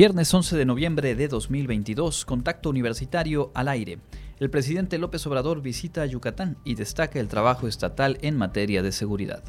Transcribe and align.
Viernes 0.00 0.32
11 0.32 0.56
de 0.56 0.64
noviembre 0.64 1.14
de 1.14 1.28
2022, 1.28 2.24
contacto 2.24 2.70
universitario 2.70 3.50
al 3.52 3.68
aire. 3.68 3.98
El 4.38 4.48
presidente 4.48 4.96
López 4.96 5.26
Obrador 5.26 5.60
visita 5.60 6.06
Yucatán 6.06 6.56
y 6.64 6.74
destaca 6.74 7.20
el 7.20 7.28
trabajo 7.28 7.68
estatal 7.68 8.16
en 8.22 8.38
materia 8.38 8.82
de 8.82 8.92
seguridad. 8.92 9.42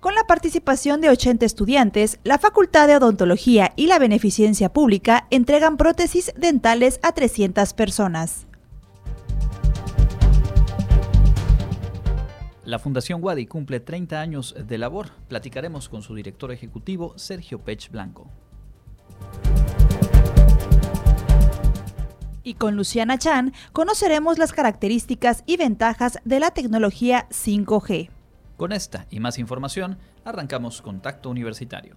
Con 0.00 0.16
la 0.16 0.24
participación 0.26 1.00
de 1.00 1.10
80 1.10 1.46
estudiantes, 1.46 2.18
la 2.24 2.38
Facultad 2.38 2.88
de 2.88 2.96
Odontología 2.96 3.72
y 3.76 3.86
la 3.86 4.00
Beneficencia 4.00 4.72
Pública 4.72 5.28
entregan 5.30 5.76
prótesis 5.76 6.32
dentales 6.36 6.98
a 7.04 7.12
300 7.12 7.72
personas. 7.74 8.47
La 12.68 12.78
Fundación 12.78 13.24
Wadi 13.24 13.46
cumple 13.46 13.80
30 13.80 14.20
años 14.20 14.54
de 14.54 14.76
labor. 14.76 15.08
Platicaremos 15.26 15.88
con 15.88 16.02
su 16.02 16.14
director 16.14 16.52
ejecutivo, 16.52 17.14
Sergio 17.16 17.60
Pech 17.60 17.90
Blanco. 17.90 18.28
Y 22.42 22.52
con 22.52 22.76
Luciana 22.76 23.16
Chan 23.16 23.54
conoceremos 23.72 24.36
las 24.36 24.52
características 24.52 25.44
y 25.46 25.56
ventajas 25.56 26.18
de 26.26 26.40
la 26.40 26.50
tecnología 26.50 27.26
5G. 27.30 28.10
Con 28.58 28.72
esta 28.72 29.06
y 29.08 29.18
más 29.18 29.38
información, 29.38 29.96
arrancamos 30.26 30.82
Contacto 30.82 31.30
Universitario. 31.30 31.96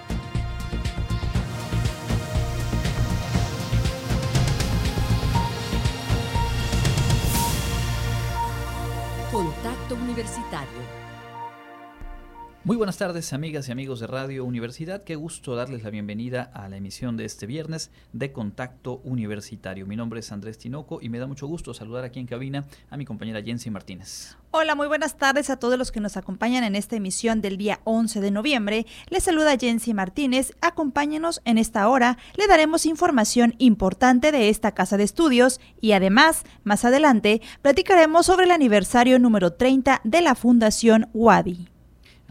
Muy 12.63 12.77
buenas 12.77 12.97
tardes, 12.97 13.33
amigas 13.33 13.67
y 13.67 13.71
amigos 13.71 13.99
de 13.99 14.07
Radio 14.07 14.45
Universidad. 14.45 15.03
Qué 15.03 15.15
gusto 15.15 15.55
darles 15.55 15.81
la 15.81 15.89
bienvenida 15.89 16.51
a 16.53 16.69
la 16.69 16.77
emisión 16.77 17.17
de 17.17 17.25
este 17.25 17.47
viernes 17.47 17.89
de 18.13 18.31
Contacto 18.31 19.01
Universitario. 19.03 19.87
Mi 19.87 19.95
nombre 19.95 20.19
es 20.19 20.31
Andrés 20.31 20.59
Tinoco 20.59 20.99
y 21.01 21.09
me 21.09 21.17
da 21.17 21.25
mucho 21.25 21.47
gusto 21.47 21.73
saludar 21.73 22.03
aquí 22.03 22.19
en 22.19 22.27
cabina 22.27 22.65
a 22.91 22.97
mi 22.97 23.05
compañera 23.05 23.41
Jensi 23.41 23.71
Martínez. 23.71 24.37
Hola, 24.51 24.75
muy 24.75 24.87
buenas 24.87 25.17
tardes 25.17 25.49
a 25.49 25.57
todos 25.57 25.79
los 25.79 25.91
que 25.91 26.01
nos 26.01 26.17
acompañan 26.17 26.63
en 26.63 26.75
esta 26.75 26.95
emisión 26.95 27.41
del 27.41 27.57
día 27.57 27.79
11 27.83 28.21
de 28.21 28.29
noviembre. 28.29 28.85
Les 29.09 29.23
saluda 29.23 29.57
Jensi 29.57 29.95
Martínez. 29.95 30.51
Acompáñenos 30.61 31.41
en 31.45 31.57
esta 31.57 31.87
hora. 31.87 32.19
Le 32.35 32.45
daremos 32.45 32.85
información 32.85 33.55
importante 33.57 34.31
de 34.31 34.49
esta 34.49 34.73
casa 34.73 34.97
de 34.97 35.03
estudios 35.03 35.59
y 35.79 35.93
además, 35.93 36.43
más 36.63 36.85
adelante, 36.85 37.41
platicaremos 37.63 38.27
sobre 38.27 38.45
el 38.45 38.51
aniversario 38.51 39.17
número 39.17 39.53
30 39.53 40.01
de 40.03 40.21
la 40.21 40.35
Fundación 40.35 41.09
Wadi. 41.13 41.71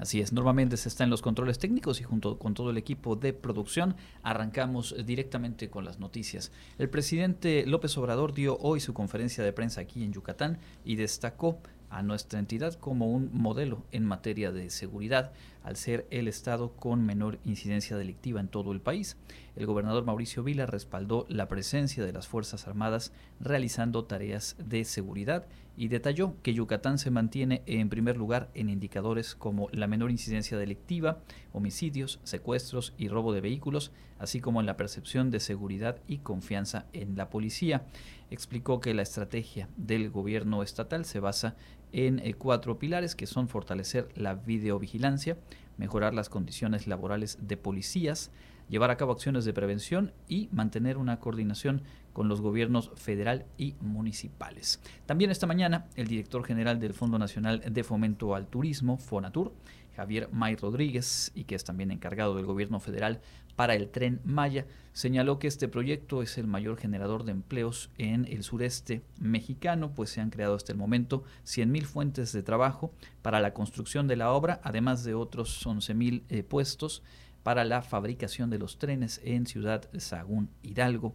Así 0.01 0.23
es, 0.23 0.33
normalmente 0.33 0.79
se 0.79 0.89
está 0.89 1.05
en 1.05 1.11
los 1.11 1.21
controles 1.21 1.59
técnicos 1.59 2.01
y 2.01 2.05
junto 2.05 2.39
con 2.39 2.55
todo 2.55 2.71
el 2.71 2.79
equipo 2.79 3.17
de 3.17 3.35
producción 3.35 3.97
arrancamos 4.23 4.95
directamente 5.05 5.69
con 5.69 5.85
las 5.85 5.99
noticias. 5.99 6.53
El 6.79 6.89
presidente 6.89 7.67
López 7.67 7.99
Obrador 7.99 8.33
dio 8.33 8.57
hoy 8.63 8.81
su 8.81 8.95
conferencia 8.95 9.45
de 9.45 9.53
prensa 9.53 9.83
aquí 9.83 10.03
en 10.03 10.15
Yucatán 10.15 10.59
y 10.87 10.97
destacó 10.97 11.59
a 11.91 12.03
nuestra 12.03 12.39
entidad 12.39 12.75
como 12.75 13.11
un 13.11 13.31
modelo 13.33 13.85
en 13.93 14.05
materia 14.05 14.53
de 14.53 14.71
seguridad, 14.71 15.33
al 15.63 15.77
ser 15.77 16.07
el 16.11 16.29
estado 16.29 16.73
con 16.73 17.05
menor 17.05 17.39
incidencia 17.45 17.97
delictiva 17.97 18.41
en 18.41 18.49
todo 18.49 18.73
el 18.73 18.81
país. 18.81 19.17
El 19.57 19.67
gobernador 19.67 20.05
Mauricio 20.05 20.43
Vila 20.43 20.67
respaldó 20.67 21.27
la 21.29 21.49
presencia 21.49 22.05
de 22.05 22.13
las 22.13 22.29
Fuerzas 22.29 22.67
Armadas 22.67 23.13
realizando 23.41 24.05
tareas 24.05 24.57
de 24.59 24.85
seguridad 24.85 25.47
y 25.77 25.89
detalló 25.89 26.35
que 26.43 26.55
Yucatán 26.55 26.99
se 26.99 27.11
mantiene 27.11 27.63
en 27.67 27.89
primer 27.89 28.17
lugar 28.17 28.51
en 28.55 28.69
indicadores 28.69 29.35
como 29.35 29.69
la 29.73 29.87
menor 29.87 30.11
incidencia 30.11 30.59
delictiva, 30.59 31.21
homicidios, 31.53 32.21
secuestros 32.23 32.93
y 32.99 33.09
robo 33.09 33.33
de 33.33 33.41
vehículos, 33.41 33.93
así 34.19 34.41
como 34.41 34.61
en 34.61 34.67
la 34.67 34.77
percepción 34.77 35.31
de 35.31 35.41
seguridad 35.41 35.97
y 36.07 36.19
confianza 36.19 36.87
en 36.93 37.17
la 37.17 37.31
policía. 37.31 37.87
Explicó 38.31 38.81
que 38.81 38.95
la 38.95 39.03
estrategia 39.03 39.69
del 39.77 40.11
gobierno 40.11 40.63
estatal 40.63 41.05
se 41.05 41.21
basa 41.21 41.57
en 41.93 42.19
eh, 42.21 42.35
cuatro 42.35 42.79
pilares 42.79 43.15
que 43.15 43.27
son 43.27 43.49
fortalecer 43.49 44.09
la 44.15 44.35
videovigilancia, 44.35 45.37
mejorar 45.77 46.15
las 46.15 46.29
condiciones 46.29 46.87
laborales 46.87 47.39
de 47.41 47.57
policías, 47.57 48.31
llevar 48.69 48.91
a 48.91 48.97
cabo 48.97 49.13
acciones 49.13 49.45
de 49.45 49.53
prevención 49.53 50.13
y 50.29 50.49
mantener 50.53 50.97
una 50.97 51.19
coordinación 51.19 51.83
con 52.13 52.29
los 52.29 52.41
gobiernos 52.41 52.91
federal 52.95 53.47
y 53.59 53.75
municipales. 53.81 54.81
También 55.07 55.31
esta 55.31 55.47
mañana, 55.47 55.87
el 55.97 56.07
director 56.07 56.45
general 56.45 56.79
del 56.81 56.95
Fondo 56.95 57.19
Nacional 57.19 57.63
de 57.69 57.85
Fomento 57.85 58.35
al 58.35 58.47
Turismo, 58.47 58.97
FONATUR, 58.97 59.53
Javier 59.97 60.29
May 60.33 60.57
Rodríguez, 60.57 61.33
y 61.35 61.45
que 61.45 61.55
es 61.55 61.65
también 61.65 61.91
encargado 61.91 62.37
del 62.37 62.47
gobierno 62.47 62.81
federal 62.81 63.21
para 63.61 63.75
el 63.75 63.91
tren 63.91 64.23
Maya, 64.25 64.65
señaló 64.95 65.39
que 65.39 65.47
este 65.47 65.69
proyecto 65.69 66.23
es 66.23 66.39
el 66.39 66.47
mayor 66.47 66.79
generador 66.79 67.25
de 67.25 67.33
empleos 67.33 67.91
en 67.99 68.25
el 68.25 68.43
sureste 68.43 69.03
mexicano, 69.19 69.93
pues 69.95 70.09
se 70.09 70.23
han 70.23 70.31
creado 70.31 70.55
hasta 70.55 70.73
el 70.73 70.79
momento 70.79 71.25
100.000 71.45 71.85
fuentes 71.85 72.33
de 72.33 72.43
trabajo 72.43 72.91
para 73.21 73.39
la 73.39 73.53
construcción 73.53 74.09
de 74.09 74.17
la 74.17 74.33
obra, 74.33 74.63
además 74.65 75.05
de 75.05 75.13
otros 75.13 75.67
11.000 75.67 76.23
eh, 76.31 76.43
puestos 76.43 77.03
para 77.43 77.65
la 77.65 77.83
fabricación 77.83 78.49
de 78.49 78.59
los 78.59 78.79
trenes 78.79 79.21
en 79.25 79.45
Ciudad 79.45 79.91
Sagún 79.99 80.49
Hidalgo. 80.63 81.15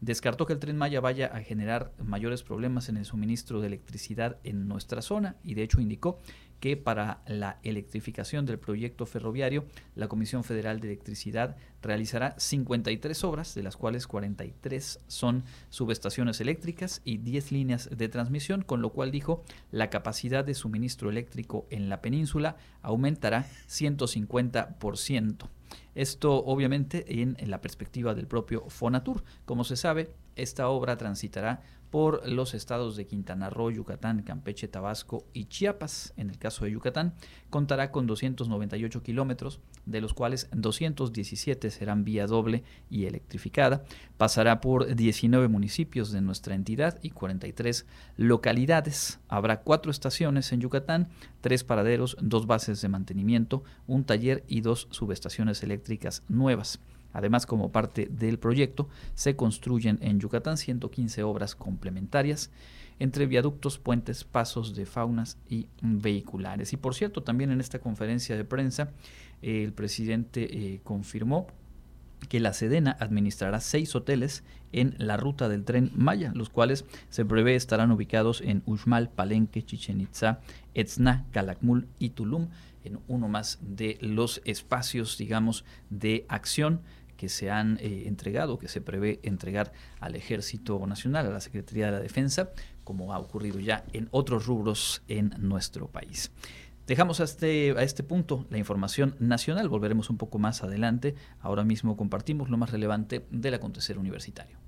Descartó 0.00 0.46
que 0.46 0.52
el 0.52 0.58
tren 0.58 0.76
Maya 0.76 1.00
vaya 1.00 1.28
a 1.28 1.42
generar 1.42 1.92
mayores 2.02 2.42
problemas 2.42 2.88
en 2.88 2.96
el 2.96 3.04
suministro 3.04 3.60
de 3.60 3.68
electricidad 3.68 4.36
en 4.42 4.66
nuestra 4.66 5.00
zona 5.00 5.36
y 5.44 5.54
de 5.54 5.62
hecho 5.62 5.80
indicó 5.80 6.18
que 6.64 6.78
para 6.78 7.20
la 7.26 7.58
electrificación 7.62 8.46
del 8.46 8.58
proyecto 8.58 9.04
ferroviario, 9.04 9.66
la 9.94 10.08
Comisión 10.08 10.44
Federal 10.44 10.80
de 10.80 10.88
Electricidad 10.88 11.58
realizará 11.82 12.34
53 12.38 13.22
obras, 13.22 13.54
de 13.54 13.62
las 13.62 13.76
cuales 13.76 14.06
43 14.06 15.00
son 15.06 15.44
subestaciones 15.68 16.40
eléctricas 16.40 17.02
y 17.04 17.18
10 17.18 17.52
líneas 17.52 17.90
de 17.94 18.08
transmisión, 18.08 18.62
con 18.62 18.80
lo 18.80 18.94
cual 18.94 19.10
dijo 19.10 19.44
la 19.72 19.90
capacidad 19.90 20.42
de 20.42 20.54
suministro 20.54 21.10
eléctrico 21.10 21.66
en 21.68 21.90
la 21.90 22.00
península 22.00 22.56
aumentará 22.80 23.44
150%. 23.68 25.50
Esto 25.94 26.44
obviamente 26.46 27.20
en, 27.20 27.36
en 27.40 27.50
la 27.50 27.60
perspectiva 27.60 28.14
del 28.14 28.26
propio 28.26 28.64
Fonatur. 28.70 29.22
Como 29.44 29.64
se 29.64 29.76
sabe, 29.76 30.14
esta 30.34 30.68
obra 30.68 30.96
transitará 30.96 31.60
por 31.94 32.28
los 32.28 32.54
estados 32.54 32.96
de 32.96 33.06
Quintana 33.06 33.50
Roo, 33.50 33.70
Yucatán, 33.70 34.22
Campeche, 34.22 34.66
Tabasco 34.66 35.28
y 35.32 35.44
Chiapas. 35.44 36.12
En 36.16 36.28
el 36.28 36.38
caso 36.38 36.64
de 36.64 36.72
Yucatán, 36.72 37.14
contará 37.50 37.92
con 37.92 38.08
298 38.08 39.04
kilómetros, 39.04 39.60
de 39.86 40.00
los 40.00 40.12
cuales 40.12 40.48
217 40.50 41.70
serán 41.70 42.02
vía 42.02 42.26
doble 42.26 42.64
y 42.90 43.04
electrificada. 43.04 43.84
Pasará 44.16 44.60
por 44.60 44.92
19 44.92 45.46
municipios 45.46 46.10
de 46.10 46.20
nuestra 46.20 46.56
entidad 46.56 46.98
y 47.00 47.10
43 47.10 47.86
localidades. 48.16 49.20
Habrá 49.28 49.60
cuatro 49.60 49.92
estaciones 49.92 50.50
en 50.50 50.62
Yucatán, 50.62 51.10
tres 51.42 51.62
paraderos, 51.62 52.16
dos 52.20 52.48
bases 52.48 52.80
de 52.80 52.88
mantenimiento, 52.88 53.62
un 53.86 54.02
taller 54.02 54.42
y 54.48 54.62
dos 54.62 54.88
subestaciones 54.90 55.62
eléctricas 55.62 56.24
nuevas. 56.28 56.80
Además, 57.14 57.46
como 57.46 57.72
parte 57.72 58.06
del 58.10 58.38
proyecto, 58.38 58.88
se 59.14 59.36
construyen 59.36 59.98
en 60.02 60.20
Yucatán 60.20 60.58
115 60.58 61.22
obras 61.22 61.54
complementarias 61.54 62.50
entre 62.98 63.26
viaductos, 63.26 63.78
puentes, 63.78 64.24
pasos 64.24 64.74
de 64.74 64.84
faunas 64.84 65.38
y 65.48 65.66
vehiculares. 65.80 66.72
Y 66.72 66.76
por 66.76 66.94
cierto, 66.94 67.22
también 67.22 67.50
en 67.50 67.60
esta 67.60 67.78
conferencia 67.78 68.36
de 68.36 68.44
prensa, 68.44 68.90
el 69.42 69.72
presidente 69.72 70.74
eh, 70.74 70.80
confirmó 70.84 71.46
que 72.28 72.40
la 72.40 72.52
Sedena 72.52 72.96
administrará 73.00 73.60
seis 73.60 73.94
hoteles 73.94 74.44
en 74.72 74.94
la 74.98 75.16
ruta 75.16 75.48
del 75.48 75.64
tren 75.64 75.90
Maya, 75.94 76.32
los 76.34 76.48
cuales 76.48 76.84
se 77.10 77.24
prevé 77.24 77.54
estarán 77.54 77.90
ubicados 77.90 78.40
en 78.40 78.62
Uxmal, 78.66 79.10
Palenque, 79.10 79.64
Chichen 79.64 80.00
Itza, 80.00 80.40
Etzna, 80.74 81.26
Calakmul 81.32 81.86
y 81.98 82.10
Tulum, 82.10 82.48
en 82.84 82.98
uno 83.08 83.28
más 83.28 83.58
de 83.62 83.98
los 84.00 84.42
espacios, 84.44 85.16
digamos, 85.16 85.64
de 85.90 86.26
acción 86.28 86.80
que 87.16 87.28
se 87.28 87.50
han 87.50 87.78
eh, 87.80 88.04
entregado, 88.06 88.58
que 88.58 88.68
se 88.68 88.80
prevé 88.80 89.20
entregar 89.22 89.72
al 90.00 90.14
Ejército 90.14 90.86
Nacional, 90.86 91.26
a 91.26 91.30
la 91.30 91.40
Secretaría 91.40 91.86
de 91.86 91.92
la 91.92 92.00
Defensa, 92.00 92.50
como 92.84 93.12
ha 93.12 93.18
ocurrido 93.18 93.58
ya 93.60 93.84
en 93.92 94.08
otros 94.10 94.46
rubros 94.46 95.02
en 95.08 95.34
nuestro 95.38 95.88
país. 95.88 96.30
Dejamos 96.86 97.20
a 97.20 97.24
este, 97.24 97.70
a 97.72 97.82
este 97.82 98.02
punto 98.02 98.46
la 98.50 98.58
información 98.58 99.16
nacional, 99.18 99.68
volveremos 99.70 100.10
un 100.10 100.18
poco 100.18 100.38
más 100.38 100.62
adelante. 100.62 101.14
Ahora 101.40 101.64
mismo 101.64 101.96
compartimos 101.96 102.50
lo 102.50 102.58
más 102.58 102.72
relevante 102.72 103.24
del 103.30 103.54
acontecer 103.54 103.98
universitario. 103.98 104.63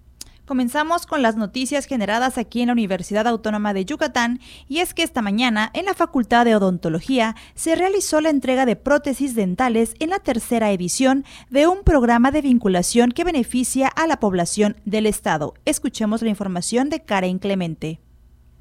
Comenzamos 0.47 1.07
con 1.07 1.23
las 1.23 1.35
noticias 1.35 1.87
generadas 1.87 2.39
aquí 2.39 2.61
en 2.61 2.69
la 2.69 2.73
Universidad 2.73 3.27
Autónoma 3.27 3.75
de 3.75 3.85
Yucatán 3.85 4.39
y 4.69 4.79
es 4.79 4.95
que 4.95 5.03
esta 5.03 5.21
mañana 5.21 5.73
en 5.75 5.87
la 5.87 5.95
Facultad 5.95 6.45
de 6.45 6.55
Odontología 6.55 7.35
se 7.57 7.75
realizó 7.75 8.21
la 8.21 8.31
entrega 8.31 8.65
de 8.65 8.77
prótesis 8.77 9.35
dentales 9.35 9.95
en 9.99 10.11
la 10.11 10.21
tercera 10.21 10.71
edición 10.71 11.25
de 11.51 11.67
un 11.67 11.83
programa 11.83 12.31
de 12.31 12.43
vinculación 12.43 13.11
que 13.11 13.25
beneficia 13.25 13.89
a 13.89 14.07
la 14.07 14.21
población 14.21 14.77
del 14.85 15.07
Estado. 15.07 15.55
Escuchemos 15.65 16.23
la 16.23 16.29
información 16.29 16.91
de 16.91 17.01
Karen 17.01 17.41
Clemente. 17.41 18.06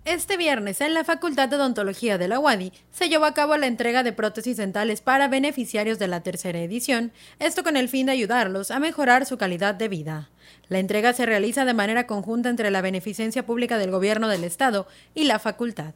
Este 0.06 0.38
viernes, 0.38 0.81
en 0.81 0.94
la 0.94 1.04
Facultad 1.04 1.50
de 1.50 1.56
Odontología 1.56 2.19
de 2.19 2.28
la 2.28 2.40
UADI, 2.40 2.72
se 2.92 3.10
llevó 3.10 3.25
a 3.25 3.34
cabo 3.34 3.57
la 3.57 3.66
entrega 3.66 4.04
de 4.04 4.13
prótesis 4.13 4.56
dentales 4.56 5.02
para 5.02 5.28
beneficiarios 5.28 5.98
de 5.98 6.07
la 6.07 6.22
tercera 6.22 6.60
edición, 6.60 7.12
esto 7.40 7.63
con 7.63 7.75
el 7.75 7.90
fin 7.90 8.06
de 8.06 8.12
ayudarlos 8.12 8.69
a 8.69 8.80
mejorar 8.80 9.25
su 9.25 9.40
calidad 9.40 9.74
de 9.74 9.88
vida. 9.88 10.30
La 10.69 10.78
entrega 10.78 11.12
se 11.13 11.25
realiza 11.25 11.66
de 11.66 11.74
manera 11.74 12.06
conjunta 12.06 12.50
entre 12.50 12.69
la 12.69 12.81
Beneficencia 12.81 13.48
Pública 13.48 13.80
del 13.80 13.90
Gobierno 13.90 14.28
del 14.28 14.44
Estado 14.44 14.86
y 15.16 15.24
la 15.24 15.40
facultad. 15.40 15.96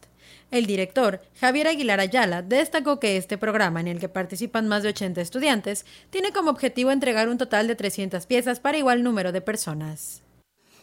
El 0.49 0.65
director, 0.65 1.21
Javier 1.39 1.67
Aguilar 1.67 1.99
Ayala, 1.99 2.41
destacó 2.41 2.99
que 2.99 3.15
este 3.15 3.37
programa, 3.37 3.79
en 3.79 3.87
el 3.87 3.99
que 3.99 4.09
participan 4.09 4.67
más 4.67 4.81
de 4.81 4.89
80 4.89 5.21
estudiantes, 5.21 5.85
tiene 6.09 6.31
como 6.31 6.49
objetivo 6.49 6.89
entregar 6.89 7.29
un 7.29 7.37
total 7.37 7.67
de 7.67 7.75
300 7.75 8.25
piezas 8.25 8.59
para 8.59 8.79
igual 8.79 9.03
número 9.03 9.31
de 9.31 9.41
personas. 9.41 10.23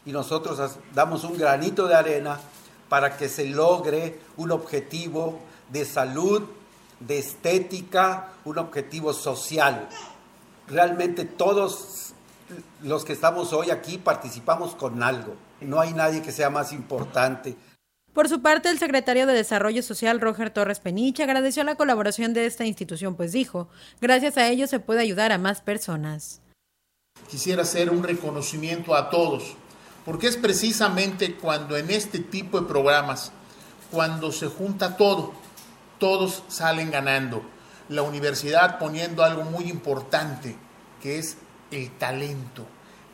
Y 0.05 0.12
nosotros 0.12 0.78
damos 0.94 1.25
un 1.25 1.37
granito 1.37 1.88
de 1.88 1.96
arena 1.96 2.38
para 2.88 3.17
que 3.17 3.29
se 3.29 3.47
logre 3.47 4.19
un 4.37 4.53
objetivo 4.53 5.41
de 5.71 5.85
salud, 5.85 6.44
de 7.00 7.19
estética, 7.19 8.33
un 8.44 8.59
objetivo 8.59 9.12
social. 9.12 9.88
Realmente 10.69 11.25
todos 11.25 12.12
los 12.83 13.05
que 13.05 13.12
estamos 13.12 13.53
hoy 13.53 13.71
aquí 13.71 13.99
participamos 13.99 14.75
con 14.75 15.03
algo. 15.03 15.35
No 15.61 15.81
hay 15.81 15.93
nadie 15.93 16.23
que 16.23 16.33
sea 16.33 16.50
más 16.50 16.73
importante. 16.73 17.56
Por 18.12 18.29
su 18.31 18.41
parte, 18.41 18.71
el 18.71 18.79
secretario 18.79 19.27
de 19.27 19.35
Desarrollo 19.35 19.83
Social, 19.83 20.21
Roger 20.21 20.49
Torres 20.50 20.81
Peniche, 20.81 21.23
agradeció 21.23 21.65
la 21.65 21.75
colaboración 21.75 22.33
de 22.33 22.47
esta 22.47 22.65
institución, 22.65 23.15
pues 23.15 23.33
dijo, 23.33 23.69
gracias 24.00 24.38
a 24.38 24.49
ello 24.49 24.67
se 24.67 24.81
puede 24.81 25.00
ayudar 25.00 25.33
a 25.33 25.38
más 25.38 25.61
personas. 25.61 26.41
Quisiera 27.29 27.62
hacer 27.62 27.91
un 27.91 28.03
reconocimiento 28.03 28.94
a 28.94 29.11
todos, 29.11 29.56
porque 30.06 30.29
es 30.29 30.37
precisamente 30.37 31.35
cuando 31.35 31.76
en 31.76 31.91
este 31.91 32.20
tipo 32.20 32.61
de 32.61 32.69
programas, 32.69 33.32
cuando 33.91 34.31
se 34.31 34.47
junta 34.47 34.97
todo, 34.97 35.32
todos 35.99 36.44
salen 36.47 36.93
ganando. 36.93 37.43
La 37.88 38.03
universidad 38.03 38.79
poniendo 38.79 39.25
algo 39.25 39.43
muy 39.43 39.64
importante, 39.64 40.56
que 41.03 41.19
es 41.19 41.37
el 41.73 41.91
talento. 41.91 42.64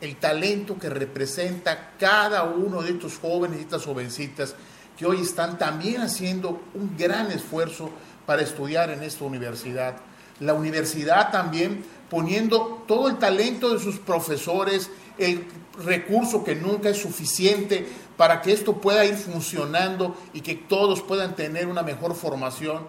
El 0.01 0.17
talento 0.17 0.77
que 0.77 0.89
representa 0.89 1.93
cada 1.97 2.43
uno 2.43 2.83
de 2.83 2.91
estos 2.91 3.17
jóvenes 3.17 3.59
y 3.59 3.63
estas 3.63 3.85
jovencitas 3.85 4.55
que 4.95 5.07
hoy 5.07 5.21
están 5.21 5.57
también 5.57 6.01
haciendo 6.01 6.61
un 6.75 6.95
gran 6.95 7.31
esfuerzo 7.31 7.89
para 8.27 8.43
estudiar 8.43 8.91
en 8.91 9.01
esta 9.01 9.25
universidad. 9.25 9.95
La 10.39 10.53
universidad 10.53 11.31
también 11.31 11.83
poniendo 12.09 12.83
todo 12.87 13.07
el 13.07 13.17
talento 13.17 13.73
de 13.73 13.79
sus 13.79 13.97
profesores, 13.97 14.91
el 15.17 15.47
recurso 15.77 16.43
que 16.43 16.55
nunca 16.55 16.89
es 16.89 16.97
suficiente 16.97 17.85
para 18.17 18.41
que 18.41 18.51
esto 18.51 18.79
pueda 18.79 19.05
ir 19.05 19.15
funcionando 19.15 20.15
y 20.33 20.41
que 20.41 20.55
todos 20.55 21.01
puedan 21.01 21.35
tener 21.35 21.67
una 21.67 21.83
mejor 21.83 22.15
formación. 22.15 22.87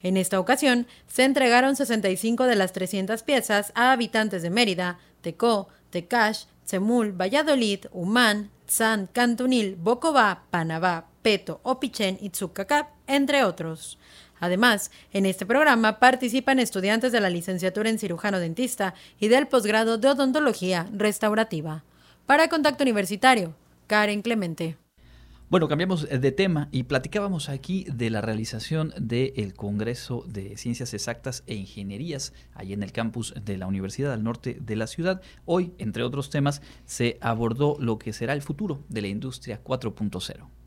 En 0.00 0.16
esta 0.16 0.40
ocasión, 0.40 0.86
se 1.06 1.24
entregaron 1.24 1.76
65 1.76 2.44
de 2.44 2.56
las 2.56 2.72
300 2.72 3.22
piezas 3.22 3.72
a 3.74 3.92
habitantes 3.92 4.42
de 4.42 4.50
Mérida, 4.50 4.98
Tecó, 5.20 5.68
Tecash, 5.90 6.44
Tzemul, 6.64 7.12
Valladolid, 7.12 7.86
Humán, 7.92 8.50
Tzan, 8.66 9.06
Cantunil, 9.06 9.76
Bocobá, 9.76 10.44
Panabá, 10.50 11.06
Peto, 11.22 11.60
Opichén 11.62 12.18
y 12.20 12.30
Tzucacap, 12.30 12.88
entre 13.06 13.44
otros. 13.44 13.98
Además, 14.40 14.90
en 15.12 15.24
este 15.24 15.46
programa 15.46 16.00
participan 16.00 16.58
estudiantes 16.58 17.12
de 17.12 17.20
la 17.20 17.30
licenciatura 17.30 17.88
en 17.88 18.00
cirujano 18.00 18.40
dentista 18.40 18.94
y 19.20 19.28
del 19.28 19.46
posgrado 19.46 19.98
de 19.98 20.08
odontología 20.08 20.88
restaurativa. 20.92 21.84
Para 22.26 22.48
Contacto 22.48 22.84
Universitario, 22.84 23.54
Karen 23.88 24.22
Clemente. 24.22 24.76
Bueno, 25.50 25.68
cambiamos 25.68 26.08
de 26.08 26.32
tema 26.32 26.68
y 26.72 26.84
platicábamos 26.84 27.50
aquí 27.50 27.84
de 27.92 28.08
la 28.08 28.22
realización 28.22 28.94
del 28.96 29.52
Congreso 29.52 30.24
de 30.26 30.56
Ciencias 30.56 30.94
Exactas 30.94 31.42
e 31.46 31.56
Ingenierías, 31.56 32.32
ahí 32.54 32.72
en 32.72 32.82
el 32.82 32.92
campus 32.92 33.34
de 33.44 33.58
la 33.58 33.66
Universidad 33.66 34.14
al 34.14 34.24
norte 34.24 34.56
de 34.58 34.76
la 34.76 34.86
ciudad. 34.86 35.20
Hoy, 35.44 35.74
entre 35.76 36.04
otros 36.04 36.30
temas, 36.30 36.62
se 36.86 37.18
abordó 37.20 37.76
lo 37.80 37.98
que 37.98 38.14
será 38.14 38.32
el 38.32 38.40
futuro 38.40 38.82
de 38.88 39.02
la 39.02 39.08
industria 39.08 39.62
4.0. 39.62 40.61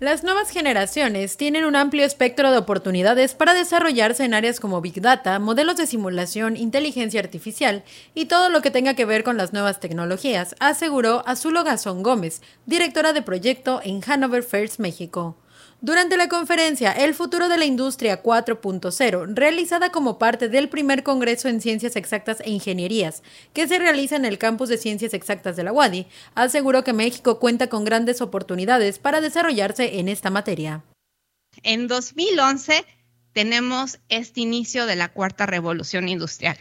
Las 0.00 0.24
nuevas 0.24 0.50
generaciones 0.50 1.36
tienen 1.36 1.64
un 1.64 1.76
amplio 1.76 2.04
espectro 2.04 2.50
de 2.50 2.58
oportunidades 2.58 3.34
para 3.34 3.54
desarrollarse 3.54 4.24
en 4.24 4.34
áreas 4.34 4.58
como 4.58 4.80
Big 4.80 5.00
Data, 5.00 5.38
modelos 5.38 5.76
de 5.76 5.86
simulación, 5.86 6.56
inteligencia 6.56 7.20
artificial 7.20 7.84
y 8.12 8.24
todo 8.24 8.48
lo 8.48 8.60
que 8.60 8.72
tenga 8.72 8.94
que 8.94 9.04
ver 9.04 9.22
con 9.22 9.36
las 9.36 9.52
nuevas 9.52 9.78
tecnologías, 9.78 10.56
aseguró 10.58 11.22
Azulo 11.28 11.62
Gazón 11.62 12.02
Gómez, 12.02 12.42
directora 12.66 13.12
de 13.12 13.22
proyecto 13.22 13.80
en 13.84 14.00
Hanover 14.04 14.42
First 14.42 14.80
México. 14.80 15.36
Durante 15.84 16.16
la 16.16 16.30
conferencia 16.30 16.92
El 16.92 17.12
futuro 17.12 17.50
de 17.50 17.58
la 17.58 17.66
industria 17.66 18.22
4.0, 18.22 19.34
realizada 19.34 19.92
como 19.92 20.16
parte 20.18 20.48
del 20.48 20.70
primer 20.70 21.02
Congreso 21.02 21.46
en 21.48 21.60
Ciencias 21.60 21.94
Exactas 21.94 22.40
e 22.40 22.48
Ingenierías, 22.48 23.22
que 23.52 23.68
se 23.68 23.78
realiza 23.78 24.16
en 24.16 24.24
el 24.24 24.38
campus 24.38 24.70
de 24.70 24.78
Ciencias 24.78 25.12
Exactas 25.12 25.56
de 25.56 25.62
la 25.62 25.74
UADI, 25.74 26.06
aseguró 26.34 26.84
que 26.84 26.94
México 26.94 27.38
cuenta 27.38 27.68
con 27.68 27.84
grandes 27.84 28.22
oportunidades 28.22 28.98
para 28.98 29.20
desarrollarse 29.20 29.98
en 29.98 30.08
esta 30.08 30.30
materia. 30.30 30.82
En 31.62 31.86
2011 31.86 32.86
tenemos 33.34 33.98
este 34.08 34.40
inicio 34.40 34.86
de 34.86 34.96
la 34.96 35.12
cuarta 35.12 35.44
revolución 35.44 36.08
industrial 36.08 36.56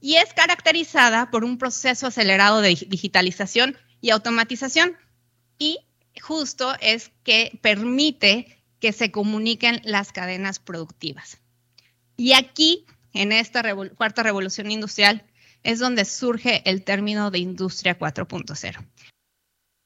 y 0.00 0.14
es 0.14 0.32
caracterizada 0.32 1.30
por 1.30 1.44
un 1.44 1.58
proceso 1.58 2.06
acelerado 2.06 2.62
de 2.62 2.70
digitalización 2.88 3.76
y 4.00 4.08
automatización 4.08 4.96
y 5.58 5.80
justo 6.20 6.74
es 6.80 7.10
que 7.22 7.58
permite 7.62 8.58
que 8.80 8.92
se 8.92 9.10
comuniquen 9.10 9.80
las 9.84 10.12
cadenas 10.12 10.58
productivas. 10.58 11.38
Y 12.16 12.32
aquí, 12.32 12.86
en 13.12 13.32
esta 13.32 13.62
cuarta 13.96 14.22
revolución 14.22 14.70
industrial, 14.70 15.24
es 15.62 15.78
donde 15.78 16.04
surge 16.04 16.62
el 16.68 16.82
término 16.84 17.30
de 17.30 17.38
industria 17.38 17.98
4.0. 17.98 18.86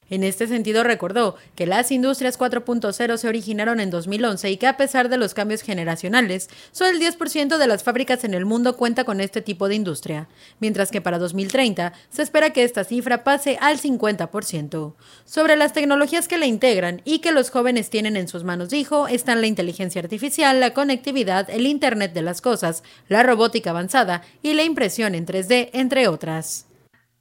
En 0.09 0.23
este 0.23 0.47
sentido, 0.47 0.83
recordó 0.83 1.35
que 1.55 1.65
las 1.65 1.91
industrias 1.91 2.37
4.0 2.37 3.17
se 3.17 3.27
originaron 3.27 3.79
en 3.79 3.89
2011 3.89 4.51
y 4.51 4.57
que 4.57 4.67
a 4.67 4.77
pesar 4.77 5.09
de 5.09 5.17
los 5.17 5.33
cambios 5.33 5.61
generacionales, 5.61 6.49
solo 6.71 6.91
el 6.91 6.99
10% 6.99 7.57
de 7.57 7.67
las 7.67 7.83
fábricas 7.83 8.23
en 8.23 8.35
el 8.35 8.45
mundo 8.45 8.77
cuenta 8.77 9.03
con 9.03 9.19
este 9.19 9.41
tipo 9.41 9.67
de 9.67 9.75
industria, 9.75 10.27
mientras 10.59 10.91
que 10.91 11.01
para 11.01 11.17
2030 11.17 11.93
se 12.09 12.21
espera 12.21 12.51
que 12.51 12.63
esta 12.63 12.83
cifra 12.83 13.23
pase 13.23 13.57
al 13.59 13.79
50%. 13.79 14.93
Sobre 15.25 15.55
las 15.55 15.73
tecnologías 15.73 16.27
que 16.27 16.37
la 16.37 16.45
integran 16.45 17.01
y 17.03 17.19
que 17.19 17.31
los 17.31 17.49
jóvenes 17.49 17.89
tienen 17.89 18.15
en 18.15 18.27
sus 18.27 18.43
manos, 18.43 18.69
dijo, 18.69 19.07
están 19.07 19.41
la 19.41 19.47
inteligencia 19.47 20.01
artificial, 20.01 20.59
la 20.59 20.73
conectividad, 20.73 21.49
el 21.49 21.65
Internet 21.65 22.13
de 22.13 22.21
las 22.21 22.41
Cosas, 22.41 22.83
la 23.07 23.23
robótica 23.23 23.71
avanzada 23.71 24.21
y 24.43 24.53
la 24.53 24.63
impresión 24.63 25.15
en 25.15 25.25
3D, 25.25 25.71
entre 25.73 26.07
otras. 26.07 26.67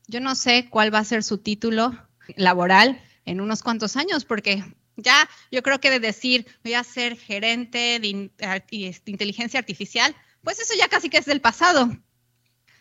Yo 0.07 0.21
no 0.21 0.35
sé 0.35 0.69
cuál 0.69 0.93
va 0.95 0.99
a 0.99 1.05
ser 1.05 1.23
su 1.23 1.39
título 1.39 1.95
laboral 2.37 3.01
en 3.25 3.41
unos 3.41 3.63
cuantos 3.63 3.97
años, 3.97 4.25
porque 4.25 4.65
ya 4.97 5.29
yo 5.51 5.63
creo 5.63 5.81
que 5.81 5.91
de 5.91 6.01
decir 6.01 6.47
voy 6.63 6.75
a 6.75 6.85
ser 6.85 7.17
gerente 7.17 7.99
de, 8.01 8.31
este, 8.71 9.11
inteligencia 9.11 9.59
artificial, 9.59 10.15
pues 10.43 10.61
eso 10.61 10.75
ya 10.79 10.89
casi 10.89 11.09
que 11.09 11.19
es 11.19 11.25
del 11.25 11.41
pasado, 11.41 11.91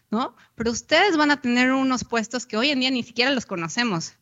¿no? 0.09 0.35
Pero 0.55 0.71
ustedes 0.71 1.17
van 1.17 1.31
a 1.31 1.41
tener 1.41 1.71
unos 1.71 2.03
puestos 2.03 2.45
que 2.45 2.57
hoy 2.57 2.69
en 2.69 2.81
día 2.81 2.91
ni 2.91 3.03
siquiera 3.03 3.31
los 3.31 3.45
conocemos 3.45 4.13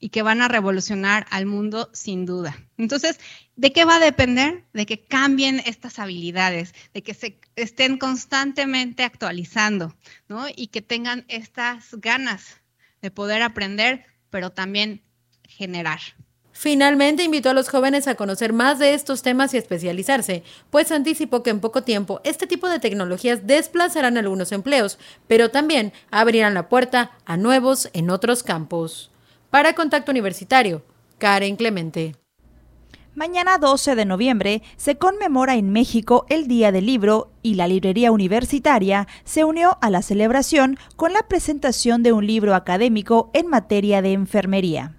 y 0.00 0.10
que 0.10 0.22
van 0.22 0.40
a 0.40 0.48
revolucionar 0.48 1.26
al 1.30 1.46
mundo 1.46 1.90
sin 1.92 2.24
duda. 2.24 2.56
Entonces, 2.76 3.18
¿de 3.56 3.72
qué 3.72 3.84
va 3.84 3.96
a 3.96 4.00
depender? 4.00 4.64
De 4.72 4.86
que 4.86 5.04
cambien 5.04 5.60
estas 5.66 5.98
habilidades, 5.98 6.72
de 6.94 7.02
que 7.02 7.14
se 7.14 7.40
estén 7.56 7.98
constantemente 7.98 9.02
actualizando, 9.02 9.96
¿no? 10.28 10.46
Y 10.54 10.68
que 10.68 10.82
tengan 10.82 11.24
estas 11.28 11.94
ganas 11.94 12.60
de 13.02 13.10
poder 13.10 13.42
aprender 13.42 14.06
pero 14.30 14.50
también 14.50 15.02
generar. 15.44 16.00
Finalmente 16.52 17.22
invitó 17.22 17.50
a 17.50 17.54
los 17.54 17.68
jóvenes 17.68 18.08
a 18.08 18.16
conocer 18.16 18.52
más 18.52 18.80
de 18.80 18.92
estos 18.92 19.22
temas 19.22 19.54
y 19.54 19.58
especializarse, 19.58 20.42
pues 20.70 20.90
anticipó 20.90 21.44
que 21.44 21.50
en 21.50 21.60
poco 21.60 21.84
tiempo 21.84 22.20
este 22.24 22.48
tipo 22.48 22.68
de 22.68 22.80
tecnologías 22.80 23.46
desplazarán 23.46 24.18
algunos 24.18 24.50
empleos, 24.50 24.98
pero 25.28 25.50
también 25.50 25.92
abrirán 26.10 26.54
la 26.54 26.68
puerta 26.68 27.12
a 27.26 27.36
nuevos 27.36 27.90
en 27.92 28.10
otros 28.10 28.42
campos. 28.42 29.12
Para 29.50 29.74
Contacto 29.74 30.10
Universitario, 30.10 30.82
Karen 31.18 31.54
Clemente. 31.54 32.16
Mañana 33.14 33.58
12 33.58 33.96
de 33.96 34.04
noviembre 34.04 34.62
se 34.76 34.96
conmemora 34.96 35.56
en 35.56 35.70
México 35.70 36.26
el 36.28 36.46
Día 36.46 36.70
del 36.70 36.86
Libro 36.86 37.32
y 37.42 37.54
la 37.54 37.66
Librería 37.66 38.12
Universitaria 38.12 39.08
se 39.24 39.44
unió 39.44 39.78
a 39.80 39.90
la 39.90 40.02
celebración 40.02 40.78
con 40.96 41.12
la 41.12 41.22
presentación 41.26 42.02
de 42.02 42.12
un 42.12 42.26
libro 42.26 42.54
académico 42.54 43.30
en 43.34 43.48
materia 43.48 44.02
de 44.02 44.12
enfermería. 44.12 44.97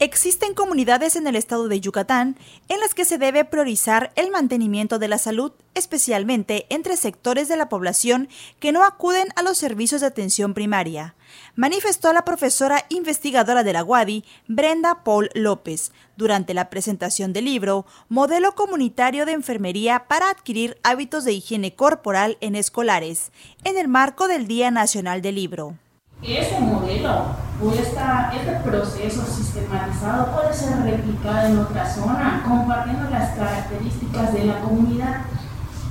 Existen 0.00 0.54
comunidades 0.54 1.16
en 1.16 1.26
el 1.26 1.34
estado 1.34 1.66
de 1.66 1.80
Yucatán 1.80 2.36
en 2.68 2.78
las 2.78 2.94
que 2.94 3.04
se 3.04 3.18
debe 3.18 3.44
priorizar 3.44 4.12
el 4.14 4.30
mantenimiento 4.30 5.00
de 5.00 5.08
la 5.08 5.18
salud, 5.18 5.50
especialmente 5.74 6.66
entre 6.70 6.96
sectores 6.96 7.48
de 7.48 7.56
la 7.56 7.68
población 7.68 8.28
que 8.60 8.70
no 8.70 8.84
acuden 8.84 9.26
a 9.34 9.42
los 9.42 9.58
servicios 9.58 10.02
de 10.02 10.06
atención 10.06 10.54
primaria, 10.54 11.16
manifestó 11.56 12.12
la 12.12 12.24
profesora 12.24 12.84
investigadora 12.90 13.64
de 13.64 13.72
la 13.72 13.82
UADI, 13.82 14.24
Brenda 14.46 15.02
Paul 15.02 15.30
López, 15.34 15.90
durante 16.16 16.54
la 16.54 16.70
presentación 16.70 17.32
del 17.32 17.46
libro 17.46 17.84
Modelo 18.08 18.54
Comunitario 18.54 19.26
de 19.26 19.32
Enfermería 19.32 20.06
para 20.06 20.30
adquirir 20.30 20.78
hábitos 20.84 21.24
de 21.24 21.32
higiene 21.32 21.74
corporal 21.74 22.38
en 22.40 22.54
escolares, 22.54 23.32
en 23.64 23.76
el 23.76 23.88
marco 23.88 24.28
del 24.28 24.46
Día 24.46 24.70
Nacional 24.70 25.22
del 25.22 25.34
Libro. 25.34 25.76
Ese 26.22 26.60
modelo 26.60 27.26
o 27.62 27.72
esta, 27.72 28.32
este 28.34 28.52
proceso 28.68 29.24
sistematizado 29.24 30.32
puede 30.32 30.52
ser 30.52 30.82
replicado 30.82 31.46
en 31.46 31.58
otra 31.58 31.88
zona, 31.88 32.42
compartiendo 32.46 33.08
las 33.10 33.30
características 33.30 34.32
de 34.32 34.44
la 34.44 34.60
comunidad. 34.60 35.22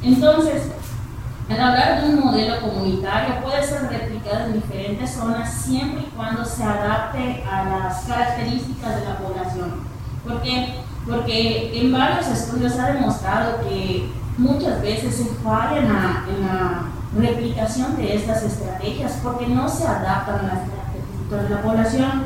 Entonces, 0.04 0.64
al 1.50 1.62
hablar 1.62 2.02
de 2.02 2.10
un 2.10 2.26
modelo 2.26 2.60
comunitario 2.60 3.42
puede 3.42 3.64
ser 3.64 3.84
replicado 3.84 4.48
en 4.48 4.54
diferentes 4.54 5.12
zonas 5.12 5.50
siempre 5.54 6.02
y 6.02 6.12
cuando 6.16 6.44
se 6.44 6.64
adapte 6.64 7.44
a 7.50 7.64
las 7.64 8.02
características 8.02 9.00
de 9.00 9.06
la 9.06 9.18
población. 9.18 9.76
¿Por 10.26 10.42
qué? 10.42 10.82
Porque 11.08 11.80
en 11.80 11.94
varios 11.94 12.28
estudios 12.28 12.78
ha 12.78 12.92
demostrado 12.92 13.62
que 13.62 14.10
muchas 14.38 14.82
veces 14.82 15.16
se 15.16 15.26
falla 15.42 15.78
en 15.78 15.88
la 15.88 16.97
replicación 17.16 17.96
de 17.98 18.16
estas 18.16 18.44
estrategias 18.44 19.20
porque 19.24 19.48
no 19.48 19.68
se 19.70 19.88
adaptan 19.88 20.40
a 20.40 20.44
las 20.44 20.70
características 20.70 21.44
de 21.44 21.50
la 21.50 21.62
población. 21.62 22.24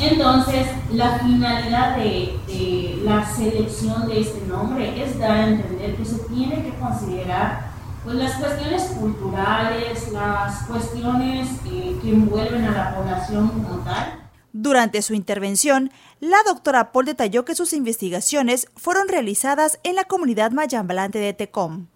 Entonces, 0.00 0.66
la 0.92 1.18
finalidad 1.18 1.96
de, 1.96 3.00
la 3.04 3.24
selección 3.26 4.08
de 4.08 4.20
este 4.20 4.46
nombre 4.46 5.02
es 5.02 5.18
dar 5.18 5.30
a 5.32 5.48
entender 5.48 5.96
que 5.96 6.04
se 6.04 6.18
tiene 6.28 6.62
que 6.62 6.74
considerar 6.78 7.72
pues, 8.02 8.16
las 8.16 8.34
cuestiones 8.34 8.82
culturales, 8.98 10.10
las 10.12 10.62
cuestiones 10.64 11.48
eh, 11.66 11.98
que 12.02 12.10
envuelven 12.10 12.64
a 12.64 12.70
la 12.70 12.96
población 12.96 13.48
como 13.48 13.76
tal. 13.84 14.18
Durante 14.54 15.00
su 15.00 15.14
intervención, 15.14 15.90
la 16.20 16.36
doctora 16.46 16.92
Paul 16.92 17.06
detalló 17.06 17.44
que 17.44 17.54
sus 17.54 17.72
investigaciones 17.72 18.68
fueron 18.76 19.08
realizadas 19.08 19.78
en 19.82 19.94
la 19.94 20.04
comunidad 20.04 20.50
mayambalante 20.50 21.18
de 21.18 21.32
Tecom. 21.32 21.86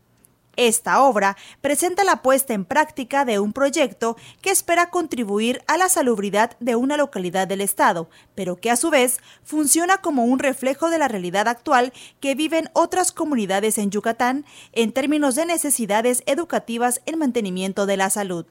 Esta 0.57 1.03
obra 1.03 1.37
presenta 1.61 2.03
la 2.03 2.23
puesta 2.23 2.55
en 2.55 2.65
práctica 2.65 3.27
de 3.27 3.39
un 3.39 3.53
proyecto 3.53 4.17
que 4.41 4.51
espera 4.51 4.89
contribuir 4.89 5.61
a 5.67 5.77
la 5.77 5.91
salubridad 5.91 6.53
de 6.61 6.77
una 6.77 6.97
localidad 6.97 7.47
del 7.47 7.61
Estado, 7.61 8.09
pero 8.35 8.57
que 8.57 8.71
a 8.71 8.77
su 8.77 8.89
vez 8.89 9.19
funciona 9.45 9.99
como 9.99 10.25
un 10.25 10.39
reflejo 10.39 10.89
de 10.89 10.97
la 10.97 11.09
realidad 11.09 11.47
actual 11.47 11.93
que 12.21 12.35
viven 12.35 12.71
otras 12.73 13.13
comunidades 13.13 13.77
en 13.77 13.91
Yucatán 13.91 14.47
en 14.73 14.93
términos 14.93 15.35
de 15.35 15.45
necesidades 15.45 16.23
educativas 16.25 17.03
en 17.05 17.19
mantenimiento 17.19 17.85
de 17.85 17.99
la 17.99 18.09
salud. 18.09 18.47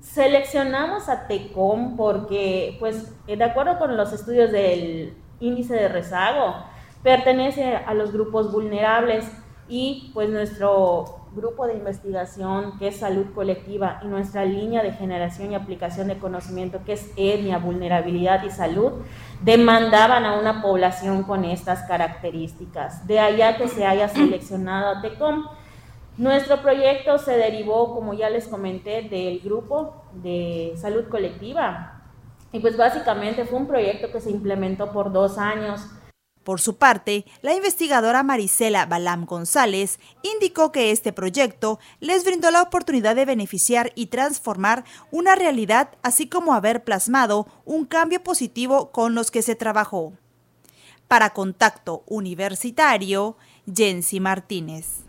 Seleccionamos 0.00 1.08
a 1.08 1.28
TECOM 1.28 1.96
porque, 1.96 2.76
pues, 2.80 3.12
de 3.26 3.44
acuerdo 3.44 3.78
con 3.78 3.96
los 3.96 4.12
estudios 4.12 4.50
del 4.50 5.16
índice 5.38 5.74
de 5.74 5.88
rezago, 5.88 6.56
pertenece 7.04 7.76
a 7.76 7.94
los 7.94 8.12
grupos 8.12 8.50
vulnerables 8.50 9.24
y 9.68 10.10
pues 10.14 10.28
nuestro 10.28 11.25
grupo 11.36 11.66
de 11.66 11.74
investigación 11.74 12.78
que 12.78 12.88
es 12.88 12.96
salud 12.96 13.26
colectiva 13.34 14.00
y 14.02 14.06
nuestra 14.06 14.44
línea 14.44 14.82
de 14.82 14.92
generación 14.92 15.52
y 15.52 15.54
aplicación 15.54 16.08
de 16.08 16.18
conocimiento 16.18 16.80
que 16.84 16.94
es 16.94 17.12
etnia, 17.16 17.58
vulnerabilidad 17.58 18.42
y 18.42 18.50
salud, 18.50 18.92
demandaban 19.42 20.24
a 20.24 20.38
una 20.38 20.62
población 20.62 21.22
con 21.22 21.44
estas 21.44 21.82
características. 21.82 23.06
De 23.06 23.20
allá 23.20 23.56
que 23.58 23.68
se 23.68 23.86
haya 23.86 24.08
seleccionado 24.08 24.96
a 24.96 25.00
TECOM. 25.02 25.46
Nuestro 26.16 26.62
proyecto 26.62 27.18
se 27.18 27.36
derivó, 27.36 27.94
como 27.94 28.14
ya 28.14 28.30
les 28.30 28.48
comenté, 28.48 29.02
del 29.02 29.40
grupo 29.40 30.02
de 30.14 30.72
salud 30.76 31.04
colectiva. 31.10 32.00
Y 32.52 32.60
pues 32.60 32.78
básicamente 32.78 33.44
fue 33.44 33.58
un 33.58 33.66
proyecto 33.66 34.10
que 34.10 34.22
se 34.22 34.30
implementó 34.30 34.92
por 34.92 35.12
dos 35.12 35.36
años 35.36 35.86
por 36.46 36.60
su 36.60 36.76
parte, 36.76 37.24
la 37.42 37.56
investigadora 37.56 38.22
Marisela 38.22 38.86
Balam 38.86 39.24
González 39.24 39.98
indicó 40.22 40.70
que 40.70 40.92
este 40.92 41.12
proyecto 41.12 41.80
les 41.98 42.24
brindó 42.24 42.52
la 42.52 42.62
oportunidad 42.62 43.16
de 43.16 43.24
beneficiar 43.24 43.90
y 43.96 44.06
transformar 44.06 44.84
una 45.10 45.34
realidad, 45.34 45.88
así 46.04 46.28
como 46.28 46.54
haber 46.54 46.84
plasmado 46.84 47.48
un 47.64 47.84
cambio 47.84 48.22
positivo 48.22 48.92
con 48.92 49.16
los 49.16 49.32
que 49.32 49.42
se 49.42 49.56
trabajó. 49.56 50.12
Para 51.08 51.30
Contacto 51.30 52.04
Universitario, 52.06 53.36
Jensi 53.66 54.20
Martínez. 54.20 55.02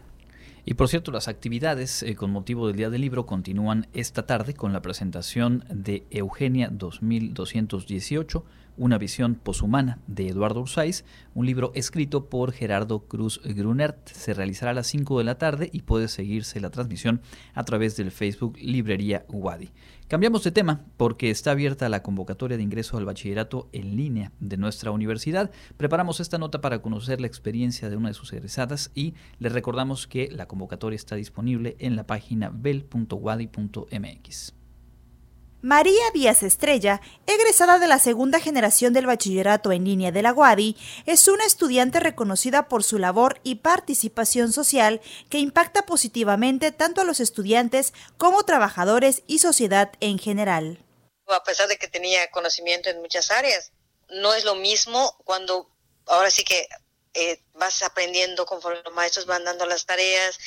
Y 0.66 0.74
por 0.74 0.88
cierto, 0.88 1.12
las 1.12 1.28
actividades 1.28 2.02
eh, 2.02 2.16
con 2.16 2.32
motivo 2.32 2.66
del 2.66 2.78
Día 2.78 2.90
del 2.90 3.02
Libro 3.02 3.28
continúan 3.28 3.86
esta 3.94 4.26
tarde 4.26 4.56
con 4.56 4.74
la 4.74 4.82
presentación 4.82 5.66
de 5.70 6.08
Eugenia 6.10 6.70
2218 6.72 8.44
una 8.78 8.98
visión 8.98 9.36
poshumana 9.36 10.00
de 10.08 10.30
Eduardo 10.30 10.62
Ursáiz, 10.62 11.04
un 11.34 11.46
libro 11.46 11.72
escrito 11.76 12.30
por 12.30 12.52
Gerardo 12.52 13.00
Cruz 13.08 13.42
Grunert. 13.44 14.08
Se 14.10 14.34
realizará 14.34 14.72
a 14.72 14.76
las 14.76 14.88
5 14.88 15.18
de 15.18 15.24
la 15.24 15.38
tarde 15.38 15.70
y 15.72 15.82
puede 15.82 16.08
seguirse 16.08 16.60
la 16.60 16.70
transmisión 16.70 17.22
a 17.54 17.64
través 17.64 17.98
del 17.98 18.12
Facebook 18.12 18.58
Librería 18.60 19.26
Wadi. 19.30 19.72
Cambiamos 20.08 20.44
de 20.44 20.52
tema 20.52 20.86
porque 20.96 21.30
está 21.30 21.52
abierta 21.52 21.90
la 21.90 22.02
convocatoria 22.02 22.56
de 22.56 22.64
ingreso 22.64 22.98
al 22.98 23.06
bachillerato 23.06 23.68
en 23.74 23.98
línea 23.98 24.32
de 24.40 24.56
nuestra 24.58 24.92
universidad. 24.92 25.52
Preparamos 25.76 26.22
esta 26.22 26.38
nota 26.38 26.62
para 26.62 26.82
conocer 26.82 27.20
la 27.20 27.28
experiencia 27.28 27.90
de 27.90 27.98
una 27.98 28.08
de 28.08 28.14
sus 28.14 28.32
egresadas 28.32 28.92
y 28.96 29.16
les 29.40 29.52
recordamos 29.52 30.08
que 30.08 30.30
la 30.32 30.48
convocatoria 30.48 30.96
está 30.96 31.16
disponible 31.16 31.76
en 31.80 31.96
la 31.96 32.06
página 32.06 32.50
bel.wadi.mx. 32.50 32.98
María 35.64 36.12
Díaz 36.14 36.44
Estrella, 36.44 37.02
egresada 37.26 37.80
de 37.80 37.88
la 37.88 37.98
segunda 37.98 38.40
generación 38.40 38.94
del 38.94 39.08
bachillerato 39.08 39.72
en 39.72 39.86
línea 39.86 40.12
de 40.12 40.22
la 40.22 40.30
Guadi, 40.30 40.78
es 41.08 41.28
una 41.28 41.46
estudiante 41.46 42.00
reconocida 42.00 42.68
por 42.68 42.84
su 42.84 43.00
labor 43.00 43.40
y 43.44 43.56
participación 43.56 44.54
social 44.54 45.02
que 45.32 45.40
impacta 45.40 45.88
positivamente 45.88 46.72
tanto 46.72 47.02
a 47.02 47.06
los 47.06 47.20
estudiantes 47.20 47.94
como 48.18 48.44
trabajadores 48.44 49.24
y 49.26 49.40
sociedad 49.40 49.92
en 50.00 50.20
general. 50.20 50.78
A 51.26 51.44
pesar 51.44 51.68
de 51.68 51.78
que 51.78 51.88
tenía 51.88 52.30
conocimiento 52.30 52.92
en 52.92 53.02
muchas 53.02 53.32
áreas, 53.32 53.72
no 54.10 54.36
es 54.36 54.46
lo 54.46 54.54
mismo 54.54 55.18
cuando 55.26 55.72
ahora 56.06 56.30
sí 56.30 56.44
que 56.44 56.68
eh, 57.16 57.42
vas 57.54 57.82
aprendiendo 57.82 58.46
conforme 58.46 58.84
los 58.84 58.94
maestros 58.94 59.26
van 59.26 59.44
dando 59.44 59.66
las 59.66 59.88
tareas, 59.88 60.38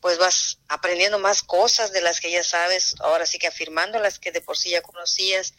pues 0.00 0.18
vas 0.18 0.58
aprendiendo 0.68 1.18
más 1.18 1.42
cosas 1.42 1.92
de 1.92 2.00
las 2.00 2.20
que 2.20 2.30
ya 2.30 2.44
sabes, 2.44 2.94
ahora 3.00 3.26
sí 3.26 3.38
que 3.38 3.46
afirmando 3.46 3.98
las 3.98 4.18
que 4.18 4.32
de 4.32 4.40
por 4.40 4.56
sí 4.56 4.70
ya 4.70 4.82
conocías, 4.82 5.54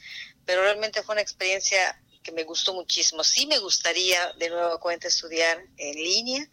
pero 0.45 0.61
realmente 0.61 1.03
fue 1.03 1.13
una 1.13 1.21
experiencia 1.21 2.01
que 2.23 2.31
me 2.31 2.43
gustó 2.43 2.73
muchísimo. 2.73 3.23
Sí 3.23 3.47
me 3.47 3.59
gustaría 3.59 4.33
de 4.33 4.49
nuevo 4.49 4.79
cuenta 4.79 5.07
estudiar 5.07 5.63
en 5.77 5.95
línea, 5.95 6.47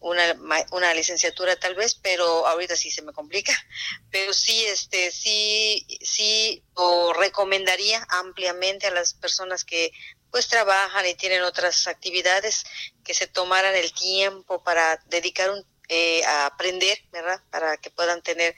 una, 0.00 0.36
una 0.72 0.92
licenciatura 0.92 1.56
tal 1.56 1.74
vez, 1.74 1.94
pero 1.94 2.46
ahorita 2.46 2.76
sí 2.76 2.90
se 2.90 3.00
me 3.00 3.12
complica. 3.12 3.52
Pero 4.10 4.34
sí, 4.34 4.64
este, 4.66 5.10
sí, 5.10 5.86
sí 6.02 6.62
lo 6.76 7.14
recomendaría 7.14 8.06
ampliamente 8.10 8.86
a 8.86 8.90
las 8.90 9.14
personas 9.14 9.64
que 9.64 9.92
pues 10.30 10.48
trabajan 10.48 11.06
y 11.06 11.14
tienen 11.14 11.42
otras 11.42 11.86
actividades 11.86 12.64
que 13.02 13.14
se 13.14 13.26
tomaran 13.26 13.74
el 13.76 13.92
tiempo 13.92 14.62
para 14.62 15.00
dedicar 15.06 15.50
un 15.50 15.64
eh, 15.88 16.24
a 16.24 16.46
aprender, 16.46 16.98
¿verdad? 17.12 17.40
Para 17.50 17.76
que 17.76 17.90
puedan 17.90 18.22
tener 18.22 18.54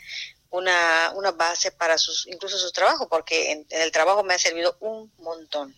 una, 0.50 1.12
una 1.14 1.33
base 1.33 1.73
para 1.73 1.99
sus, 1.99 2.26
incluso 2.26 2.59
su 2.59 2.73
trabajo, 2.73 3.09
porque 3.09 3.52
en, 3.52 3.66
en 3.71 3.83
el 3.83 3.92
trabajo 3.92 4.23
me 4.23 4.35
ha 4.35 4.38
servido 4.38 4.76
un 4.80 5.12
montón. 5.18 5.75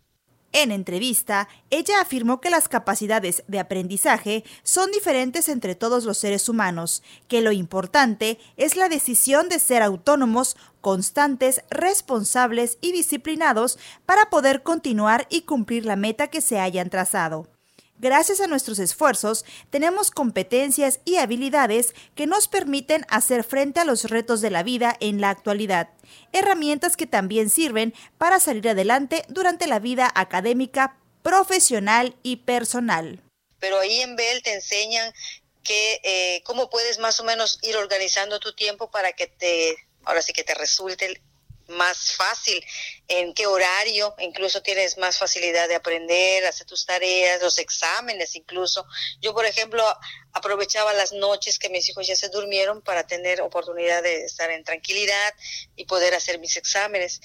En 0.53 0.73
entrevista, 0.73 1.47
ella 1.69 2.01
afirmó 2.01 2.41
que 2.41 2.49
las 2.49 2.69
capacidades 2.69 3.45
de 3.49 3.59
aprendizaje 3.59 4.45
son 4.63 4.91
diferentes 4.91 5.49
entre 5.51 5.75
todos 5.75 6.05
los 6.05 6.17
seres 6.17 6.49
humanos, 6.49 7.03
que 7.29 7.43
lo 7.43 7.53
importante 7.53 8.39
es 8.57 8.75
la 8.75 8.89
decisión 8.89 9.51
de 9.51 9.59
ser 9.59 9.83
autónomos, 9.83 10.57
constantes, 10.81 11.63
responsables 11.71 12.79
y 12.81 12.93
disciplinados 12.93 13.79
para 14.07 14.31
poder 14.31 14.63
continuar 14.63 15.27
y 15.29 15.43
cumplir 15.43 15.85
la 15.85 15.97
meta 15.97 16.29
que 16.29 16.41
se 16.41 16.59
hayan 16.59 16.89
trazado. 16.89 17.47
Gracias 18.01 18.41
a 18.41 18.47
nuestros 18.47 18.79
esfuerzos, 18.79 19.45
tenemos 19.71 20.13
competencias 20.13 21.01
y 21.05 21.17
habilidades 21.17 21.95
que 22.15 22.29
nos 22.29 22.47
permiten 22.47 23.05
hacer 23.09 23.43
frente 23.43 23.81
a 23.81 23.85
los 23.85 24.05
retos 24.05 24.41
de 24.41 24.51
la 24.51 24.63
vida 24.63 24.97
en 25.01 25.21
la 25.21 25.31
actualidad, 25.31 25.89
herramientas 26.33 26.97
que 26.97 27.07
también 27.07 27.51
sirven 27.51 27.93
para 28.17 28.39
salir 28.39 28.69
adelante 28.69 29.25
durante 29.29 29.67
la 29.67 29.81
vida 29.81 30.13
académica, 30.15 30.97
profesional 31.25 32.15
y 32.23 32.37
personal. 32.37 33.21
Pero 33.59 33.81
ahí 33.81 34.01
en 34.01 34.15
BEL 34.15 34.45
te 34.45 34.55
enseñan 34.55 35.13
que 35.65 36.01
eh, 36.05 36.43
cómo 36.45 36.71
puedes 36.71 37.01
más 37.01 37.19
o 37.19 37.25
menos 37.25 37.59
ir 37.63 37.77
organizando 37.77 38.39
tu 38.39 38.55
tiempo 38.55 38.93
para 38.93 39.13
que 39.13 39.27
te, 39.27 39.77
ahora 40.05 40.23
sí 40.23 40.33
que 40.33 40.45
te 40.45 40.55
resulte 40.55 41.21
más 41.69 42.13
fácil, 42.13 42.65
en 43.07 43.35
qué 43.35 43.47
horario, 43.47 44.15
incluso 44.19 44.63
tienes 44.63 44.99
más 44.99 45.19
facilidad 45.19 45.69
de 45.69 45.75
aprender, 45.75 46.47
hacer 46.47 46.67
tus 46.67 46.87
tareas, 46.87 47.43
los 47.43 47.59
exámenes 47.59 48.35
incluso. 48.37 48.87
Yo, 49.21 49.35
por 49.35 49.45
ejemplo, 49.45 49.85
aprovechaba 50.33 50.93
las 50.93 51.13
noches 51.13 51.59
que 51.59 51.69
mis 51.69 51.89
hijos 51.89 52.07
ya 52.07 52.17
se 52.17 52.29
durmieron 52.29 52.83
para 52.83 53.07
tener 53.07 53.41
oportunidad 53.41 54.03
de 54.03 54.25
estar 54.25 54.51
en 54.51 54.65
tranquilidad 54.65 55.35
y 55.77 55.85
poder 55.85 56.15
hacer 56.15 56.39
mis 56.39 56.57
exámenes. 56.57 57.21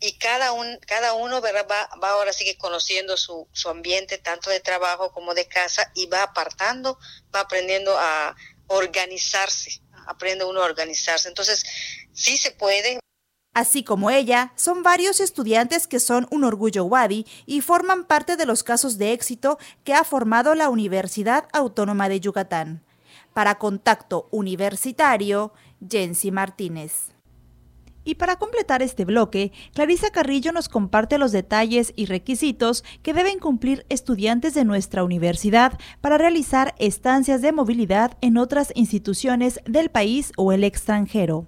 Y 0.00 0.18
cada, 0.18 0.52
un, 0.52 0.78
cada 0.80 1.14
uno 1.14 1.40
Va, 1.40 1.62
va 1.62 2.10
ahora 2.10 2.32
sigue 2.32 2.58
conociendo 2.58 3.16
su, 3.16 3.48
su 3.52 3.68
ambiente, 3.68 4.18
tanto 4.18 4.50
de 4.50 4.60
trabajo 4.60 5.12
como 5.12 5.34
de 5.34 5.46
casa, 5.46 5.90
y 5.94 6.06
va 6.06 6.22
apartando, 6.22 6.98
va 7.34 7.40
aprendiendo 7.40 7.96
a 7.96 8.34
organizarse, 8.66 9.80
aprende 10.06 10.44
uno 10.44 10.62
a 10.62 10.66
organizarse. 10.66 11.28
Entonces, 11.28 11.64
sí 12.12 12.36
se 12.36 12.50
puede, 12.50 12.98
Así 13.54 13.84
como 13.84 14.10
ella, 14.10 14.52
son 14.56 14.82
varios 14.82 15.20
estudiantes 15.20 15.86
que 15.86 16.00
son 16.00 16.26
un 16.32 16.42
orgullo 16.42 16.84
Wadi 16.84 17.24
y 17.46 17.60
forman 17.60 18.04
parte 18.04 18.36
de 18.36 18.46
los 18.46 18.64
casos 18.64 18.98
de 18.98 19.12
éxito 19.12 19.58
que 19.84 19.94
ha 19.94 20.02
formado 20.02 20.56
la 20.56 20.68
Universidad 20.68 21.46
Autónoma 21.52 22.08
de 22.08 22.18
Yucatán. 22.18 22.82
Para 23.32 23.54
Contacto 23.54 24.28
Universitario, 24.32 25.52
Jensi 25.88 26.32
Martínez. 26.32 27.14
Y 28.02 28.16
para 28.16 28.36
completar 28.36 28.82
este 28.82 29.04
bloque, 29.04 29.52
Clarisa 29.72 30.10
Carrillo 30.10 30.52
nos 30.52 30.68
comparte 30.68 31.16
los 31.16 31.30
detalles 31.30 31.92
y 31.96 32.06
requisitos 32.06 32.84
que 33.02 33.14
deben 33.14 33.38
cumplir 33.38 33.86
estudiantes 33.88 34.52
de 34.54 34.64
nuestra 34.64 35.04
universidad 35.04 35.78
para 36.00 36.18
realizar 36.18 36.74
estancias 36.78 37.40
de 37.40 37.52
movilidad 37.52 38.18
en 38.20 38.36
otras 38.36 38.72
instituciones 38.74 39.60
del 39.64 39.90
país 39.90 40.32
o 40.36 40.52
el 40.52 40.64
extranjero. 40.64 41.46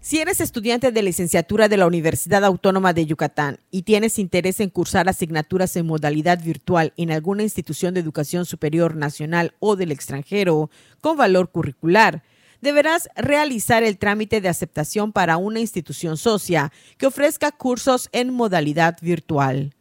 Si 0.00 0.20
eres 0.20 0.40
estudiante 0.40 0.92
de 0.92 1.02
licenciatura 1.02 1.68
de 1.68 1.76
la 1.76 1.86
Universidad 1.86 2.44
Autónoma 2.44 2.92
de 2.92 3.04
Yucatán 3.04 3.58
y 3.72 3.82
tienes 3.82 4.20
interés 4.20 4.60
en 4.60 4.70
cursar 4.70 5.08
asignaturas 5.08 5.74
en 5.74 5.86
modalidad 5.86 6.42
virtual 6.42 6.92
en 6.96 7.10
alguna 7.10 7.42
institución 7.42 7.94
de 7.94 8.00
educación 8.00 8.46
superior 8.46 8.94
nacional 8.94 9.54
o 9.58 9.74
del 9.74 9.90
extranjero 9.90 10.70
con 11.00 11.16
valor 11.16 11.50
curricular, 11.50 12.22
deberás 12.60 13.08
realizar 13.16 13.82
el 13.82 13.98
trámite 13.98 14.40
de 14.40 14.48
aceptación 14.48 15.12
para 15.12 15.36
una 15.36 15.58
institución 15.58 16.16
socia 16.16 16.72
que 16.96 17.06
ofrezca 17.06 17.50
cursos 17.50 18.08
en 18.12 18.32
modalidad 18.32 18.96
virtual. 19.02 19.74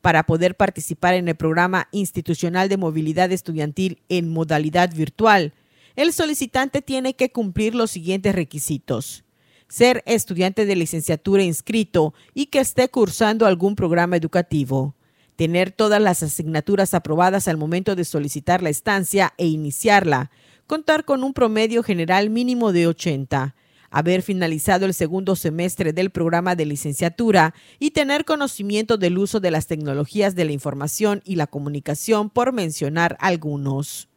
Para 0.00 0.24
poder 0.24 0.56
participar 0.56 1.12
en 1.12 1.28
el 1.28 1.36
programa 1.36 1.88
institucional 1.92 2.70
de 2.70 2.78
movilidad 2.78 3.30
estudiantil 3.32 4.00
en 4.08 4.30
modalidad 4.30 4.94
virtual, 4.94 5.52
el 5.94 6.14
solicitante 6.14 6.80
tiene 6.80 7.14
que 7.14 7.30
cumplir 7.30 7.74
los 7.74 7.90
siguientes 7.90 8.34
requisitos 8.34 9.24
ser 9.68 10.02
estudiante 10.06 10.66
de 10.66 10.76
licenciatura 10.76 11.42
inscrito 11.42 12.14
y 12.34 12.46
que 12.46 12.60
esté 12.60 12.88
cursando 12.88 13.46
algún 13.46 13.76
programa 13.76 14.16
educativo, 14.16 14.94
tener 15.36 15.70
todas 15.70 16.02
las 16.02 16.22
asignaturas 16.22 16.94
aprobadas 16.94 17.48
al 17.48 17.56
momento 17.56 17.94
de 17.94 18.04
solicitar 18.04 18.62
la 18.62 18.70
estancia 18.70 19.34
e 19.36 19.46
iniciarla, 19.46 20.30
contar 20.66 21.04
con 21.04 21.22
un 21.22 21.32
promedio 21.32 21.82
general 21.82 22.30
mínimo 22.30 22.72
de 22.72 22.86
80, 22.86 23.54
haber 23.90 24.22
finalizado 24.22 24.84
el 24.84 24.94
segundo 24.94 25.36
semestre 25.36 25.92
del 25.92 26.10
programa 26.10 26.56
de 26.56 26.66
licenciatura 26.66 27.54
y 27.78 27.92
tener 27.92 28.24
conocimiento 28.24 28.96
del 28.96 29.16
uso 29.16 29.40
de 29.40 29.50
las 29.50 29.66
tecnologías 29.66 30.34
de 30.34 30.44
la 30.44 30.52
información 30.52 31.22
y 31.24 31.36
la 31.36 31.46
comunicación, 31.46 32.30
por 32.30 32.52
mencionar 32.52 33.16
algunos. 33.20 34.07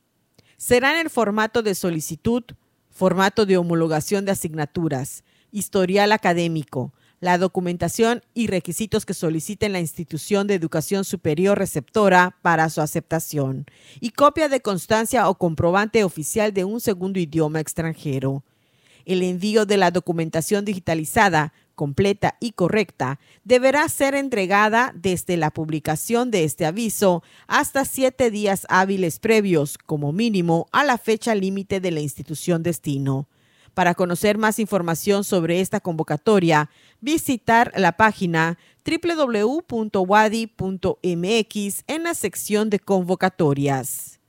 Será 0.58 0.94
en 0.94 1.00
el 1.00 1.10
formato 1.10 1.64
de 1.64 1.76
solicitud, 1.76 2.44
formato 2.90 3.46
de 3.46 3.58
homologación 3.58 4.26
de 4.26 4.32
asignaturas, 4.32 5.24
historial 5.52 6.12
académico, 6.12 6.94
la 7.22 7.38
documentación 7.38 8.24
y 8.34 8.48
requisitos 8.48 9.06
que 9.06 9.14
soliciten 9.14 9.72
la 9.72 9.80
institución 9.80 10.48
de 10.48 10.56
educación 10.56 11.06
superior 11.06 11.58
receptora 11.58 12.36
para 12.42 12.70
su 12.70 12.82
aceptación 12.82 13.66
y 14.00 14.10
copia 14.10 14.50
de 14.50 14.62
constancia 14.62 15.30
o 15.30 15.36
comprobante 15.36 16.04
oficial 16.04 16.52
de 16.52 16.66
un 16.66 16.82
segundo 16.82 17.20
idioma 17.20 17.60
extranjero. 17.60 18.44
El 19.06 19.22
envío 19.22 19.66
de 19.66 19.78
la 19.78 19.92
documentación 19.92 20.66
digitalizada, 20.66 21.54
completa 21.76 22.38
y 22.40 22.52
correcta, 22.52 23.20
deberá 23.44 23.88
ser 23.88 24.16
entregada 24.16 24.92
desde 24.96 25.38
la 25.38 25.52
publicación 25.52 26.32
de 26.32 26.44
este 26.44 26.66
aviso 26.66 27.24
hasta 27.48 27.86
siete 27.86 28.32
días 28.32 28.66
hábiles 28.68 29.20
previos, 29.20 29.78
como 29.78 30.12
mínimo, 30.12 30.68
a 30.72 30.84
la 30.84 30.98
fecha 30.98 31.36
límite 31.36 31.80
de 31.80 31.92
la 31.92 32.02
institución 32.02 32.64
destino. 32.64 33.28
Para 33.74 33.96
conocer 33.96 34.38
más 34.38 34.60
información 34.60 35.24
sobre 35.24 35.62
esta 35.62 35.80
convocatoria, 35.80 36.70
visitar 37.00 37.72
la 37.76 37.94
página 37.94 38.58
www.wadi.mx 38.86 39.74
en 41.88 42.04
la 42.04 42.14
sección 42.14 42.70
de 42.70 42.80
convocatorias. 42.80 44.20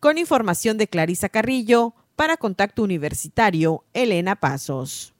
Con 0.00 0.18
información 0.18 0.76
de 0.76 0.88
Clarisa 0.88 1.28
Carrillo, 1.28 1.94
para 2.16 2.36
Contacto 2.36 2.82
Universitario, 2.82 3.84
Elena 3.92 4.36
Pasos. 4.36 5.13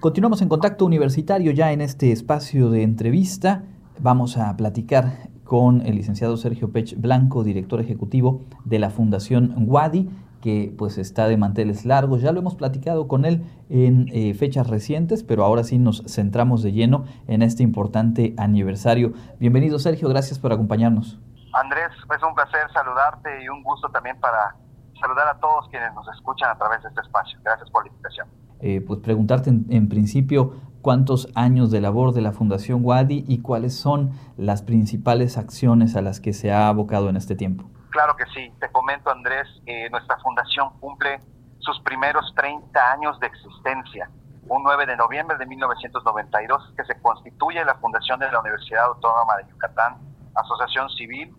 Continuamos 0.00 0.40
en 0.40 0.48
contacto 0.48 0.86
universitario 0.86 1.52
ya 1.52 1.72
en 1.72 1.82
este 1.82 2.10
espacio 2.10 2.70
de 2.70 2.84
entrevista. 2.84 3.64
Vamos 3.98 4.38
a 4.38 4.56
platicar 4.56 5.28
con 5.44 5.82
el 5.82 5.96
licenciado 5.96 6.38
Sergio 6.38 6.72
Pech 6.72 6.98
Blanco, 6.98 7.44
director 7.44 7.82
ejecutivo 7.82 8.40
de 8.64 8.78
la 8.78 8.88
Fundación 8.88 9.54
Wadi, 9.58 10.08
que 10.40 10.74
pues 10.78 10.96
está 10.96 11.28
de 11.28 11.36
manteles 11.36 11.84
largos. 11.84 12.22
Ya 12.22 12.32
lo 12.32 12.40
hemos 12.40 12.54
platicado 12.54 13.08
con 13.08 13.26
él 13.26 13.44
en 13.68 14.08
eh, 14.14 14.32
fechas 14.32 14.70
recientes, 14.70 15.22
pero 15.22 15.44
ahora 15.44 15.64
sí 15.64 15.78
nos 15.78 16.02
centramos 16.06 16.62
de 16.62 16.72
lleno 16.72 17.04
en 17.28 17.42
este 17.42 17.62
importante 17.62 18.34
aniversario. 18.38 19.12
Bienvenido 19.38 19.78
Sergio, 19.78 20.08
gracias 20.08 20.38
por 20.38 20.50
acompañarnos. 20.50 21.20
Andrés, 21.52 21.90
es 21.92 22.22
un 22.22 22.34
placer 22.34 22.72
saludarte 22.72 23.44
y 23.44 23.50
un 23.50 23.62
gusto 23.62 23.90
también 23.90 24.18
para 24.18 24.56
saludar 24.98 25.28
a 25.28 25.38
todos 25.38 25.68
quienes 25.68 25.92
nos 25.92 26.08
escuchan 26.08 26.48
a 26.48 26.56
través 26.56 26.82
de 26.82 26.88
este 26.88 27.02
espacio. 27.02 27.38
Gracias 27.44 27.68
por 27.68 27.84
la 27.84 27.90
invitación. 27.90 28.39
Eh, 28.62 28.82
pues 28.86 29.00
preguntarte 29.00 29.48
en, 29.48 29.88
principio 29.88 30.54
cuántos 30.82 31.28
años 31.34 31.70
de 31.70 31.80
labor 31.80 32.12
de 32.12 32.20
la 32.20 32.32
Fundación 32.32 32.80
Wadi 32.82 33.24
y 33.26 33.40
cuáles 33.40 33.74
son 33.74 34.12
las 34.36 34.60
principales 34.60 35.38
acciones 35.38 35.96
a 35.96 36.02
las 36.02 36.20
que 36.20 36.34
se 36.34 36.52
ha 36.52 36.68
abocado 36.68 37.08
en 37.08 37.16
este 37.16 37.34
tiempo. 37.34 37.64
Claro 37.88 38.16
que 38.16 38.26
sí, 38.34 38.52
te 38.60 38.70
comento 38.70 39.10
Andrés, 39.10 39.48
eh, 39.64 39.88
nuestra 39.90 40.18
fundación 40.18 40.70
cumple 40.78 41.22
sus 41.60 41.80
primeros 41.80 42.34
30 42.36 42.92
años 42.92 43.18
de 43.20 43.28
existencia. 43.28 44.10
Un 44.46 44.62
9 44.62 44.84
de 44.84 44.96
noviembre 44.96 45.38
de 45.38 45.46
1992 45.46 46.74
que 46.76 46.84
se 46.84 47.00
constituye 47.00 47.64
la 47.64 47.76
Fundación 47.76 48.20
de 48.20 48.30
la 48.30 48.40
Universidad 48.40 48.84
Autónoma 48.84 49.36
de 49.38 49.48
Yucatán, 49.50 49.96
asociación 50.34 50.90
civil, 50.90 51.34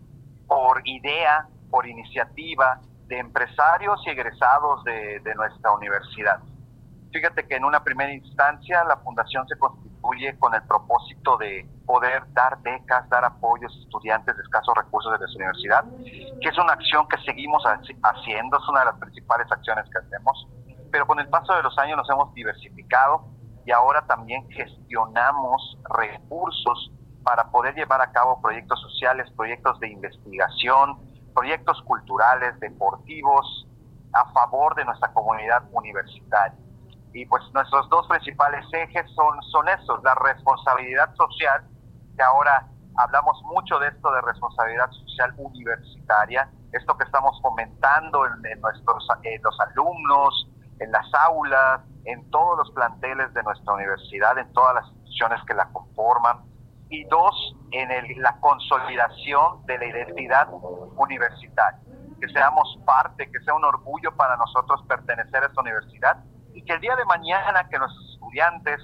por 0.48 0.82
idea, 0.86 1.48
por 1.70 1.86
iniciativa 1.86 2.80
de 3.08 3.20
empresarios 3.20 4.02
y 4.08 4.10
egresados 4.10 4.84
de 4.86 5.36
nuestra 5.36 5.72
universidad. 5.74 6.40
Fíjate 7.12 7.45
que 7.45 7.56
en 7.56 7.65
una 7.65 7.84
primera 7.84 8.12
instancia 8.13 8.84
la 8.86 8.95
fundación 8.97 9.45
se 9.47 9.58
constituye 9.58 10.38
con 10.39 10.54
el 10.56 10.63
propósito 10.63 11.38
de 11.38 11.67
poder 11.86 12.24
dar 12.34 12.62
becas, 12.62 13.08
dar 13.10 13.26
apoyos 13.26 13.76
a 13.76 13.80
estudiantes 13.82 14.36
de 14.38 14.43
escasos 14.43 14.74
recursos 14.76 15.12
de 15.12 15.19
nuestra 15.19 15.38
universidad, 15.38 15.84
que 16.41 16.50
es 16.50 16.58
una 16.58 16.74
acción 16.74 17.08
que 17.10 17.17
seguimos 17.26 17.63
haciendo, 17.65 18.58
es 18.58 18.69
una 18.69 18.80
de 18.80 18.86
las 18.86 19.00
principales 19.00 19.52
acciones 19.52 19.86
que 19.91 20.00
hacemos, 20.00 20.47
pero 20.89 21.06
con 21.06 21.19
el 21.19 21.28
paso 21.28 21.54
de 21.54 21.63
los 21.63 21.78
años 21.78 21.97
nos 21.97 22.10
hemos 22.10 22.34
diversificado 22.34 23.26
y 23.65 23.71
ahora 23.71 24.02
también 24.08 24.50
gestionamos 24.50 25.78
recursos 25.93 26.91
para 27.24 27.52
poder 27.52 27.76
llevar 27.76 28.02
a 28.02 28.12
cabo 28.12 28.41
proyectos 28.41 28.80
sociales, 28.82 29.30
proyectos 29.36 29.80
de 29.80 29.89
investigación, 29.89 30.97
proyectos 31.34 31.82
culturales, 31.84 32.60
deportivos, 32.60 33.67
a 34.13 34.32
favor 34.32 34.76
de 34.76 34.86
nuestra 34.86 35.12
comunidad 35.13 35.63
universitaria. 35.71 36.58
Y 37.13 37.26
pues 37.26 37.43
nuestros 37.54 37.89
dos 37.89 38.08
principales 38.08 38.65
ejes 38.71 39.06
son, 39.13 39.41
son 39.52 39.67
estos, 39.67 40.02
la 40.04 40.15
responsabilidad 40.15 41.13
social, 41.15 41.63
que 42.15 42.24
ahora 42.24 42.67
hablamos 42.97 43.41
mucho 43.43 43.80
de 43.80 43.89
esto 43.89 44.12
de 44.12 44.21
responsabilidad 44.21 44.89
social 44.91 45.34
universitaria, 45.38 46.50
esto 46.71 46.97
que 46.97 47.04
estamos 47.04 47.39
fomentando 47.41 48.26
en, 48.26 48.62
nuestros 48.62 49.08
en 49.24 49.41
los 49.41 49.60
alumnos, 49.60 50.50
en 50.80 50.91
las 50.91 51.06
aulas, 51.13 51.82
en 52.06 52.30
todos 52.32 52.58
los 52.58 52.71
planteles 52.71 53.34
de 53.34 53.43
nuestra 53.43 53.74
universidad, 53.74 54.38
en 54.38 54.52
todas 54.54 54.76
las 54.76 54.88
instituciones 54.88 55.43
que 55.45 55.54
la 55.54 55.65
conforman, 55.71 56.45
y 56.89 57.04
dos, 57.06 57.56
en 57.71 58.21
la 58.21 58.38
consolidación 58.39 59.65
de 59.65 59.78
la 59.78 59.86
identidad 59.86 60.50
universitaria. 60.97 61.80
Que 62.19 62.28
seamos 62.30 62.78
parte, 62.86 63.32
que 63.32 63.39
sea 63.39 63.54
un 63.54 63.63
orgullo 63.63 64.15
para 64.15 64.36
nosotros 64.38 64.84
pertenecer 64.88 65.43
a 65.43 65.47
esta 65.47 65.62
universidad 65.62 66.24
y 66.54 66.64
que 66.64 66.74
el 66.74 66.82
día 66.82 66.96
de 66.96 67.06
mañana 67.06 67.68
que 67.70 67.78
nuestros 67.78 68.14
estudiantes, 68.14 68.80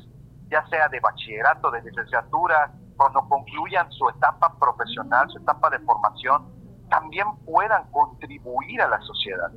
ya 0.50 0.66
sea 0.68 0.88
de 0.90 1.00
bachillerato, 1.00 1.72
de 1.72 1.82
licenciatura, 1.82 2.72
cuando 2.96 3.28
concluyan 3.28 3.92
su 3.92 4.10
etapa 4.10 4.58
profesional, 4.60 5.30
su 5.30 5.40
etapa 5.40 5.70
de 5.70 5.80
formación, 5.80 6.52
también 6.90 7.28
puedan 7.46 7.90
contribuir 7.92 8.82
a 8.82 8.88
la 8.88 9.00
sociedad. 9.02 9.52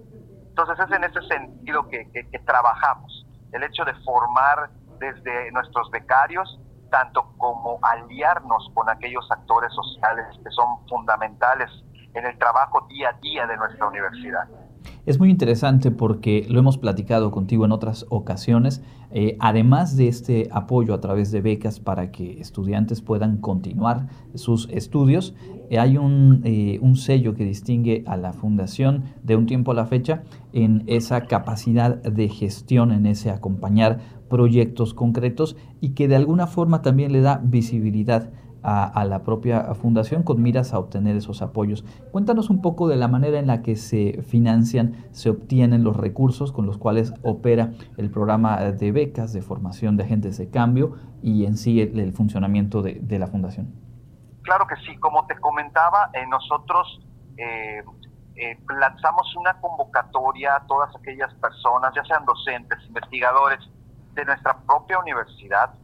Entonces 0.49 0.79
es 0.79 0.93
en 0.93 1.05
ese 1.05 1.23
sentido 1.29 1.89
que, 1.89 2.11
que 2.11 2.39
trabajamos, 2.41 3.27
el 3.53 3.63
hecho 3.63 3.85
de 3.85 3.95
formar 4.05 4.71
desde 4.99 5.51
nuestros 5.53 5.91
becarios 5.91 6.61
tanto 6.91 7.33
como 7.39 7.79
aliarnos 7.83 8.71
con 8.75 8.89
aquellos 8.91 9.27
actores 9.31 9.73
sociales 9.73 10.27
que 10.43 10.51
son 10.51 10.87
fundamentales 10.89 11.71
en 12.15 12.27
el 12.27 12.37
trabajo 12.39 12.87
día 12.89 13.11
a 13.11 13.13
día 13.21 13.47
de 13.47 13.57
nuestra 13.57 13.87
universidad. 13.87 14.49
Es 15.07 15.19
muy 15.19 15.31
interesante 15.31 15.91
porque 15.91 16.47
lo 16.49 16.59
hemos 16.59 16.77
platicado 16.77 17.31
contigo 17.31 17.65
en 17.65 17.73
otras 17.73 18.05
ocasiones. 18.11 18.83
Eh, 19.13 19.37
además 19.41 19.97
de 19.97 20.09
este 20.09 20.49
apoyo 20.53 20.93
a 20.93 21.01
través 21.01 21.33
de 21.33 21.41
becas 21.41 21.81
para 21.81 22.13
que 22.13 22.39
estudiantes 22.41 23.01
puedan 23.01 23.39
continuar 23.39 24.09
sus 24.35 24.69
estudios, 24.71 25.35
eh, 25.71 25.79
hay 25.79 25.97
un, 25.97 26.43
eh, 26.45 26.79
un, 26.83 26.97
sello 26.97 27.35
que 27.35 27.45
distingue 27.45 28.05
a 28.07 28.17
la 28.17 28.33
fundación 28.33 29.05
de 29.23 29.37
un 29.37 29.47
tiempo 29.47 29.73
a 29.73 29.75
la 29.75 29.87
fecha 29.87 30.23
en 30.53 30.85
esa 30.87 31.23
capacidad 31.23 32.03
de 32.03 32.29
gestión, 32.29 32.93
en 32.93 33.07
ese 33.07 33.31
acompañar 33.31 34.01
proyectos 34.29 34.95
concretos 34.95 35.57
y 35.81 35.91
que 35.91 36.09
de 36.09 36.17
alguna 36.17 36.47
forma 36.47 36.83
también 36.83 37.13
le 37.13 37.21
da 37.21 37.41
visibilidad 37.43 38.31
a, 38.63 39.05
la 39.05 39.23
propia 39.23 39.75
fundación 39.75 40.23
con 40.23 40.43
miras 40.43 40.73
a 40.75 40.79
obtener 40.79 41.17
esos 41.17 41.43
apoyos. 41.43 41.85
Cuéntanos 42.13 42.51
un 42.51 42.61
poco 42.61 42.89
de 42.89 42.97
la 42.97 43.09
manera 43.09 43.39
en 43.39 43.47
la 43.47 43.63
que 43.63 43.77
se 43.77 44.23
financian, 44.23 45.07
se 45.13 45.31
obtienen 45.31 45.85
los 45.85 45.97
recursos 45.97 46.53
con 46.53 46.67
los 46.67 46.79
cuales 46.79 47.15
opera 47.23 47.73
el 47.97 48.11
programa 48.11 48.59
de 48.59 48.93
becas 48.93 49.33
de 49.33 49.43
formación 49.43 49.97
de 49.97 50.05
agentes 50.05 50.39
de 50.39 50.51
cambio 50.51 50.97
y 51.23 51.45
en 51.47 51.57
sí 51.57 51.81
el, 51.81 52.13
funcionamiento 52.13 52.83
de, 52.83 53.19
la 53.19 53.27
fundación. 53.27 53.73
Claro 54.43 54.67
que 54.67 54.77
sí, 54.77 54.97
como 54.99 55.27
te 55.27 55.39
comentaba, 55.39 56.11
eh, 56.15 56.27
nosotros 56.27 57.01
eh, 57.37 57.83
eh, 58.37 58.59
lanzamos 58.81 59.35
una 59.37 59.61
convocatoria 59.61 60.57
a 60.57 60.67
todas 60.67 60.95
aquellas 60.97 61.33
personas, 61.35 61.93
ya 61.95 62.05
sean 62.05 62.25
docentes, 62.25 62.79
investigadores 62.87 63.59
de 64.15 64.25
nuestra 64.25 64.57
propia 64.67 64.99
universidad, 64.99 65.75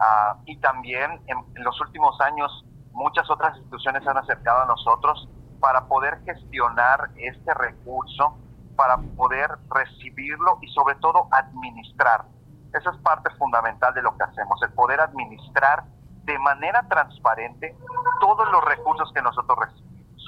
Ah, 0.00 0.38
y 0.46 0.56
también 0.60 1.20
en, 1.26 1.62
los 1.62 1.78
últimos 1.82 2.18
años 2.22 2.64
muchas 2.92 3.28
otras 3.30 3.54
instituciones 3.58 4.06
han 4.06 4.16
acercado 4.16 4.62
a 4.62 4.66
nosotros 4.66 5.28
para 5.60 5.86
poder 5.86 6.22
gestionar 6.24 7.10
este 7.16 7.52
recurso, 7.52 8.38
para 8.76 8.96
poder 8.96 9.50
recibirlo 9.68 10.58
y 10.62 10.68
sobre 10.68 10.94
todo 10.96 11.28
administrar. 11.30 12.24
Esa 12.72 12.90
es 12.90 12.96
parte 12.98 13.28
fundamental 13.36 13.92
de 13.92 14.00
lo 14.00 14.16
que 14.16 14.24
hacemos, 14.24 14.58
el 14.62 14.72
poder 14.72 15.00
administrar 15.00 15.84
de 16.24 16.38
manera 16.38 16.82
transparente 16.88 17.76
todos 18.20 18.50
los 18.52 18.64
recursos 18.64 19.12
que 19.12 19.20
nosotros 19.20 19.58
recibimos. 19.58 20.24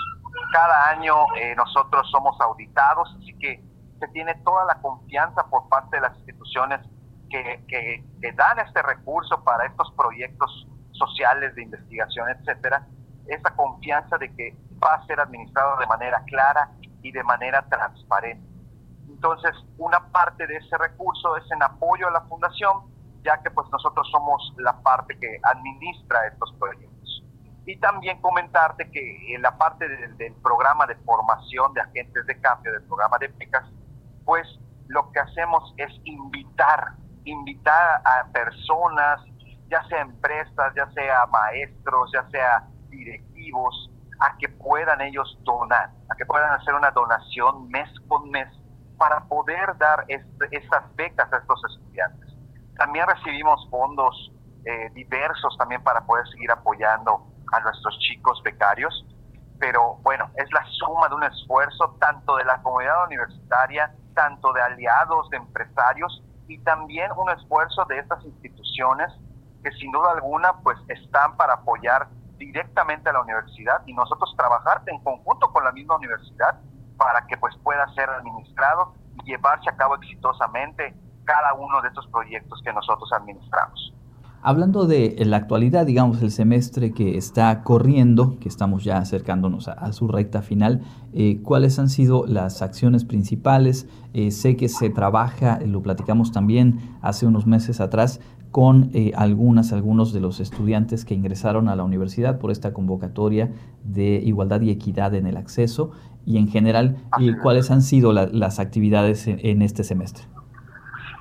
Cada 0.52 0.90
año 0.90 1.14
eh, 1.36 1.54
nosotros 1.56 2.10
somos 2.10 2.38
auditados, 2.42 3.08
así 3.18 3.32
que 3.38 3.64
se 3.98 4.08
tiene 4.08 4.34
toda 4.44 4.66
la 4.66 4.74
confianza 4.82 5.46
por 5.48 5.66
parte 5.70 5.96
de 5.96 6.02
las 6.02 6.16
instituciones 6.18 6.80
que, 7.32 8.32
dan 8.34 8.58
este 8.60 8.82
recurso 8.82 9.42
para 9.44 9.66
estos 9.66 9.92
proyectos 9.96 10.66
sociales 10.92 11.54
de 11.54 11.62
investigación, 11.62 12.28
etcétera, 12.30 12.86
esa 13.26 13.54
confianza 13.56 14.18
de 14.18 14.34
que 14.34 14.56
va 14.82 14.94
a 14.94 15.06
ser 15.06 15.20
administrado 15.20 15.78
de 15.78 15.86
manera 15.86 16.22
clara 16.26 16.70
y 17.02 17.12
de 17.12 17.22
manera 17.24 17.62
transparente. 17.68 18.46
Entonces, 19.08 19.52
una 19.78 20.00
parte 20.10 20.46
de 20.46 20.56
ese 20.56 20.76
recurso 20.78 21.36
es 21.36 21.44
en 21.52 21.62
apoyo 21.62 22.08
a 22.08 22.10
la 22.10 22.22
fundación, 22.22 22.90
ya 23.22 23.40
que 23.42 23.50
pues 23.50 23.68
nosotros 23.70 24.08
somos 24.10 24.52
la 24.58 24.80
parte 24.82 25.18
que 25.18 25.38
administra 25.42 26.26
estos 26.26 26.52
proyectos. 26.58 27.24
Y 27.64 27.78
también 27.78 28.20
comentarte 28.20 28.90
que 28.90 29.34
en 29.34 29.42
la 29.42 29.56
parte 29.56 29.88
del, 29.88 30.16
del 30.16 30.34
programa 30.42 30.86
de 30.86 30.96
formación 30.96 31.72
de 31.74 31.80
agentes 31.80 32.26
de 32.26 32.40
cambio, 32.40 32.72
del 32.72 32.82
programa 32.82 33.18
de 33.18 33.28
becas, 33.28 33.64
pues 34.24 34.46
lo 34.88 35.10
que 35.12 35.20
hacemos 35.20 35.72
es 35.76 35.92
invitar 36.04 36.94
invitar 37.24 38.02
a 38.04 38.26
personas, 38.32 39.20
ya 39.68 39.82
sea 39.88 40.00
empresas, 40.00 40.72
ya 40.74 40.90
sea 40.92 41.26
maestros, 41.26 42.10
ya 42.12 42.28
sea 42.30 42.66
directivos, 42.88 43.90
a 44.20 44.36
que 44.38 44.48
puedan 44.48 45.00
ellos 45.00 45.38
donar, 45.42 45.90
a 46.08 46.14
que 46.14 46.26
puedan 46.26 46.52
hacer 46.52 46.74
una 46.74 46.90
donación 46.90 47.68
mes 47.68 47.88
con 48.08 48.30
mes 48.30 48.48
para 48.98 49.24
poder 49.24 49.76
dar 49.78 50.04
estas 50.08 50.94
becas 50.94 51.32
a 51.32 51.38
estos 51.38 51.60
estudiantes. 51.70 52.30
También 52.76 53.06
recibimos 53.06 53.68
fondos 53.68 54.32
eh, 54.64 54.90
diversos 54.94 55.56
también 55.58 55.82
para 55.82 56.02
poder 56.02 56.26
seguir 56.28 56.50
apoyando 56.52 57.26
a 57.52 57.60
nuestros 57.60 57.98
chicos 57.98 58.40
becarios, 58.44 59.04
pero 59.58 59.96
bueno, 60.02 60.30
es 60.36 60.50
la 60.52 60.64
suma 60.66 61.08
de 61.08 61.14
un 61.16 61.24
esfuerzo 61.24 61.96
tanto 62.00 62.36
de 62.36 62.44
la 62.44 62.62
comunidad 62.62 63.06
universitaria, 63.06 63.92
tanto 64.14 64.52
de 64.52 64.62
aliados, 64.62 65.28
de 65.30 65.38
empresarios 65.38 66.22
y 66.52 66.58
también 66.58 67.10
un 67.16 67.30
esfuerzo 67.30 67.86
de 67.86 67.98
estas 67.98 68.22
instituciones 68.24 69.10
que 69.64 69.70
sin 69.72 69.90
duda 69.90 70.12
alguna 70.12 70.52
pues 70.62 70.76
están 70.88 71.34
para 71.36 71.54
apoyar 71.54 72.08
directamente 72.36 73.08
a 73.08 73.14
la 73.14 73.22
universidad 73.22 73.80
y 73.86 73.94
nosotros 73.94 74.34
trabajar 74.36 74.82
en 74.86 75.02
conjunto 75.02 75.50
con 75.50 75.64
la 75.64 75.72
misma 75.72 75.96
universidad 75.96 76.60
para 76.98 77.26
que 77.26 77.38
pues 77.38 77.56
pueda 77.62 77.88
ser 77.94 78.10
administrado 78.10 78.94
y 79.14 79.30
llevarse 79.30 79.70
a 79.70 79.76
cabo 79.76 79.94
exitosamente 79.94 80.94
cada 81.24 81.54
uno 81.54 81.80
de 81.80 81.88
estos 81.88 82.06
proyectos 82.08 82.60
que 82.62 82.72
nosotros 82.72 83.10
administramos. 83.14 83.94
Hablando 84.44 84.88
de 84.88 85.14
la 85.24 85.36
actualidad, 85.36 85.86
digamos, 85.86 86.20
el 86.20 86.32
semestre 86.32 86.90
que 86.90 87.16
está 87.16 87.62
corriendo, 87.62 88.40
que 88.40 88.48
estamos 88.48 88.82
ya 88.82 88.98
acercándonos 88.98 89.68
a, 89.68 89.92
su 89.92 90.08
recta 90.08 90.42
final, 90.42 90.80
eh, 91.12 91.40
¿cuáles 91.44 91.78
han 91.78 91.88
sido 91.88 92.26
las 92.26 92.60
acciones 92.60 93.04
principales? 93.04 93.86
Eh, 94.14 94.32
sé 94.32 94.56
que 94.56 94.68
se 94.68 94.90
trabaja, 94.90 95.60
lo 95.64 95.80
platicamos 95.80 96.32
también 96.32 96.80
hace 97.02 97.24
unos 97.24 97.46
meses 97.46 97.80
atrás, 97.80 98.18
con 98.50 98.90
eh, 98.94 99.12
algunas, 99.14 99.72
algunos 99.72 100.12
de 100.12 100.20
los 100.20 100.40
estudiantes 100.40 101.04
que 101.04 101.14
ingresaron 101.14 101.68
a 101.68 101.76
la 101.76 101.84
universidad 101.84 102.40
por 102.40 102.50
esta 102.50 102.72
convocatoria 102.72 103.52
de 103.84 104.20
igualdad 104.24 104.60
y 104.62 104.70
equidad 104.70 105.14
en 105.14 105.28
el 105.28 105.36
acceso 105.36 105.92
y 106.26 106.38
en 106.38 106.48
general, 106.48 106.96
¿cuáles 107.42 107.70
han 107.70 107.80
sido 107.80 108.12
las 108.12 108.58
actividades 108.58 109.28
en 109.28 109.62
este 109.62 109.84
semestre? 109.84 110.24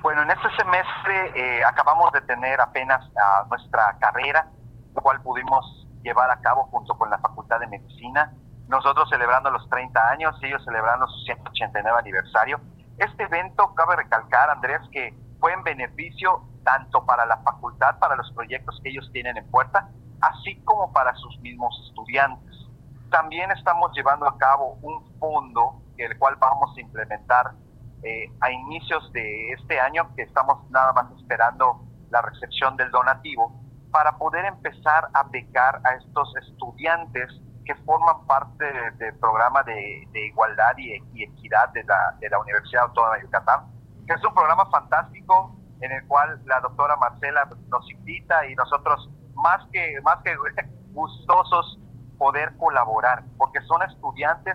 Bueno, 0.02 0.22
en 0.22 0.32
este 0.32 0.48
semestre 0.56 1.32
eh, 1.36 1.64
acabamos 1.64 2.10
de 2.10 2.22
tener 2.22 2.60
apenas 2.60 3.08
ah, 3.16 3.46
nuestra 3.48 3.96
carrera, 4.00 4.48
la 4.96 5.00
cual 5.00 5.22
pudimos 5.22 5.86
llevar 6.02 6.28
a 6.28 6.40
cabo 6.40 6.64
junto 6.64 6.98
con 6.98 7.08
la 7.08 7.18
Facultad 7.18 7.60
de 7.60 7.68
Medicina. 7.68 8.32
Nosotros 8.66 9.08
celebrando 9.08 9.48
los 9.50 9.68
30 9.68 10.08
años, 10.08 10.34
ellos 10.42 10.60
celebrando 10.64 11.06
su 11.06 11.20
189 11.20 11.98
aniversario. 12.00 12.60
Este 12.98 13.22
evento, 13.22 13.72
cabe 13.76 13.94
recalcar, 13.94 14.50
Andrés, 14.50 14.80
que 14.90 15.14
fue 15.38 15.52
en 15.52 15.62
beneficio 15.62 16.42
tanto 16.64 17.06
para 17.06 17.24
la 17.24 17.36
facultad, 17.38 18.00
para 18.00 18.16
los 18.16 18.28
proyectos 18.32 18.80
que 18.82 18.90
ellos 18.90 19.08
tienen 19.12 19.36
en 19.36 19.48
puerta, 19.52 19.88
así 20.20 20.60
como 20.64 20.92
para 20.92 21.14
sus 21.14 21.38
mismos 21.42 21.80
estudiantes. 21.88 22.56
También 23.08 23.52
estamos 23.52 23.92
llevando 23.94 24.26
a 24.26 24.36
cabo 24.36 24.78
un 24.82 25.04
fondo, 25.20 25.80
el 25.96 26.18
cual 26.18 26.34
vamos 26.40 26.76
a 26.76 26.80
implementar 26.80 27.52
eh, 28.02 28.26
a 28.40 28.50
inicios 28.50 29.12
de 29.12 29.52
este 29.52 29.80
año, 29.80 30.14
que 30.16 30.22
estamos 30.22 30.68
nada 30.70 30.92
más 30.92 31.10
esperando 31.18 31.82
la 32.10 32.22
recepción 32.22 32.76
del 32.76 32.90
donativo, 32.90 33.60
para 33.90 34.16
poder 34.16 34.44
empezar 34.46 35.08
a 35.12 35.22
becar 35.24 35.80
a 35.84 35.94
estos 35.94 36.34
estudiantes 36.36 37.28
que 37.64 37.74
forman 37.84 38.26
parte 38.26 38.64
del 38.98 39.14
programa 39.18 39.62
de, 39.62 40.08
igualdad 40.14 40.76
y, 40.78 40.94
equidad 41.22 41.68
de 41.70 41.84
la, 41.84 42.16
de 42.18 42.28
la 42.28 42.38
Universidad 42.40 42.84
Autónoma 42.84 43.16
de 43.16 43.22
Yucatán, 43.22 43.60
que 44.06 44.14
es 44.14 44.24
un 44.24 44.34
programa 44.34 44.66
fantástico 44.70 45.56
en 45.80 45.92
el 45.92 46.06
cual 46.06 46.40
la 46.46 46.60
doctora 46.60 46.96
Marcela 46.96 47.48
nos 47.68 47.90
invita 47.90 48.46
y 48.46 48.54
nosotros 48.54 49.10
más 49.34 49.60
que, 49.72 50.00
más 50.02 50.18
que 50.24 50.34
gustosos 50.92 51.78
poder 52.18 52.56
colaborar, 52.56 53.24
porque 53.36 53.60
son 53.62 53.82
estudiantes 53.82 54.54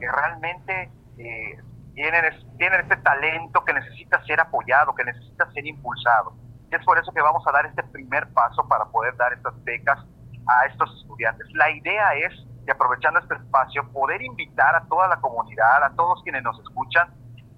que 0.00 0.10
realmente 0.10 0.90
eh, 1.18 1.62
tienen, 1.94 2.24
tienen 2.58 2.80
este 2.80 2.96
talento 2.98 3.64
que 3.64 3.72
necesita 3.72 4.22
ser 4.24 4.40
apoyado, 4.40 4.94
que 4.94 5.04
necesita 5.04 5.50
ser 5.52 5.66
impulsado. 5.66 6.34
Y 6.70 6.74
es 6.74 6.84
por 6.84 6.98
eso 6.98 7.12
que 7.12 7.22
vamos 7.22 7.46
a 7.46 7.52
dar 7.52 7.66
este 7.66 7.82
primer 7.84 8.32
paso 8.32 8.66
para 8.68 8.84
poder 8.86 9.16
dar 9.16 9.32
estas 9.32 9.54
becas 9.64 9.98
a 10.46 10.66
estos 10.66 10.90
estudiantes. 11.00 11.46
La 11.52 11.70
idea 11.70 12.14
es, 12.14 12.32
y 12.66 12.70
aprovechando 12.70 13.20
este 13.20 13.34
espacio, 13.34 13.90
poder 13.92 14.22
invitar 14.22 14.74
a 14.74 14.84
toda 14.86 15.08
la 15.08 15.20
comunidad, 15.20 15.84
a 15.84 15.94
todos 15.94 16.22
quienes 16.22 16.42
nos 16.42 16.58
escuchan, 16.60 17.08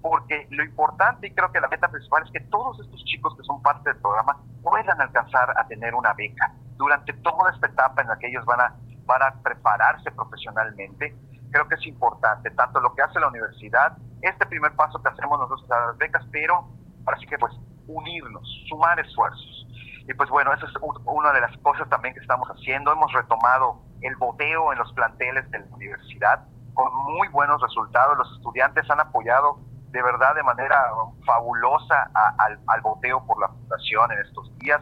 porque 0.01 0.47
lo 0.51 0.63
importante 0.63 1.27
y 1.27 1.31
creo 1.31 1.51
que 1.51 1.59
la 1.59 1.67
meta 1.67 1.89
principal 1.89 2.23
es 2.23 2.31
que 2.31 2.39
todos 2.49 2.79
estos 2.79 3.03
chicos 3.05 3.35
que 3.35 3.43
son 3.43 3.61
parte 3.61 3.89
del 3.89 3.99
programa 3.99 4.37
puedan 4.61 5.01
alcanzar 5.01 5.53
a 5.57 5.67
tener 5.67 5.95
una 5.95 6.13
beca. 6.13 6.53
durante 6.77 7.11
toda 7.13 7.51
esta 7.51 7.65
etapa 7.65 8.03
en 8.03 8.07
la 8.07 8.19
que 8.19 8.27
ellos 8.27 8.45
van 8.45 8.61
a, 8.61 8.75
van 9.07 9.23
a 9.23 9.33
prepararse 9.41 10.11
profesionalmente. 10.11 11.15
Creo 11.51 11.67
que 11.67 11.75
es 11.75 11.85
importante, 11.87 12.51
tanto 12.51 12.79
lo 12.79 12.93
que 12.93 13.01
hace 13.01 13.19
la 13.19 13.27
universidad, 13.27 13.97
este 14.21 14.45
primer 14.45 14.75
paso 14.75 15.01
que 15.01 15.09
hacemos 15.09 15.39
nosotros 15.39 15.69
a 15.71 15.87
las 15.87 15.97
becas, 15.97 16.25
pero 16.31 16.67
así 17.05 17.25
que 17.25 17.37
pues 17.37 17.53
unirnos, 17.87 18.47
sumar 18.69 18.99
esfuerzos. 18.99 19.67
Y 20.07 20.13
pues 20.13 20.29
bueno, 20.29 20.53
esa 20.53 20.65
es 20.65 20.73
una 21.05 21.33
de 21.33 21.41
las 21.41 21.57
cosas 21.57 21.89
también 21.89 22.13
que 22.13 22.21
estamos 22.21 22.47
haciendo. 22.47 22.91
Hemos 22.91 23.11
retomado 23.11 23.81
el 24.01 24.15
boteo 24.15 24.71
en 24.71 24.79
los 24.79 24.91
planteles 24.93 25.49
de 25.51 25.59
la 25.59 25.65
universidad 25.75 26.47
con 26.73 26.93
muy 27.13 27.27
buenos 27.29 27.61
resultados. 27.61 28.17
Los 28.17 28.31
estudiantes 28.37 28.89
han 28.89 28.99
apoyado 28.99 29.59
de 29.89 30.01
verdad 30.01 30.35
de 30.35 30.43
manera 30.43 30.91
fabulosa 31.25 32.09
al, 32.37 32.59
al 32.67 32.81
boteo 32.81 33.25
por 33.25 33.39
la 33.39 33.49
fundación 33.49 34.11
en 34.11 34.19
estos 34.19 34.57
días. 34.59 34.81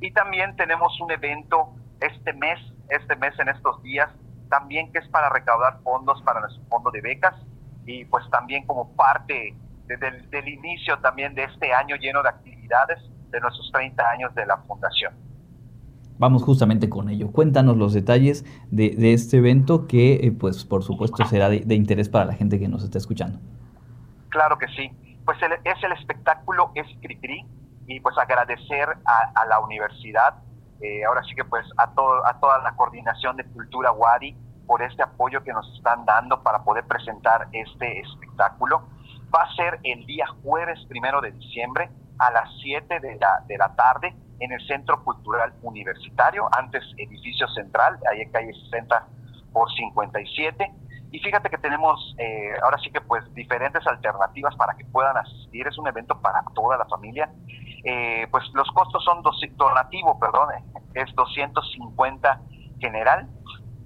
Y 0.00 0.12
también 0.12 0.56
tenemos 0.56 1.00
un 1.00 1.10
evento 1.12 1.74
este 2.00 2.32
mes, 2.32 2.58
este 2.88 3.14
mes 3.16 3.38
en 3.38 3.48
estos 3.48 3.80
días, 3.82 4.10
también 4.48 4.92
que 4.92 4.98
es 4.98 5.08
para 5.08 5.28
recaudar 5.28 5.80
fondos 5.82 6.20
para 6.22 6.40
nuestro 6.40 6.62
fondo 6.64 6.90
de 6.90 7.00
becas 7.00 7.34
y 7.86 8.04
pues 8.04 8.28
también 8.30 8.66
como 8.66 8.94
parte 8.94 9.54
del, 9.86 10.30
del 10.30 10.48
inicio 10.48 10.98
también 10.98 11.34
de 11.34 11.44
este 11.44 11.72
año 11.72 11.96
lleno 11.96 12.22
de 12.22 12.28
actividades 12.30 12.98
de 13.30 13.40
nuestros 13.40 13.70
30 13.72 14.02
años 14.10 14.34
de 14.34 14.46
la 14.46 14.56
fundación. 14.58 15.12
Vamos 16.16 16.44
justamente 16.44 16.88
con 16.88 17.08
ello. 17.08 17.32
Cuéntanos 17.32 17.76
los 17.76 17.92
detalles 17.92 18.44
de, 18.70 18.90
de 18.90 19.12
este 19.12 19.38
evento 19.38 19.88
que, 19.88 20.14
eh, 20.14 20.32
pues, 20.32 20.64
por 20.64 20.84
supuesto, 20.84 21.24
será 21.24 21.48
de, 21.48 21.60
de, 21.60 21.74
interés 21.74 22.08
para 22.08 22.24
la 22.24 22.34
gente 22.34 22.60
que 22.60 22.68
nos 22.68 22.84
está 22.84 22.98
escuchando. 22.98 23.40
Claro 24.28 24.56
que 24.58 24.68
sí. 24.68 24.92
Pues 25.24 25.38
el, 25.42 25.52
es 25.52 25.82
el 25.82 25.92
espectáculo 25.92 26.70
Escricri 26.74 27.44
y 27.86 28.00
pues 28.00 28.16
agradecer 28.16 28.88
a, 29.04 29.32
a 29.34 29.46
la 29.46 29.58
universidad, 29.60 30.34
eh, 30.84 31.04
ahora 31.04 31.22
sí 31.22 31.34
que 31.34 31.44
pues 31.44 31.66
a, 31.78 31.94
todo, 31.94 32.26
a 32.26 32.38
toda 32.38 32.58
la 32.58 32.76
coordinación 32.76 33.36
de 33.36 33.44
Cultura 33.44 33.90
Wadi 33.92 34.36
por 34.66 34.82
este 34.82 35.02
apoyo 35.02 35.42
que 35.42 35.52
nos 35.52 35.66
están 35.76 36.04
dando 36.04 36.42
para 36.42 36.62
poder 36.62 36.84
presentar 36.84 37.48
este 37.52 38.00
espectáculo. 38.00 38.86
Va 39.34 39.44
a 39.44 39.54
ser 39.56 39.80
el 39.82 40.04
día 40.04 40.26
jueves 40.42 40.78
primero 40.88 41.22
de 41.22 41.32
diciembre 41.32 41.88
a 42.18 42.30
las 42.30 42.50
7 42.62 43.00
de 43.00 43.16
la, 43.16 43.42
de 43.46 43.56
la 43.56 43.74
tarde 43.74 44.14
en 44.40 44.52
el 44.52 44.60
Centro 44.66 45.02
Cultural 45.02 45.54
Universitario, 45.62 46.48
antes 46.54 46.82
edificio 46.98 47.48
central, 47.48 47.98
ahí 48.10 48.20
en 48.20 48.30
calle 48.30 48.52
60 48.52 49.06
por 49.52 49.72
57. 49.72 50.70
Y 51.12 51.20
fíjate 51.20 51.48
que 51.48 51.58
tenemos 51.58 52.14
eh, 52.18 52.52
ahora 52.62 52.76
sí 52.78 52.90
que 52.90 53.00
pues 53.00 53.22
diferentes 53.34 53.86
alternativas 53.86 54.54
para 54.56 54.74
que 54.74 54.84
puedan 54.84 55.16
asistir. 55.16 55.66
Es 55.66 55.78
un 55.78 55.86
evento 55.86 56.20
para 56.20 56.42
toda 56.54 56.76
la 56.76 56.84
familia. 56.86 57.30
Eh, 57.84 58.26
pues 58.30 58.44
los 58.54 58.68
costos 58.72 59.04
son 59.04 59.22
donativo, 59.56 60.18
perdón, 60.18 60.48
es 60.94 61.14
250 61.14 62.40
general, 62.80 63.28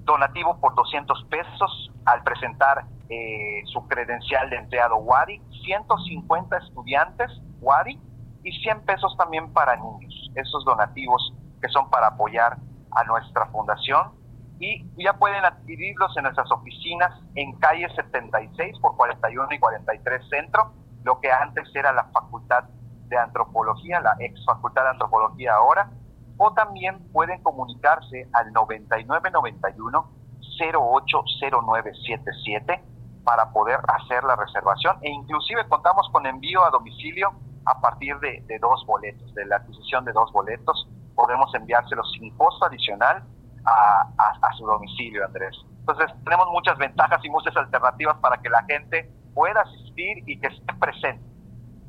donativo 0.04 0.58
por 0.60 0.74
200 0.74 1.24
pesos 1.24 1.90
al 2.04 2.22
presentar 2.22 2.84
eh, 3.08 3.62
su 3.66 3.86
credencial 3.88 4.50
de 4.50 4.56
empleado 4.56 4.96
WADI, 4.96 5.42
150 5.64 6.56
estudiantes 6.58 7.30
WADI 7.60 8.00
y 8.44 8.52
100 8.52 8.84
pesos 8.84 9.16
también 9.16 9.52
para 9.52 9.76
niños, 9.76 10.30
esos 10.36 10.64
donativos 10.64 11.34
que 11.60 11.68
son 11.68 11.90
para 11.90 12.08
apoyar 12.08 12.56
a 12.92 13.04
nuestra 13.04 13.46
fundación 13.46 14.12
y 14.60 14.84
ya 14.96 15.12
pueden 15.14 15.44
adquirirlos 15.44 16.16
en 16.16 16.24
nuestras 16.24 16.50
oficinas 16.50 17.12
en 17.34 17.52
calle 17.58 17.88
76 17.94 18.78
por 18.80 18.96
41 18.96 19.48
y 19.52 19.58
43 19.58 20.28
Centro, 20.28 20.72
lo 21.04 21.20
que 21.20 21.30
antes 21.30 21.68
era 21.74 21.92
la 21.92 22.04
Facultad 22.12 22.64
de 23.08 23.18
Antropología, 23.18 24.00
la 24.00 24.16
ex 24.18 24.44
Facultad 24.44 24.84
de 24.84 24.90
Antropología 24.90 25.54
ahora, 25.54 25.90
o 26.36 26.52
también 26.52 27.10
pueden 27.12 27.42
comunicarse 27.42 28.28
al 28.32 28.52
9991 28.52 30.18
080977 30.58 32.82
para 33.24 33.50
poder 33.52 33.78
hacer 33.88 34.22
la 34.24 34.36
reservación. 34.36 34.98
E 35.02 35.10
inclusive 35.10 35.66
contamos 35.68 36.08
con 36.12 36.24
envío 36.26 36.64
a 36.64 36.70
domicilio 36.70 37.32
a 37.66 37.80
partir 37.80 38.16
de, 38.20 38.42
dos 38.60 38.86
boletos, 38.86 39.34
de 39.34 39.44
la 39.44 39.56
adquisición 39.56 40.04
de 40.04 40.12
dos 40.12 40.30
boletos, 40.32 40.88
podemos 41.14 41.52
enviárselos 41.54 42.10
sin 42.12 42.30
costo 42.36 42.64
adicional 42.64 43.24
a, 43.64 44.52
su 44.56 44.64
domicilio, 44.64 45.26
Andrés. 45.26 45.54
Entonces, 45.80 46.06
tenemos 46.24 46.48
muchas 46.50 46.78
ventajas 46.78 47.22
y 47.22 47.28
muchas 47.28 47.54
alternativas 47.54 48.16
para 48.18 48.38
que 48.38 48.48
la 48.48 48.62
gente 48.64 49.12
pueda 49.34 49.60
asistir 49.60 50.22
y 50.26 50.40
que 50.40 50.46
esté 50.46 50.72
presente 50.80 51.27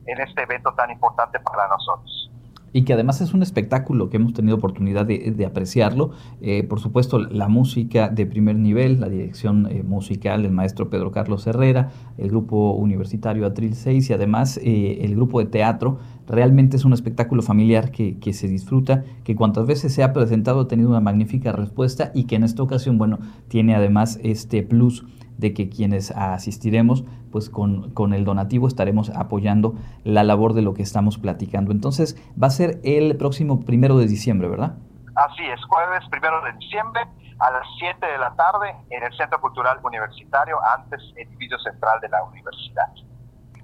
en 0.06 0.22
este 0.22 0.44
evento 0.44 0.74
tan 0.74 0.92
importante 0.92 1.40
para 1.40 1.68
nosotros 1.68 2.30
y 2.74 2.84
que 2.84 2.94
además 2.94 3.22
es 3.22 3.34
un 3.34 3.44
espectáculo 3.44 4.10
que 4.10 4.18
hemos 4.18 4.34
tenido 4.34 4.58
oportunidad 4.58 5.06
de, 5.06 5.46
apreciarlo. 5.46 6.12
Eh, 6.42 6.64
por 6.64 6.80
supuesto, 6.80 7.20
la 7.20 7.48
música 7.48 8.10
de 8.10 8.26
primer 8.26 8.56
nivel, 8.56 9.00
la 9.00 9.10
dirección 9.10 9.68
eh, 9.70 9.84
musical 9.84 10.44
del 10.44 10.52
maestro 10.52 10.90
Pedro 10.90 11.12
Carlos 11.12 11.48
Herrera, 11.48 11.90
el 12.18 12.30
grupo 12.30 12.74
universitario 12.74 13.46
Atril 13.46 13.76
6 13.76 14.10
y 14.10 14.14
además 14.14 14.58
eh, 14.58 15.00
el 15.02 15.16
grupo 15.16 15.40
de 15.40 15.46
teatro. 15.46 16.00
Realmente 16.28 16.78
es 16.78 16.86
un 16.86 16.94
espectáculo 16.94 17.42
familiar 17.42 17.92
que, 17.92 18.20
que, 18.20 18.34
se 18.34 18.48
disfruta, 18.48 19.04
que 19.24 19.36
cuantas 19.36 19.66
veces 19.66 19.94
se 19.94 20.04
ha 20.04 20.14
presentado 20.14 20.62
ha 20.62 20.68
tenido 20.68 20.90
una 20.90 21.00
magnífica 21.00 21.52
respuesta 21.52 22.12
y 22.14 22.26
que 22.26 22.36
en 22.36 22.44
esta 22.44 22.62
ocasión, 22.62 23.00
bueno, 23.00 23.18
tiene 23.48 23.74
además 23.74 24.20
este 24.22 24.62
plus 24.62 25.06
de 25.39 25.54
que 25.54 25.69
quienes 25.69 26.12
asistiremos, 26.12 27.06
pues 27.32 27.49
con, 27.49 27.91
con, 27.91 28.13
el 28.13 28.25
donativo 28.25 28.67
estaremos 28.67 29.10
apoyando 29.10 29.75
la 30.04 30.23
labor 30.23 30.54
de 30.54 30.62
lo 30.62 30.73
que 30.73 30.84
estamos 30.84 31.17
platicando. 31.17 31.71
Entonces, 31.71 32.17
va 32.41 32.47
a 32.47 32.52
ser 32.52 32.80
el 32.84 33.15
próximo 33.15 33.62
primero 33.62 33.97
de 33.97 34.08
diciembre, 34.08 34.49
¿verdad? 34.49 34.75
Así 35.15 35.43
es, 35.45 35.63
jueves 35.65 36.04
primero 36.10 36.41
de 36.43 36.54
diciembre 36.54 37.02
a 37.39 37.52
las 37.52 37.65
7 37.80 38.06
de 38.06 38.17
la 38.17 38.36
tarde 38.36 38.75
en 38.89 39.04
el 39.04 39.15
Centro 39.15 39.39
Cultural 39.39 39.80
Universitario, 39.82 40.58
antes 40.75 41.02
edificio 41.15 41.58
central 41.60 42.02
de 42.02 42.10
la 42.10 42.23
universidad. 42.23 42.88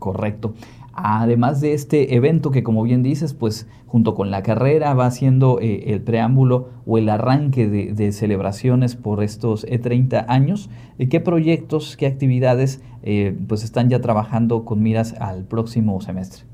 Correcto. 0.05 0.53
Además 0.93 1.61
de 1.61 1.73
este 1.73 2.15
evento 2.15 2.51
que 2.51 2.61
como 2.61 2.83
bien 2.83 3.01
dices, 3.01 3.33
pues 3.33 3.67
junto 3.87 4.13
con 4.13 4.29
la 4.29 4.43
carrera 4.43 4.93
va 4.93 5.09
siendo 5.09 5.59
eh, 5.59 5.93
el 5.93 6.03
preámbulo 6.03 6.69
o 6.85 6.99
el 6.99 7.09
arranque 7.09 7.67
de, 7.67 8.11
celebraciones 8.11 8.95
por 8.95 9.23
estos 9.23 9.65
30 9.65 10.15
e 10.15 10.25
años, 10.27 10.69
¿qué 11.09 11.19
proyectos, 11.21 11.97
qué 11.97 12.05
actividades 12.05 12.83
eh, 13.01 13.35
pues 13.49 13.63
están 13.63 13.89
ya 13.89 13.99
trabajando 13.99 14.63
con 14.63 14.83
miras 14.83 15.19
al 15.19 15.45
próximo 15.45 15.99
semestre? 16.01 16.45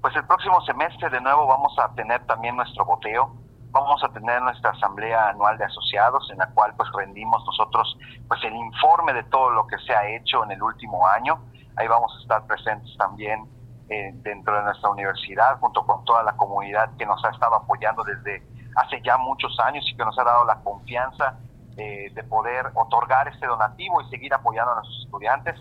Pues 0.00 0.14
el 0.14 0.24
próximo 0.26 0.60
semestre 0.60 1.10
de 1.10 1.20
nuevo 1.20 1.48
vamos 1.48 1.76
a 1.80 1.92
tener 1.96 2.24
también 2.26 2.54
nuestro 2.54 2.84
boteo, 2.84 3.34
vamos 3.72 4.00
a 4.04 4.10
tener 4.10 4.40
nuestra 4.42 4.70
asamblea 4.70 5.30
anual 5.30 5.58
de 5.58 5.64
asociados 5.64 6.30
en 6.30 6.38
la 6.38 6.46
cual 6.50 6.72
pues 6.76 6.88
rendimos 6.96 7.44
nosotros 7.44 7.98
pues 8.28 8.44
el 8.44 8.54
informe 8.54 9.12
de 9.12 9.24
todo 9.24 9.50
lo 9.50 9.66
que 9.66 9.76
se 9.78 9.92
ha 9.92 10.08
hecho 10.08 10.44
en 10.44 10.52
el 10.52 10.62
último 10.62 11.04
año 11.08 11.40
Ahí 11.76 11.88
vamos 11.88 12.14
a 12.16 12.22
estar 12.22 12.46
presentes 12.46 12.96
también 12.96 13.48
eh, 13.88 14.12
dentro 14.22 14.56
de 14.56 14.62
nuestra 14.62 14.90
universidad, 14.90 15.58
junto 15.58 15.84
con 15.84 16.04
toda 16.04 16.22
la 16.22 16.36
comunidad 16.36 16.90
que 16.96 17.06
nos 17.06 17.24
ha 17.24 17.30
estado 17.30 17.56
apoyando 17.56 18.04
desde 18.04 18.46
hace 18.76 19.00
ya 19.02 19.16
muchos 19.18 19.58
años 19.60 19.84
y 19.90 19.96
que 19.96 20.04
nos 20.04 20.18
ha 20.18 20.24
dado 20.24 20.44
la 20.44 20.56
confianza 20.62 21.38
eh, 21.76 22.10
de 22.14 22.22
poder 22.24 22.70
otorgar 22.74 23.28
este 23.28 23.46
donativo 23.46 24.00
y 24.00 24.10
seguir 24.10 24.32
apoyando 24.34 24.72
a 24.72 24.74
nuestros 24.76 25.04
estudiantes. 25.04 25.60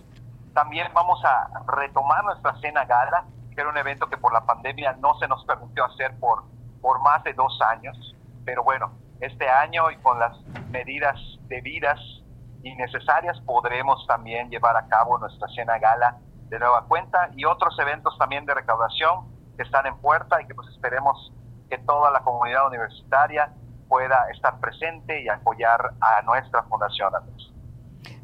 También 0.53 0.87
vamos 0.93 1.23
a 1.23 1.49
retomar 1.67 2.23
nuestra 2.23 2.55
cena 2.59 2.85
gala, 2.85 3.25
que 3.53 3.61
era 3.61 3.69
un 3.69 3.77
evento 3.77 4.07
que 4.07 4.17
por 4.17 4.33
la 4.33 4.41
pandemia 4.41 4.93
no 4.99 5.13
se 5.19 5.27
nos 5.27 5.43
permitió 5.45 5.85
hacer 5.85 6.19
por, 6.19 6.43
por 6.81 7.01
más 7.01 7.23
de 7.23 7.33
dos 7.33 7.59
años. 7.61 8.15
Pero 8.45 8.63
bueno, 8.63 8.91
este 9.21 9.49
año 9.49 9.89
y 9.91 9.97
con 9.97 10.19
las 10.19 10.39
medidas 10.71 11.19
debidas 11.47 11.99
y 12.63 12.75
necesarias 12.75 13.39
podremos 13.41 14.05
también 14.07 14.49
llevar 14.49 14.75
a 14.75 14.87
cabo 14.87 15.17
nuestra 15.17 15.47
cena 15.49 15.77
gala 15.79 16.17
de 16.49 16.59
nueva 16.59 16.85
cuenta 16.87 17.29
y 17.35 17.45
otros 17.45 17.77
eventos 17.79 18.17
también 18.17 18.45
de 18.45 18.53
recaudación 18.53 19.27
que 19.55 19.63
están 19.63 19.85
en 19.85 19.97
puerta 19.97 20.41
y 20.41 20.47
que 20.47 20.55
pues 20.55 20.67
esperemos 20.69 21.33
que 21.69 21.77
toda 21.79 22.11
la 22.11 22.21
comunidad 22.21 22.67
universitaria 22.67 23.53
pueda 23.87 24.29
estar 24.31 24.59
presente 24.59 25.21
y 25.21 25.29
apoyar 25.29 25.91
a 26.01 26.21
nuestra 26.23 26.63
fundación. 26.63 27.11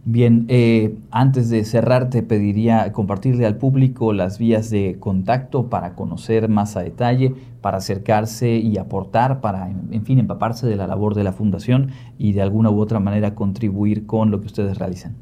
Bien, 0.08 0.46
eh, 0.50 1.00
antes 1.10 1.50
de 1.50 1.66
cerrar 1.66 2.12
te 2.12 2.22
pediría 2.22 2.94
compartirle 2.94 3.48
al 3.48 3.58
público 3.58 4.14
las 4.14 4.38
vías 4.38 4.70
de 4.70 5.00
contacto 5.00 5.68
para 5.68 5.96
conocer 5.96 6.48
más 6.48 6.78
a 6.78 6.82
detalle, 6.82 7.34
para 7.60 7.78
acercarse 7.78 8.50
y 8.50 8.78
aportar, 8.78 9.42
para, 9.42 9.68
en 9.68 10.06
fin, 10.06 10.20
empaparse 10.20 10.68
de 10.68 10.76
la 10.76 10.86
labor 10.86 11.16
de 11.16 11.24
la 11.24 11.32
Fundación 11.32 11.90
y 12.20 12.34
de 12.34 12.44
alguna 12.44 12.70
u 12.70 12.80
otra 12.80 13.00
manera 13.00 13.34
contribuir 13.34 14.06
con 14.06 14.30
lo 14.30 14.42
que 14.42 14.46
ustedes 14.46 14.78
realizan. 14.78 15.16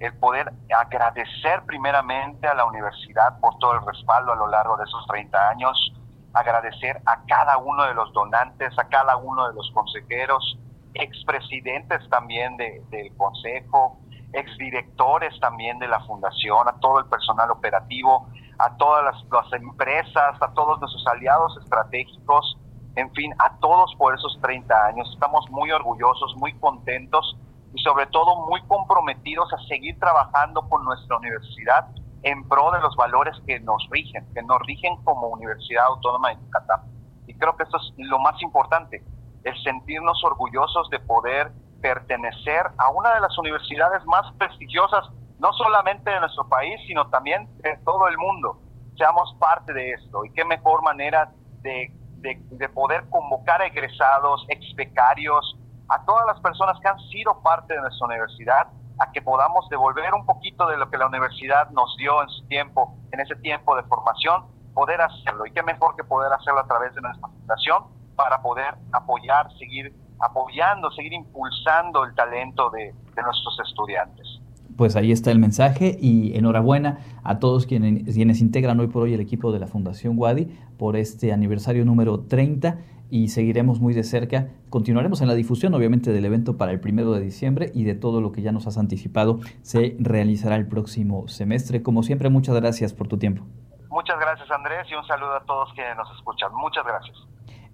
el 0.00 0.12
poder 0.18 0.52
agradecer 0.76 1.62
primeramente 1.66 2.48
a 2.48 2.54
la 2.54 2.64
universidad 2.64 3.38
por 3.40 3.58
todo 3.58 3.74
el 3.74 3.86
respaldo 3.86 4.32
a 4.32 4.36
lo 4.36 4.48
largo 4.48 4.76
de 4.76 4.84
esos 4.84 5.06
30 5.06 5.48
años, 5.50 5.94
agradecer 6.32 7.00
a 7.06 7.24
cada 7.26 7.58
uno 7.58 7.84
de 7.84 7.94
los 7.94 8.12
donantes, 8.12 8.76
a 8.78 8.88
cada 8.88 9.16
uno 9.16 9.48
de 9.48 9.54
los 9.54 9.70
consejeros, 9.72 10.58
expresidentes 10.94 12.08
también 12.10 12.56
del 12.56 13.16
consejo, 13.16 13.98
exdirectores 14.32 15.38
también 15.40 15.78
de 15.78 15.86
la 15.86 16.00
fundación, 16.00 16.68
a 16.68 16.72
todo 16.80 16.98
el 16.98 17.06
personal 17.06 17.50
operativo, 17.52 18.28
a 18.58 18.76
todas 18.76 19.04
las, 19.04 19.24
las 19.30 19.52
empresas, 19.52 20.40
a 20.40 20.52
todos 20.54 20.80
nuestros 20.80 21.06
aliados 21.06 21.56
estratégicos, 21.62 22.58
en 22.96 23.12
fin, 23.12 23.32
a 23.38 23.56
todos 23.58 23.94
por 23.96 24.14
esos 24.14 24.38
30 24.40 24.86
años. 24.86 25.08
Estamos 25.12 25.48
muy 25.50 25.70
orgullosos, 25.70 26.34
muy 26.36 26.52
contentos 26.58 27.36
y 27.74 27.82
sobre 27.82 28.06
todo 28.06 28.46
muy 28.46 28.62
comprometidos 28.62 29.52
a 29.52 29.58
seguir 29.66 29.98
trabajando 29.98 30.68
con 30.68 30.84
nuestra 30.84 31.16
universidad 31.16 31.88
en 32.22 32.48
pro 32.48 32.70
de 32.70 32.80
los 32.80 32.94
valores 32.96 33.36
que 33.46 33.60
nos 33.60 33.86
rigen, 33.90 34.26
que 34.32 34.42
nos 34.42 34.58
rigen 34.60 34.96
como 35.04 35.28
Universidad 35.28 35.86
Autónoma 35.86 36.30
de 36.30 36.36
Yucatán. 36.36 36.80
Y 37.26 37.34
creo 37.34 37.56
que 37.56 37.64
esto 37.64 37.76
es 37.76 37.92
lo 37.96 38.18
más 38.18 38.40
importante, 38.42 39.02
el 39.42 39.62
sentirnos 39.62 40.22
orgullosos 40.24 40.88
de 40.90 41.00
poder 41.00 41.52
pertenecer 41.82 42.70
a 42.78 42.90
una 42.90 43.14
de 43.14 43.20
las 43.20 43.36
universidades 43.36 44.04
más 44.06 44.32
prestigiosas, 44.38 45.10
no 45.38 45.52
solamente 45.52 46.10
de 46.10 46.20
nuestro 46.20 46.48
país, 46.48 46.80
sino 46.86 47.10
también 47.10 47.46
de 47.58 47.76
todo 47.84 48.08
el 48.08 48.16
mundo. 48.16 48.58
Seamos 48.96 49.36
parte 49.38 49.72
de 49.74 49.90
esto. 49.90 50.24
Y 50.24 50.30
qué 50.30 50.44
mejor 50.44 50.82
manera 50.82 51.30
de, 51.60 51.92
de, 52.18 52.40
de 52.52 52.68
poder 52.70 53.04
convocar 53.10 53.60
a 53.60 53.66
egresados, 53.66 54.46
ex 54.48 54.74
becarios, 54.76 55.58
a 55.88 56.04
todas 56.04 56.26
las 56.26 56.40
personas 56.40 56.78
que 56.80 56.88
han 56.88 56.98
sido 57.10 57.40
parte 57.42 57.74
de 57.74 57.80
nuestra 57.80 58.06
universidad, 58.06 58.68
a 58.98 59.10
que 59.12 59.20
podamos 59.22 59.68
devolver 59.68 60.14
un 60.14 60.24
poquito 60.24 60.66
de 60.66 60.76
lo 60.76 60.88
que 60.88 60.98
la 60.98 61.06
universidad 61.06 61.70
nos 61.70 61.96
dio 61.96 62.22
en 62.22 62.28
su 62.28 62.46
tiempo, 62.46 62.96
en 63.12 63.20
ese 63.20 63.34
tiempo 63.36 63.76
de 63.76 63.82
formación, 63.84 64.44
poder 64.72 65.00
hacerlo. 65.00 65.46
Y 65.46 65.52
qué 65.52 65.62
mejor 65.62 65.96
que 65.96 66.04
poder 66.04 66.32
hacerlo 66.32 66.60
a 66.60 66.66
través 66.66 66.94
de 66.94 67.00
nuestra 67.00 67.28
fundación 67.28 67.84
para 68.16 68.40
poder 68.42 68.74
apoyar, 68.92 69.52
seguir 69.58 69.94
apoyando, 70.20 70.90
seguir 70.92 71.12
impulsando 71.12 72.04
el 72.04 72.14
talento 72.14 72.70
de, 72.70 72.94
nuestros 73.16 73.60
estudiantes. 73.68 74.40
Pues 74.76 74.96
ahí 74.96 75.12
está 75.12 75.30
el 75.30 75.38
mensaje 75.38 75.96
y 76.00 76.36
enhorabuena 76.36 76.98
a 77.22 77.38
todos 77.38 77.64
quienes, 77.64 78.12
quienes 78.12 78.40
integran 78.40 78.80
hoy 78.80 78.88
por 78.88 79.04
hoy 79.04 79.14
el 79.14 79.20
equipo 79.20 79.52
de 79.52 79.60
la 79.60 79.68
Fundación 79.68 80.14
Wadi 80.18 80.46
por 80.76 80.96
este 80.96 81.32
aniversario 81.32 81.84
número 81.84 82.20
30 82.20 82.76
y 83.10 83.28
seguiremos 83.28 83.80
muy 83.80 83.94
de 83.94 84.04
cerca. 84.04 84.48
Continuaremos 84.70 85.20
en 85.20 85.28
la 85.28 85.34
difusión, 85.34 85.74
obviamente, 85.74 86.12
del 86.12 86.24
evento 86.24 86.56
para 86.56 86.72
el 86.72 86.80
primero 86.80 87.12
de 87.12 87.20
diciembre 87.20 87.70
y 87.74 87.84
de 87.84 87.94
todo 87.94 88.20
lo 88.20 88.32
que 88.32 88.42
ya 88.42 88.52
nos 88.52 88.66
has 88.66 88.78
anticipado 88.78 89.40
se 89.62 89.96
realizará 89.98 90.56
el 90.56 90.66
próximo 90.66 91.28
semestre. 91.28 91.82
Como 91.82 92.02
siempre, 92.02 92.28
muchas 92.30 92.54
gracias 92.56 92.92
por 92.92 93.08
tu 93.08 93.18
tiempo. 93.18 93.44
Muchas 93.88 94.18
gracias, 94.18 94.50
Andrés, 94.50 94.86
y 94.90 94.94
un 94.94 95.06
saludo 95.06 95.34
a 95.34 95.44
todos 95.44 95.72
quienes 95.74 95.96
nos 95.96 96.10
escuchan. 96.16 96.52
Muchas 96.54 96.84
gracias. 96.84 97.16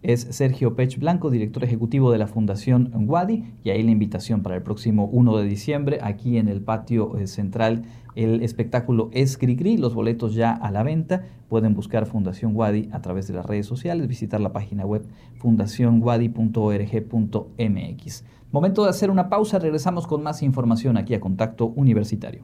Es 0.03 0.27
Sergio 0.31 0.75
Pech 0.75 0.99
Blanco, 0.99 1.31
director 1.31 1.65
ejecutivo 1.65 2.11
de 2.11 2.19
la 2.19 2.27
Fundación 2.27 2.91
Wadi, 2.95 3.45
y 3.65 3.71
ahí 3.71 3.83
la 3.83 3.91
invitación 3.91 4.43
para 4.43 4.57
el 4.57 4.63
próximo 4.63 5.07
1 5.07 5.37
de 5.37 5.45
diciembre, 5.45 5.99
aquí 6.03 6.39
en 6.39 6.49
el 6.49 6.63
patio 6.63 7.19
eh, 7.19 7.27
central 7.27 7.85
el 8.17 8.43
espectáculo 8.43 9.11
es 9.13 9.39
Cricri, 9.39 9.77
los 9.77 9.95
boletos 9.95 10.35
ya 10.35 10.53
a 10.53 10.71
la 10.71 10.83
venta. 10.83 11.27
Pueden 11.49 11.75
buscar 11.75 12.07
Fundación 12.07 12.57
Wadi 12.57 12.89
a 12.93 13.01
través 13.01 13.27
de 13.29 13.35
las 13.35 13.47
redes 13.47 13.67
sociales, 13.67 14.09
visitar 14.09 14.41
la 14.41 14.53
página 14.53 14.85
web 14.85 15.07
fundacionwadi.org.mx. 15.39 18.25
Momento 18.53 18.85
de 18.85 18.91
hacer 18.91 19.11
una 19.11 19.29
pausa, 19.29 19.59
regresamos 19.59 20.07
con 20.07 20.23
más 20.23 20.43
información 20.43 20.97
aquí 20.97 21.13
a 21.15 21.21
Contacto 21.21 21.67
Universitario. 21.77 22.43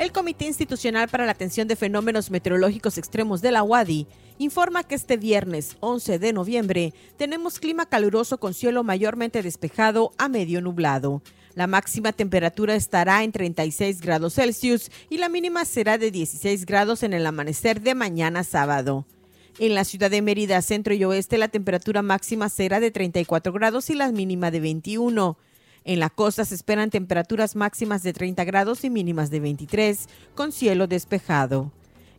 El 0.00 0.12
Comité 0.12 0.46
Institucional 0.46 1.10
para 1.10 1.26
la 1.26 1.32
Atención 1.32 1.68
de 1.68 1.76
Fenómenos 1.76 2.30
Meteorológicos 2.30 2.96
Extremos 2.96 3.42
de 3.42 3.52
la 3.52 3.62
UADI 3.62 4.06
informa 4.38 4.82
que 4.82 4.94
este 4.94 5.18
viernes 5.18 5.76
11 5.80 6.18
de 6.18 6.32
noviembre 6.32 6.94
tenemos 7.18 7.60
clima 7.60 7.84
caluroso 7.84 8.38
con 8.38 8.54
cielo 8.54 8.82
mayormente 8.82 9.42
despejado 9.42 10.12
a 10.16 10.30
medio 10.30 10.62
nublado. 10.62 11.20
La 11.54 11.66
máxima 11.66 12.12
temperatura 12.12 12.76
estará 12.76 13.22
en 13.24 13.32
36 13.32 14.00
grados 14.00 14.36
Celsius 14.36 14.90
y 15.10 15.18
la 15.18 15.28
mínima 15.28 15.66
será 15.66 15.98
de 15.98 16.10
16 16.10 16.64
grados 16.64 17.02
en 17.02 17.12
el 17.12 17.26
amanecer 17.26 17.82
de 17.82 17.94
mañana 17.94 18.42
sábado. 18.42 19.04
En 19.58 19.74
la 19.74 19.84
ciudad 19.84 20.10
de 20.10 20.22
Mérida, 20.22 20.62
centro 20.62 20.94
y 20.94 21.04
oeste, 21.04 21.36
la 21.36 21.48
temperatura 21.48 22.00
máxima 22.00 22.48
será 22.48 22.80
de 22.80 22.90
34 22.90 23.52
grados 23.52 23.90
y 23.90 23.96
la 23.96 24.10
mínima 24.10 24.50
de 24.50 24.60
21. 24.60 25.36
En 25.90 25.98
la 25.98 26.08
costa 26.08 26.44
se 26.44 26.54
esperan 26.54 26.88
temperaturas 26.88 27.56
máximas 27.56 28.04
de 28.04 28.12
30 28.12 28.44
grados 28.44 28.84
y 28.84 28.90
mínimas 28.90 29.28
de 29.28 29.40
23, 29.40 30.08
con 30.36 30.52
cielo 30.52 30.86
despejado. 30.86 31.72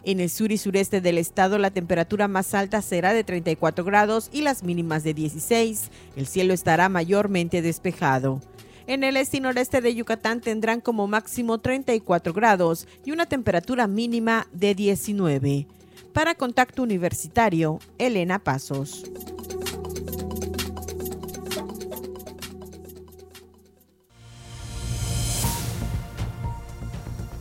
En 0.03 0.19
el 0.19 0.29
sur 0.29 0.51
y 0.51 0.57
sureste 0.57 0.99
del 0.99 1.17
estado 1.17 1.57
la 1.57 1.71
temperatura 1.71 2.27
más 2.27 2.53
alta 2.53 2.81
será 2.81 3.13
de 3.13 3.23
34 3.23 3.85
grados 3.85 4.29
y 4.33 4.41
las 4.41 4.63
mínimas 4.63 5.05
de 5.05 5.13
16. 5.13 5.89
El 6.17 6.27
cielo 6.27 6.53
estará 6.53 6.89
mayormente 6.89 7.61
despejado. 7.61 8.41
En 8.87 9.05
el 9.05 9.15
este 9.15 9.37
y 9.37 9.39
noreste 9.39 9.79
de 9.79 9.95
Yucatán 9.95 10.41
tendrán 10.41 10.81
como 10.81 11.07
máximo 11.07 11.59
34 11.59 12.33
grados 12.33 12.89
y 13.05 13.11
una 13.11 13.25
temperatura 13.25 13.87
mínima 13.87 14.47
de 14.51 14.75
19. 14.75 15.65
Para 16.11 16.35
Contacto 16.35 16.83
Universitario, 16.83 17.79
Elena 17.97 18.39
Pasos. 18.39 19.05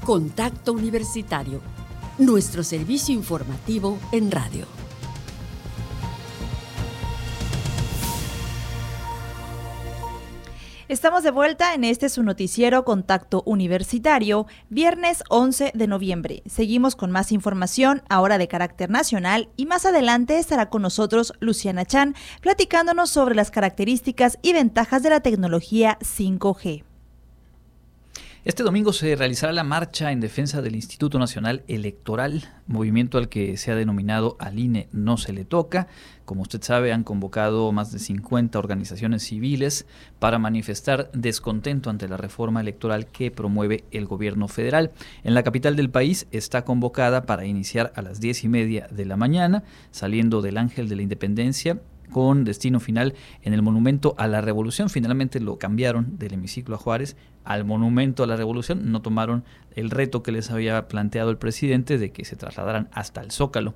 Contacto 0.05 0.73
Universitario 0.73 1.61
nuestro 2.21 2.63
servicio 2.63 3.15
informativo 3.15 3.99
en 4.13 4.31
radio. 4.31 4.67
Estamos 10.89 11.23
de 11.23 11.31
vuelta 11.31 11.73
en 11.73 11.85
este 11.85 12.09
su 12.09 12.23
noticiero 12.25 12.85
Contacto 12.85 13.43
Universitario, 13.47 14.47
viernes 14.69 15.23
11 15.31 15.71
de 15.73 15.87
noviembre. 15.87 16.43
Seguimos 16.47 16.97
con 16.97 17.13
más 17.13 17.31
información, 17.31 18.03
ahora 18.09 18.39
de 18.39 18.49
carácter 18.49 18.91
nacional, 18.91 19.49
y 19.57 19.67
más 19.67 19.87
adelante 19.87 20.39
estará 20.39 20.69
con 20.69 20.83
nosotros 20.83 21.33
Luciana 21.39 21.87
Chan, 21.87 22.17
platicándonos 22.43 23.09
sobre 23.09 23.37
las 23.37 23.53
características 23.53 24.39
y 24.43 24.53
ventajas 24.53 25.05
de 25.05 25.11
la 25.11 25.21
tecnología 25.21 25.97
5G. 26.01 26.90
Este 28.43 28.63
domingo 28.63 28.95
se 28.95 29.17
realizará 29.17 29.53
la 29.53 29.65
marcha 29.65 30.13
en 30.13 30.21
defensa 30.21 30.63
del 30.63 30.75
Instituto 30.75 31.19
Nacional 31.19 31.63
Electoral, 31.69 32.49
movimiento 32.67 33.19
al 33.19 33.29
que 33.29 33.59
se 33.59 33.71
ha 33.71 33.75
denominado 33.75 34.39
al 34.39 34.59
INE 34.59 34.89
no 34.93 35.19
se 35.19 35.35
le 35.35 35.45
toca. 35.45 35.89
Como 36.25 36.41
usted 36.41 36.63
sabe, 36.63 36.95
han 36.95 37.05
convocado 37.05 37.71
más 37.71 37.93
de 37.93 37.99
50 37.99 38.59
organizaciones 38.59 39.25
civiles 39.25 39.85
para 40.19 40.39
manifestar 40.39 41.11
descontento 41.13 41.91
ante 41.91 42.09
la 42.09 42.17
reforma 42.17 42.63
electoral 42.63 43.09
que 43.09 43.31
promueve 43.31 43.85
el 43.91 44.07
gobierno 44.07 44.49
federal. 44.49 44.91
En 45.23 45.35
la 45.35 45.43
capital 45.43 45.77
del 45.77 45.91
país 45.91 46.27
está 46.31 46.65
convocada 46.65 47.27
para 47.27 47.45
iniciar 47.45 47.93
a 47.95 48.01
las 48.01 48.21
10 48.21 48.45
y 48.45 48.49
media 48.49 48.89
de 48.91 49.05
la 49.05 49.19
mañana, 49.19 49.65
saliendo 49.91 50.41
del 50.41 50.57
Ángel 50.57 50.89
de 50.89 50.97
la 50.97 51.03
Independencia 51.03 51.79
con 52.11 52.45
destino 52.45 52.81
final 52.81 53.15
en 53.43 53.55
el 53.55 53.63
Monumento 53.63 54.15
a 54.19 54.27
la 54.27 54.41
Revolución. 54.41 54.91
Finalmente 54.91 55.41
lo 55.41 55.59
cambiaron 55.59 56.19
del 56.19 56.35
hemiciclo 56.35 56.75
a 56.75 56.79
Juárez 56.79 57.17
al 57.45 57.65
monumento 57.65 58.23
a 58.23 58.27
la 58.27 58.37
revolución, 58.37 58.93
no 58.93 59.01
tomaron 59.03 59.45
el 59.75 59.91
reto 59.91 60.23
que 60.23 60.33
les 60.33 60.51
había 60.51 60.89
planteado 60.89 61.31
el 61.31 61.39
presidente 61.39 61.97
de 61.97 62.13
que 62.13 62.25
se 62.25 62.37
trasladaran 62.37 62.89
hasta 62.93 63.23
el 63.23 63.31
Zócalo. 63.31 63.75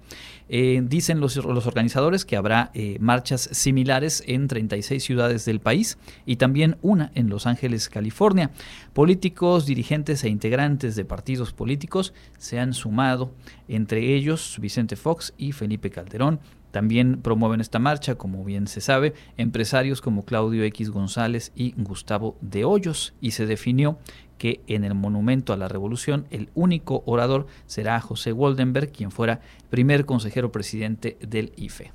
Eh, 0.49 0.82
dicen 0.85 1.20
los, 1.20 1.37
organizadores 1.39 2.24
que 2.24 2.37
habrá 2.37 2.70
eh, 2.74 2.99
marchas 3.01 3.49
similares 3.53 4.22
en 4.26 4.49
36 4.49 5.03
ciudades 5.03 5.45
del 5.45 5.61
país 5.61 5.99
y 6.26 6.37
también 6.37 6.76
una 6.82 7.11
en 7.14 7.30
Los 7.30 7.47
Ángeles, 7.47 7.89
California. 7.89 8.51
Políticos, 8.93 9.66
dirigentes 9.66 10.24
e 10.24 10.28
integrantes 10.28 10.95
de 10.95 11.05
partidos 11.05 11.53
políticos 11.53 12.12
se 12.39 12.61
han 12.61 12.74
sumado, 12.74 13.32
entre 13.68 14.14
ellos 14.14 14.59
Vicente 14.61 14.97
Fox 14.97 15.32
y 15.39 15.53
Felipe 15.53 15.91
Calderón, 15.91 16.41
también 16.75 17.22
promueven 17.22 17.61
esta 17.61 17.79
marcha, 17.79 18.16
como 18.16 18.43
bien 18.45 18.66
se 18.66 18.81
sabe, 18.81 19.14
empresarios 19.37 20.01
como 20.01 20.25
Claudio 20.25 20.64
X 20.64 20.91
González 20.91 21.53
y 21.55 21.72
Gustavo 21.77 22.37
de 22.41 22.64
Hoyos, 22.64 23.14
y 23.20 23.31
se 23.31 23.47
definió 23.47 23.97
que 24.39 24.61
en 24.66 24.83
el 24.83 24.97
Monumento 24.97 25.53
a 25.53 25.57
la 25.57 25.68
Revolución 25.68 26.27
el 26.33 26.49
único 26.57 27.05
orador 27.07 27.47
será 27.66 28.01
José 28.01 28.33
Woldenberg, 28.33 28.91
quien 28.91 29.12
fuera 29.12 29.41
primer 29.70 30.05
consejero 30.05 30.51
presidente 30.51 31.16
del 31.20 31.53
IFE. 31.55 31.93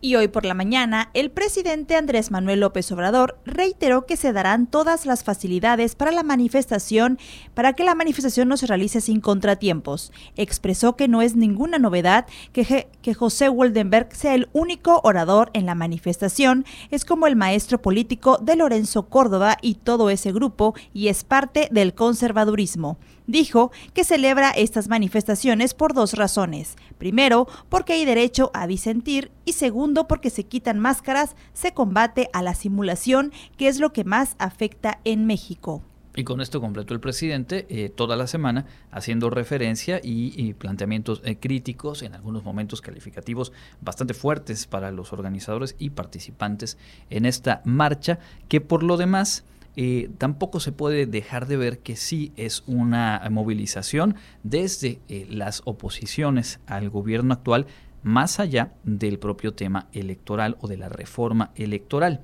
Y 0.00 0.14
hoy 0.14 0.28
por 0.28 0.44
la 0.44 0.54
mañana, 0.54 1.10
el 1.12 1.28
presidente 1.32 1.96
Andrés 1.96 2.30
Manuel 2.30 2.60
López 2.60 2.92
Obrador 2.92 3.36
reiteró 3.44 4.06
que 4.06 4.16
se 4.16 4.32
darán 4.32 4.68
todas 4.68 5.06
las 5.06 5.24
facilidades 5.24 5.96
para 5.96 6.12
la 6.12 6.22
manifestación, 6.22 7.18
para 7.52 7.72
que 7.72 7.82
la 7.82 7.96
manifestación 7.96 8.46
no 8.46 8.56
se 8.56 8.68
realice 8.68 9.00
sin 9.00 9.20
contratiempos. 9.20 10.12
Expresó 10.36 10.94
que 10.94 11.08
no 11.08 11.20
es 11.20 11.34
ninguna 11.34 11.80
novedad 11.80 12.26
que, 12.52 12.86
que 13.02 13.14
José 13.14 13.48
Woldenberg 13.48 14.14
sea 14.14 14.36
el 14.36 14.48
único 14.52 15.00
orador 15.02 15.50
en 15.52 15.66
la 15.66 15.74
manifestación, 15.74 16.64
es 16.92 17.04
como 17.04 17.26
el 17.26 17.34
maestro 17.34 17.82
político 17.82 18.38
de 18.40 18.54
Lorenzo 18.54 19.08
Córdoba 19.08 19.56
y 19.62 19.74
todo 19.74 20.10
ese 20.10 20.30
grupo, 20.30 20.76
y 20.94 21.08
es 21.08 21.24
parte 21.24 21.66
del 21.72 21.94
conservadurismo 21.94 22.98
dijo 23.28 23.70
que 23.94 24.02
celebra 24.02 24.50
estas 24.50 24.88
manifestaciones 24.88 25.74
por 25.74 25.94
dos 25.94 26.14
razones. 26.14 26.74
Primero, 26.98 27.46
porque 27.68 27.92
hay 27.92 28.04
derecho 28.04 28.50
a 28.54 28.66
disentir 28.66 29.30
y 29.44 29.52
segundo, 29.52 30.08
porque 30.08 30.30
se 30.30 30.42
quitan 30.42 30.80
máscaras, 30.80 31.36
se 31.52 31.72
combate 31.72 32.28
a 32.32 32.42
la 32.42 32.54
simulación, 32.54 33.32
que 33.56 33.68
es 33.68 33.78
lo 33.78 33.92
que 33.92 34.02
más 34.02 34.34
afecta 34.40 34.98
en 35.04 35.26
México. 35.26 35.82
Y 36.16 36.24
con 36.24 36.40
esto 36.40 36.60
completó 36.60 36.94
el 36.94 37.00
presidente 37.00 37.66
eh, 37.68 37.90
toda 37.90 38.16
la 38.16 38.26
semana 38.26 38.66
haciendo 38.90 39.30
referencia 39.30 40.00
y, 40.02 40.52
planteamientos 40.54 41.22
eh, 41.24 41.36
críticos, 41.36 42.02
en 42.02 42.12
algunos 42.12 42.42
momentos 42.42 42.80
calificativos 42.80 43.52
bastante 43.80 44.14
fuertes 44.14 44.66
para 44.66 44.90
los 44.90 45.12
organizadores 45.12 45.76
y 45.78 45.90
participantes 45.90 46.76
en 47.10 47.24
esta 47.24 47.62
marcha, 47.64 48.18
que 48.48 48.60
por 48.60 48.82
lo 48.82 48.96
demás 48.96 49.44
eh, 49.80 50.10
tampoco 50.18 50.58
se 50.58 50.72
puede 50.72 51.06
dejar 51.06 51.46
de 51.46 51.56
ver 51.56 51.78
que 51.78 51.94
sí 51.94 52.32
es 52.34 52.64
una 52.66 53.22
movilización 53.30 54.16
desde 54.42 54.98
eh, 55.08 55.24
las 55.30 55.62
oposiciones 55.66 56.58
al 56.66 56.90
gobierno 56.90 57.32
actual 57.32 57.68
más 58.02 58.40
allá 58.40 58.72
del 58.82 59.20
propio 59.20 59.54
tema 59.54 59.86
electoral 59.92 60.56
o 60.62 60.66
de 60.66 60.78
la 60.78 60.88
reforma 60.88 61.52
electoral. 61.54 62.22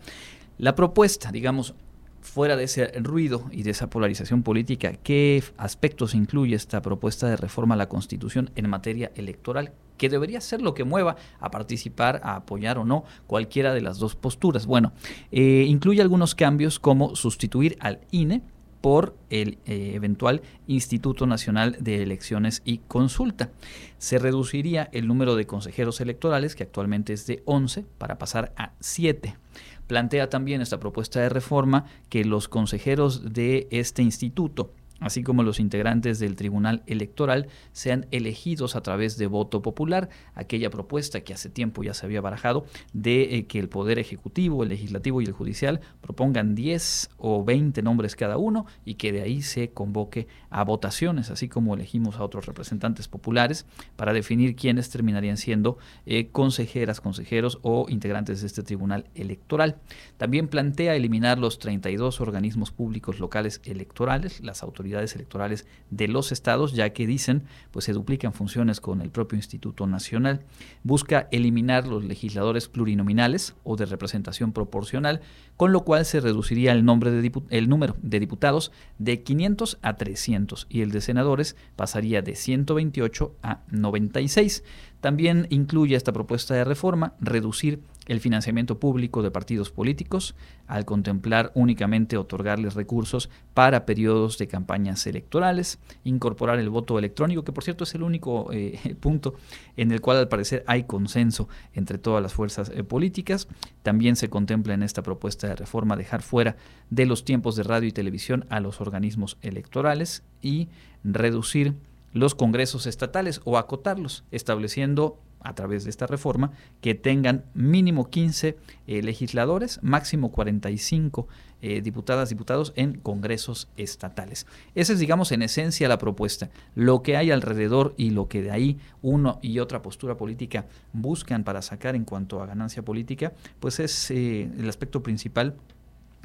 La 0.58 0.74
propuesta, 0.74 1.30
digamos, 1.30 1.76
fuera 2.22 2.56
de 2.56 2.64
ese 2.64 2.88
ruido 3.00 3.48
y 3.52 3.62
de 3.62 3.70
esa 3.70 3.88
polarización 3.88 4.42
política, 4.42 4.94
¿qué 4.94 5.40
aspectos 5.56 6.16
incluye 6.16 6.56
esta 6.56 6.82
propuesta 6.82 7.28
de 7.28 7.36
reforma 7.36 7.76
a 7.76 7.78
la 7.78 7.88
Constitución 7.88 8.50
en 8.56 8.68
materia 8.68 9.12
electoral? 9.14 9.70
Que 9.96 10.08
debería 10.08 10.40
ser 10.40 10.62
lo 10.62 10.74
que 10.74 10.84
mueva 10.84 11.16
a 11.40 11.50
participar, 11.50 12.20
a 12.24 12.36
apoyar 12.36 12.78
o 12.78 12.84
no 12.84 13.04
cualquiera 13.26 13.74
de 13.74 13.80
las 13.80 13.98
dos 13.98 14.16
posturas. 14.16 14.66
Bueno, 14.66 14.92
eh, 15.30 15.64
incluye 15.68 16.02
algunos 16.02 16.34
cambios 16.34 16.78
como 16.78 17.16
sustituir 17.16 17.76
al 17.80 18.00
INE 18.10 18.42
por 18.84 19.16
el 19.30 19.56
eh, 19.64 19.92
eventual 19.94 20.42
Instituto 20.66 21.26
Nacional 21.26 21.78
de 21.80 22.02
Elecciones 22.02 22.60
y 22.66 22.78
Consulta. 22.86 23.50
Se 23.96 24.18
reduciría 24.18 24.90
el 24.92 25.08
número 25.08 25.36
de 25.36 25.46
consejeros 25.46 26.02
electorales, 26.02 26.54
que 26.54 26.64
actualmente 26.64 27.14
es 27.14 27.26
de 27.26 27.42
11, 27.46 27.86
para 27.96 28.18
pasar 28.18 28.52
a 28.58 28.72
7. 28.80 29.38
Plantea 29.86 30.28
también 30.28 30.60
esta 30.60 30.80
propuesta 30.80 31.18
de 31.20 31.30
reforma 31.30 31.86
que 32.10 32.26
los 32.26 32.46
consejeros 32.46 33.32
de 33.32 33.68
este 33.70 34.02
instituto 34.02 34.72
así 35.00 35.22
como 35.22 35.42
los 35.42 35.60
integrantes 35.60 36.18
del 36.18 36.36
Tribunal 36.36 36.82
Electoral 36.86 37.48
sean 37.72 38.06
elegidos 38.10 38.76
a 38.76 38.82
través 38.82 39.18
de 39.18 39.26
voto 39.26 39.62
popular, 39.62 40.08
aquella 40.34 40.70
propuesta 40.70 41.22
que 41.22 41.34
hace 41.34 41.50
tiempo 41.50 41.82
ya 41.82 41.94
se 41.94 42.06
había 42.06 42.20
barajado 42.20 42.64
de 42.92 43.36
eh, 43.36 43.46
que 43.46 43.58
el 43.58 43.68
Poder 43.68 43.98
Ejecutivo, 43.98 44.62
el 44.62 44.68
Legislativo 44.68 45.20
y 45.20 45.24
el 45.24 45.32
Judicial 45.32 45.80
propongan 46.00 46.54
10 46.54 47.10
o 47.18 47.44
20 47.44 47.82
nombres 47.82 48.16
cada 48.16 48.38
uno 48.38 48.66
y 48.84 48.94
que 48.94 49.12
de 49.12 49.22
ahí 49.22 49.42
se 49.42 49.70
convoque 49.70 50.28
a 50.50 50.62
votaciones, 50.64 51.30
así 51.30 51.48
como 51.48 51.74
elegimos 51.74 52.16
a 52.16 52.24
otros 52.24 52.46
representantes 52.46 53.08
populares 53.08 53.66
para 53.96 54.12
definir 54.12 54.54
quiénes 54.54 54.90
terminarían 54.90 55.36
siendo 55.36 55.78
eh, 56.06 56.28
consejeras, 56.28 57.00
consejeros 57.00 57.58
o 57.62 57.86
integrantes 57.88 58.40
de 58.40 58.46
este 58.46 58.62
Tribunal 58.62 59.06
Electoral. 59.14 59.76
También 60.16 60.48
plantea 60.48 60.94
eliminar 60.94 61.38
los 61.38 61.58
32 61.58 62.20
organismos 62.20 62.70
públicos 62.70 63.18
locales 63.18 63.60
electorales, 63.64 64.40
las 64.40 64.62
autoridades 64.62 64.83
electorales 64.92 65.66
de 65.90 66.08
los 66.08 66.32
estados, 66.32 66.72
ya 66.72 66.90
que 66.92 67.06
dicen, 67.06 67.44
pues 67.70 67.84
se 67.84 67.92
duplican 67.92 68.32
funciones 68.32 68.80
con 68.80 69.00
el 69.00 69.10
propio 69.10 69.36
Instituto 69.36 69.86
Nacional. 69.86 70.42
Busca 70.82 71.28
eliminar 71.32 71.86
los 71.86 72.04
legisladores 72.04 72.68
plurinominales 72.68 73.54
o 73.64 73.76
de 73.76 73.86
representación 73.86 74.52
proporcional, 74.52 75.20
con 75.56 75.72
lo 75.72 75.84
cual 75.84 76.04
se 76.04 76.20
reduciría 76.20 76.72
el, 76.72 76.84
nombre 76.84 77.10
de 77.10 77.32
el 77.50 77.68
número 77.68 77.96
de 78.02 78.20
diputados 78.20 78.72
de 78.98 79.22
500 79.22 79.78
a 79.82 79.96
300 79.96 80.66
y 80.68 80.82
el 80.82 80.90
de 80.90 81.00
senadores 81.00 81.56
pasaría 81.76 82.22
de 82.22 82.34
128 82.34 83.36
a 83.42 83.60
96. 83.70 84.64
También 85.04 85.48
incluye 85.50 85.96
esta 85.96 86.14
propuesta 86.14 86.54
de 86.54 86.64
reforma 86.64 87.12
reducir 87.20 87.82
el 88.06 88.20
financiamiento 88.20 88.80
público 88.80 89.22
de 89.22 89.30
partidos 89.30 89.70
políticos 89.70 90.34
al 90.66 90.86
contemplar 90.86 91.52
únicamente 91.54 92.16
otorgarles 92.16 92.72
recursos 92.72 93.28
para 93.52 93.84
periodos 93.84 94.38
de 94.38 94.48
campañas 94.48 95.06
electorales, 95.06 95.78
incorporar 96.04 96.58
el 96.58 96.70
voto 96.70 96.98
electrónico, 96.98 97.44
que 97.44 97.52
por 97.52 97.64
cierto 97.64 97.84
es 97.84 97.94
el 97.94 98.02
único 98.02 98.50
eh, 98.50 98.96
punto 99.00 99.34
en 99.76 99.92
el 99.92 100.00
cual 100.00 100.16
al 100.16 100.28
parecer 100.28 100.64
hay 100.66 100.84
consenso 100.84 101.50
entre 101.74 101.98
todas 101.98 102.22
las 102.22 102.32
fuerzas 102.32 102.72
eh, 102.74 102.82
políticas. 102.82 103.46
También 103.82 104.16
se 104.16 104.30
contempla 104.30 104.72
en 104.72 104.82
esta 104.82 105.02
propuesta 105.02 105.48
de 105.48 105.56
reforma 105.56 105.96
dejar 105.96 106.22
fuera 106.22 106.56
de 106.88 107.04
los 107.04 107.26
tiempos 107.26 107.56
de 107.56 107.64
radio 107.64 107.90
y 107.90 107.92
televisión 107.92 108.46
a 108.48 108.58
los 108.58 108.80
organismos 108.80 109.36
electorales 109.42 110.22
y 110.40 110.70
reducir 111.02 111.74
los 112.14 112.34
congresos 112.34 112.86
estatales 112.86 113.42
o 113.44 113.58
acotarlos, 113.58 114.24
estableciendo 114.30 115.18
a 115.44 115.54
través 115.54 115.84
de 115.84 115.90
esta 115.90 116.06
reforma 116.06 116.52
que 116.80 116.94
tengan 116.94 117.44
mínimo 117.52 118.08
15 118.08 118.56
eh, 118.86 119.02
legisladores, 119.02 119.78
máximo 119.82 120.32
45 120.32 121.28
eh, 121.60 121.82
diputadas, 121.82 122.30
diputados 122.30 122.72
en 122.76 122.94
congresos 122.94 123.68
estatales. 123.76 124.46
Esa 124.74 124.94
es, 124.94 124.98
digamos, 124.98 125.32
en 125.32 125.42
esencia 125.42 125.86
la 125.86 125.98
propuesta. 125.98 126.50
Lo 126.74 127.02
que 127.02 127.18
hay 127.18 127.30
alrededor 127.30 127.94
y 127.98 128.10
lo 128.10 128.26
que 128.26 128.42
de 128.42 128.50
ahí 128.50 128.78
uno 129.02 129.38
y 129.42 129.58
otra 129.58 129.82
postura 129.82 130.16
política 130.16 130.66
buscan 130.94 131.44
para 131.44 131.60
sacar 131.60 131.94
en 131.94 132.04
cuanto 132.04 132.42
a 132.42 132.46
ganancia 132.46 132.82
política, 132.82 133.34
pues 133.60 133.80
es 133.80 134.10
eh, 134.10 134.50
el 134.58 134.68
aspecto 134.68 135.02
principal 135.02 135.56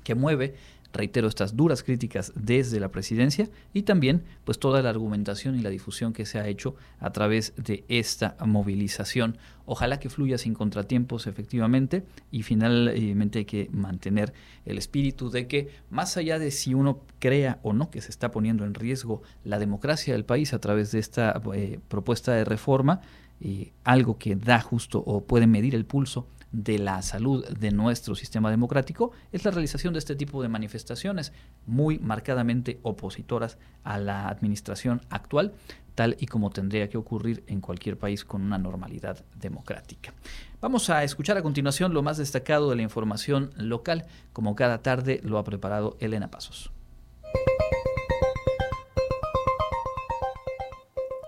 que 0.03 0.15
mueve 0.15 0.55
reitero 0.93 1.27
estas 1.27 1.55
duras 1.55 1.83
críticas 1.83 2.33
desde 2.35 2.79
la 2.79 2.89
presidencia 2.89 3.49
y 3.73 3.83
también 3.83 4.23
pues 4.43 4.59
toda 4.59 4.81
la 4.81 4.89
argumentación 4.89 5.57
y 5.57 5.61
la 5.61 5.69
difusión 5.69 6.13
que 6.13 6.25
se 6.25 6.39
ha 6.39 6.47
hecho 6.47 6.75
a 6.99 7.11
través 7.11 7.53
de 7.57 7.83
esta 7.87 8.35
movilización. 8.45 9.37
Ojalá 9.65 9.99
que 9.99 10.09
fluya 10.09 10.37
sin 10.37 10.55
contratiempos 10.55 11.27
efectivamente 11.27 12.03
y 12.31 12.41
finalmente 12.43 13.39
hay 13.39 13.45
que 13.45 13.69
mantener 13.71 14.33
el 14.65 14.77
espíritu 14.77 15.29
de 15.29 15.47
que 15.47 15.69
más 15.91 16.17
allá 16.17 16.39
de 16.39 16.49
si 16.51 16.73
uno 16.73 17.01
crea 17.19 17.59
o 17.61 17.73
no 17.73 17.91
que 17.91 18.01
se 18.01 18.09
está 18.09 18.31
poniendo 18.31 18.65
en 18.65 18.73
riesgo 18.73 19.21
la 19.43 19.59
democracia 19.59 20.13
del 20.13 20.25
país 20.25 20.53
a 20.53 20.59
través 20.59 20.91
de 20.91 20.99
esta 20.99 21.39
eh, 21.53 21.79
propuesta 21.87 22.33
de 22.33 22.45
reforma, 22.45 23.01
eh, 23.41 23.71
algo 23.83 24.17
que 24.17 24.35
da 24.35 24.59
justo 24.59 24.99
o 25.05 25.23
puede 25.23 25.47
medir 25.47 25.75
el 25.75 25.85
pulso 25.85 26.27
de 26.51 26.79
la 26.79 27.01
salud 27.01 27.47
de 27.47 27.71
nuestro 27.71 28.15
sistema 28.15 28.49
democrático 28.49 29.11
es 29.31 29.45
la 29.45 29.51
realización 29.51 29.93
de 29.93 29.99
este 29.99 30.15
tipo 30.15 30.41
de 30.41 30.49
manifestaciones 30.49 31.31
muy 31.65 31.99
marcadamente 31.99 32.79
opositoras 32.83 33.57
a 33.83 33.97
la 33.99 34.27
administración 34.27 35.01
actual, 35.09 35.53
tal 35.95 36.15
y 36.19 36.27
como 36.27 36.49
tendría 36.49 36.89
que 36.89 36.97
ocurrir 36.97 37.43
en 37.47 37.61
cualquier 37.61 37.97
país 37.97 38.25
con 38.25 38.41
una 38.41 38.57
normalidad 38.57 39.23
democrática. 39.35 40.13
Vamos 40.61 40.89
a 40.89 41.03
escuchar 41.03 41.37
a 41.37 41.43
continuación 41.43 41.93
lo 41.93 42.03
más 42.03 42.17
destacado 42.17 42.69
de 42.69 42.75
la 42.75 42.81
información 42.81 43.51
local, 43.55 44.05
como 44.33 44.55
cada 44.55 44.81
tarde 44.81 45.21
lo 45.23 45.37
ha 45.37 45.43
preparado 45.43 45.97
Elena 45.99 46.31
Pasos. 46.31 46.71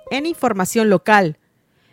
En 0.10 0.26
información 0.26 0.90
local, 0.90 1.38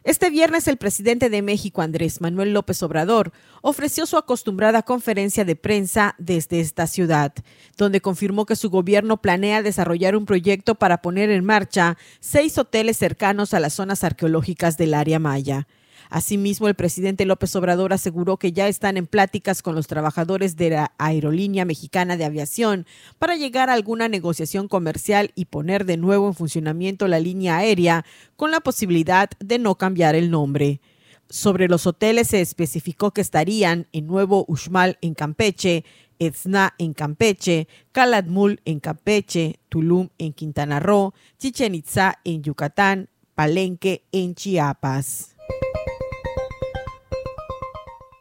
Este 0.05 0.30
viernes 0.30 0.68
el 0.68 0.76
presidente 0.76 1.28
de 1.28 1.42
México, 1.42 1.82
Andrés 1.82 2.20
Manuel 2.20 2.53
López 2.53 2.82
Obrador, 2.82 3.32
ofreció 3.62 4.07
su 4.07 4.16
acostumbrada 4.16 4.82
conferencia 4.82 5.44
de 5.44 5.57
prensa 5.57 6.14
desde 6.18 6.61
esta 6.61 6.86
ciudad, 6.86 7.34
donde 7.76 8.01
confirmó 8.01 8.46
que 8.46 8.57
su 8.57 8.70
gobierno 8.70 9.20
planea 9.20 9.62
desarrollar 9.62 10.16
un 10.16 10.24
proyecto 10.24 10.76
para 10.76 11.03
poner 11.03 11.30
en 11.30 11.44
marcha 11.44 11.99
seis 12.20 12.59
hoteles 12.59 12.96
cercanos 12.96 13.55
a 13.55 13.61
las 13.61 13.74
zonas 13.74 14.05
arqueológicas 14.05 14.76
del 14.76 14.94
área 14.94 15.18
maya. 15.18 15.66
Asimismo, 16.11 16.68
el 16.68 16.74
presidente 16.74 17.26
López 17.26 17.54
Obrador 17.56 17.92
aseguró 17.92 18.38
que 18.38 18.52
ya 18.52 18.68
están 18.68 18.96
en 18.96 19.06
pláticas 19.06 19.62
con 19.62 19.74
los 19.74 19.86
trabajadores 19.86 20.56
de 20.56 20.70
la 20.70 20.92
Aerolínea 20.98 21.64
Mexicana 21.64 22.16
de 22.16 22.24
Aviación 22.24 22.86
para 23.18 23.36
llegar 23.36 23.68
a 23.68 23.74
alguna 23.74 24.09
negociación 24.09 24.68
comercial 24.68 25.32
y 25.34 25.46
poner 25.46 25.84
de 25.84 25.98
nuevo 25.98 26.28
en 26.28 26.34
funcionamiento 26.34 27.09
la 27.09 27.20
línea 27.20 27.59
aérea 27.59 28.04
con 28.36 28.50
la 28.50 28.61
posibilidad 28.61 29.28
de 29.38 29.59
no 29.59 29.74
cambiar 29.74 30.14
el 30.14 30.30
nombre. 30.30 30.80
Sobre 31.28 31.68
los 31.68 31.86
hoteles 31.86 32.28
se 32.28 32.40
especificó 32.40 33.11
que 33.11 33.20
estarían 33.20 33.86
en 33.92 34.06
Nuevo 34.06 34.46
Uxmal 34.48 34.96
en 35.02 35.12
Campeche, 35.12 35.84
Etzna 36.18 36.74
en 36.78 36.94
Campeche, 36.94 37.68
Calatmul 37.92 38.61
en 38.64 38.80
Campeche, 38.80 39.59
Tulum 39.68 40.09
en 40.16 40.32
Quintana 40.32 40.80
Roo, 40.80 41.12
Chichen 41.38 41.74
Itza 41.74 42.18
en 42.24 42.42
Yucatán, 42.42 43.11
Palenque 43.34 44.04
en 44.11 44.34
Chiapas. 44.34 45.36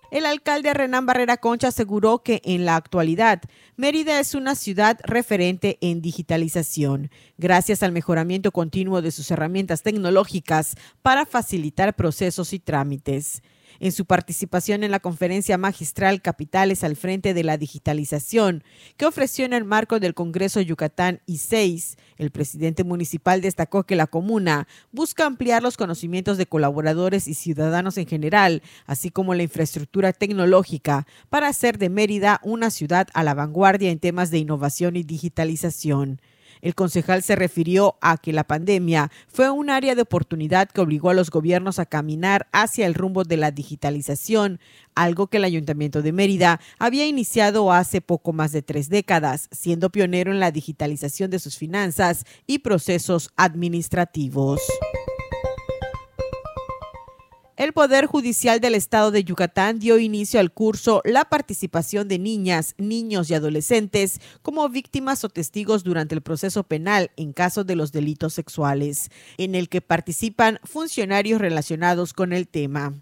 El 0.10 0.26
alcalde 0.26 0.74
Renán 0.74 1.06
Barrera 1.06 1.36
Concha 1.36 1.68
aseguró 1.68 2.20
que 2.20 2.42
en 2.46 2.64
la 2.64 2.78
actualidad 2.78 3.42
Mérida 3.76 4.20
es 4.20 4.36
una 4.36 4.56
ciudad 4.56 4.98
referente 5.04 5.78
en 5.82 6.02
digitalización, 6.02 7.12
gracias 7.38 7.84
al 7.84 7.92
mejoramiento 7.92 8.52
continuo 8.52 9.02
de 9.02 9.12
sus 9.12 9.30
herramientas 9.32 9.84
tecnológicas 9.84 10.76
para 11.02 11.26
facilitar 11.26 11.96
procesos 11.96 12.54
y 12.54 12.60
trámites 12.60 13.42
en 13.80 13.92
su 13.92 14.06
participación 14.06 14.84
en 14.84 14.92
la 14.92 15.00
conferencia 15.00 15.58
magistral 15.58 16.22
Capitales 16.22 16.84
al 16.84 16.96
frente 16.96 17.34
de 17.34 17.44
la 17.44 17.58
digitalización 17.58 18.64
que 18.98 19.06
ofreció 19.06 19.46
en 19.46 19.54
el 19.54 19.66
marco 19.66 20.00
del 20.00 20.14
Congreso 20.14 20.62
Yucatán 20.62 21.22
y 21.26 21.38
6, 21.38 21.98
el 22.18 22.32
presidente 22.32 22.84
municipal 22.84 23.42
destacó 23.42 23.84
que 23.84 23.96
la 23.96 24.08
comuna 24.08 24.68
busca 24.92 25.26
ampliar 25.26 25.64
los 25.64 25.78
conocimientos 25.78 26.38
de 26.38 26.48
colaboradores 26.48 27.28
y 27.28 27.34
ciudadanos 27.34 27.98
en 27.98 28.08
general, 28.08 28.62
así 28.86 29.10
como 29.10 29.36
la 29.36 29.44
infraestructura 29.44 30.14
tecnológica 30.14 31.06
para 31.30 31.48
hacer 31.48 31.78
de 31.78 31.90
Mérida 31.90 32.40
una 32.44 32.70
ciudad 32.70 33.08
a 33.14 33.24
la 33.24 33.34
vanguardia 33.34 33.92
en 33.92 34.00
temas 34.00 34.32
de 34.32 34.40
innovación 34.40 34.96
y 34.96 35.04
digitalización. 35.04 36.22
El 36.62 36.76
concejal 36.76 37.24
se 37.24 37.36
refirió 37.36 37.98
a 38.02 38.18
que 38.18 38.34
la 38.34 38.46
pandemia 38.46 39.12
fue 39.28 39.50
un 39.50 39.70
área 39.70 39.96
de 39.96 40.02
oportunidad 40.02 40.70
que 40.70 40.82
obligó 40.82 41.10
a 41.10 41.14
los 41.14 41.30
gobiernos 41.30 41.80
a 41.80 41.86
caminar 41.86 42.48
hacia 42.52 42.86
el 42.86 42.94
rumbo 42.94 43.24
de 43.24 43.38
la 43.38 43.52
digitalización, 43.52 44.60
algo 44.96 45.28
que 45.28 45.38
el 45.38 45.44
Ayuntamiento 45.44 46.02
de 46.02 46.12
Mérida 46.12 46.60
había 46.80 47.06
iniciado 47.06 47.72
hace 47.72 48.02
poco 48.02 48.34
más 48.34 48.52
de 48.52 48.62
tres 48.62 48.90
décadas, 48.90 49.50
siendo 49.52 49.92
pionero 49.92 50.32
en 50.32 50.40
la 50.40 50.52
digitalización 50.52 51.32
de 51.32 51.40
sus 51.40 51.58
finanzas 51.58 52.26
y 52.46 52.60
procesos 52.60 53.32
administrativos. 53.36 54.62
El 57.58 57.74
Poder 57.74 58.06
Judicial 58.06 58.60
del 58.60 58.76
Estado 58.76 59.10
de 59.10 59.24
Yucatán 59.24 59.80
dio 59.80 59.98
inicio 59.98 60.40
al 60.40 60.52
curso 60.52 61.02
La 61.04 61.26
participación 61.26 62.08
de 62.08 62.20
niñas, 62.20 62.76
niños 62.78 63.32
y 63.32 63.34
adolescentes 63.34 64.22
como 64.44 64.70
víctimas 64.70 65.24
o 65.24 65.30
testigos 65.30 65.84
durante 65.84 66.14
el 66.14 66.22
proceso 66.22 66.62
penal 66.62 67.10
en 67.18 67.34
caso 67.34 67.64
de 67.64 67.76
los 67.76 67.92
delitos 67.92 68.36
sexuales, 68.36 69.10
en 69.40 69.56
el 69.56 69.70
que 69.70 69.82
participan 69.82 70.60
funcionarios 70.66 71.42
relacionados 71.42 72.14
con 72.14 72.32
el 72.32 72.48
tema. 72.48 72.94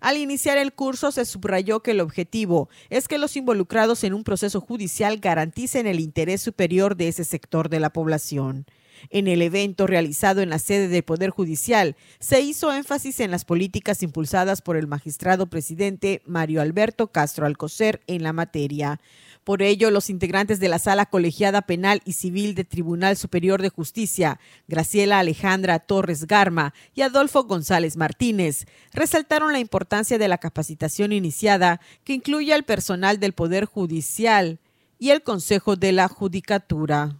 Al 0.00 0.18
iniciar 0.18 0.58
el 0.58 0.74
curso 0.74 1.10
se 1.10 1.24
subrayó 1.24 1.80
que 1.80 1.92
el 1.92 2.02
objetivo 2.02 2.68
es 2.90 3.08
que 3.08 3.16
los 3.16 3.34
involucrados 3.34 4.04
en 4.04 4.12
un 4.12 4.24
proceso 4.24 4.60
judicial 4.60 5.16
garanticen 5.20 5.86
el 5.86 6.00
interés 6.00 6.42
superior 6.42 6.96
de 6.96 7.08
ese 7.08 7.24
sector 7.24 7.70
de 7.70 7.80
la 7.80 7.88
población. 7.88 8.66
En 9.10 9.28
el 9.28 9.42
evento 9.42 9.86
realizado 9.86 10.40
en 10.40 10.50
la 10.50 10.58
sede 10.58 10.88
del 10.88 11.02
Poder 11.02 11.30
Judicial, 11.30 11.96
se 12.18 12.40
hizo 12.40 12.72
énfasis 12.72 13.20
en 13.20 13.30
las 13.30 13.44
políticas 13.44 14.02
impulsadas 14.02 14.62
por 14.62 14.76
el 14.76 14.86
magistrado 14.86 15.46
presidente 15.46 16.22
Mario 16.26 16.60
Alberto 16.60 17.08
Castro 17.08 17.46
Alcocer 17.46 18.02
en 18.06 18.22
la 18.22 18.32
materia. 18.32 19.00
Por 19.46 19.62
ello, 19.62 19.92
los 19.92 20.10
integrantes 20.10 20.58
de 20.58 20.68
la 20.68 20.80
Sala 20.80 21.06
Colegiada 21.06 21.62
Penal 21.62 22.02
y 22.04 22.14
Civil 22.14 22.56
de 22.56 22.64
Tribunal 22.64 23.16
Superior 23.16 23.62
de 23.62 23.68
Justicia, 23.68 24.40
Graciela 24.66 25.20
Alejandra 25.20 25.78
Torres 25.78 26.26
Garma 26.26 26.74
y 26.96 27.02
Adolfo 27.02 27.44
González 27.44 27.96
Martínez, 27.96 28.66
resaltaron 28.92 29.52
la 29.52 29.60
importancia 29.60 30.18
de 30.18 30.26
la 30.26 30.38
capacitación 30.38 31.12
iniciada 31.12 31.80
que 32.02 32.12
incluye 32.14 32.52
al 32.52 32.64
personal 32.64 33.20
del 33.20 33.34
Poder 33.34 33.66
Judicial 33.66 34.58
y 34.98 35.10
el 35.10 35.22
Consejo 35.22 35.76
de 35.76 35.92
la 35.92 36.08
Judicatura. 36.08 37.16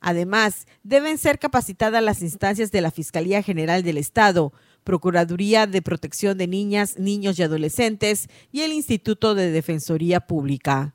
Además, 0.00 0.66
deben 0.82 1.18
ser 1.18 1.38
capacitadas 1.38 2.02
las 2.02 2.22
instancias 2.22 2.70
de 2.70 2.80
la 2.80 2.90
Fiscalía 2.90 3.42
General 3.42 3.82
del 3.82 3.98
Estado, 3.98 4.52
Procuraduría 4.84 5.66
de 5.66 5.82
Protección 5.82 6.38
de 6.38 6.46
Niñas, 6.46 6.98
Niños 6.98 7.38
y 7.38 7.42
Adolescentes 7.42 8.28
y 8.52 8.60
el 8.60 8.72
Instituto 8.72 9.34
de 9.34 9.50
Defensoría 9.50 10.20
Pública. 10.20 10.94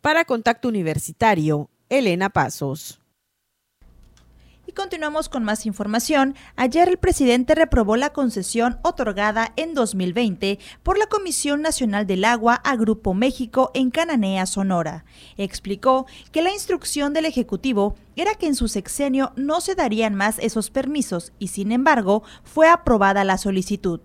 Para 0.00 0.24
Contacto 0.24 0.68
Universitario, 0.68 1.70
Elena 1.88 2.30
Pasos. 2.30 2.97
Y 4.68 4.72
continuamos 4.72 5.30
con 5.30 5.44
más 5.44 5.64
información. 5.64 6.34
Ayer 6.54 6.90
el 6.90 6.98
presidente 6.98 7.54
reprobó 7.54 7.96
la 7.96 8.12
concesión 8.12 8.78
otorgada 8.82 9.54
en 9.56 9.72
2020 9.72 10.58
por 10.82 10.98
la 10.98 11.06
Comisión 11.06 11.62
Nacional 11.62 12.06
del 12.06 12.22
Agua 12.26 12.56
a 12.56 12.76
Grupo 12.76 13.14
México 13.14 13.70
en 13.72 13.90
Cananea, 13.90 14.44
Sonora. 14.44 15.06
Explicó 15.38 16.04
que 16.32 16.42
la 16.42 16.52
instrucción 16.52 17.14
del 17.14 17.24
Ejecutivo 17.24 17.94
era 18.14 18.34
que 18.34 18.46
en 18.46 18.54
su 18.54 18.68
sexenio 18.68 19.32
no 19.36 19.62
se 19.62 19.74
darían 19.74 20.14
más 20.14 20.38
esos 20.38 20.68
permisos 20.68 21.32
y 21.38 21.48
sin 21.48 21.72
embargo 21.72 22.22
fue 22.44 22.68
aprobada 22.68 23.24
la 23.24 23.38
solicitud. 23.38 24.00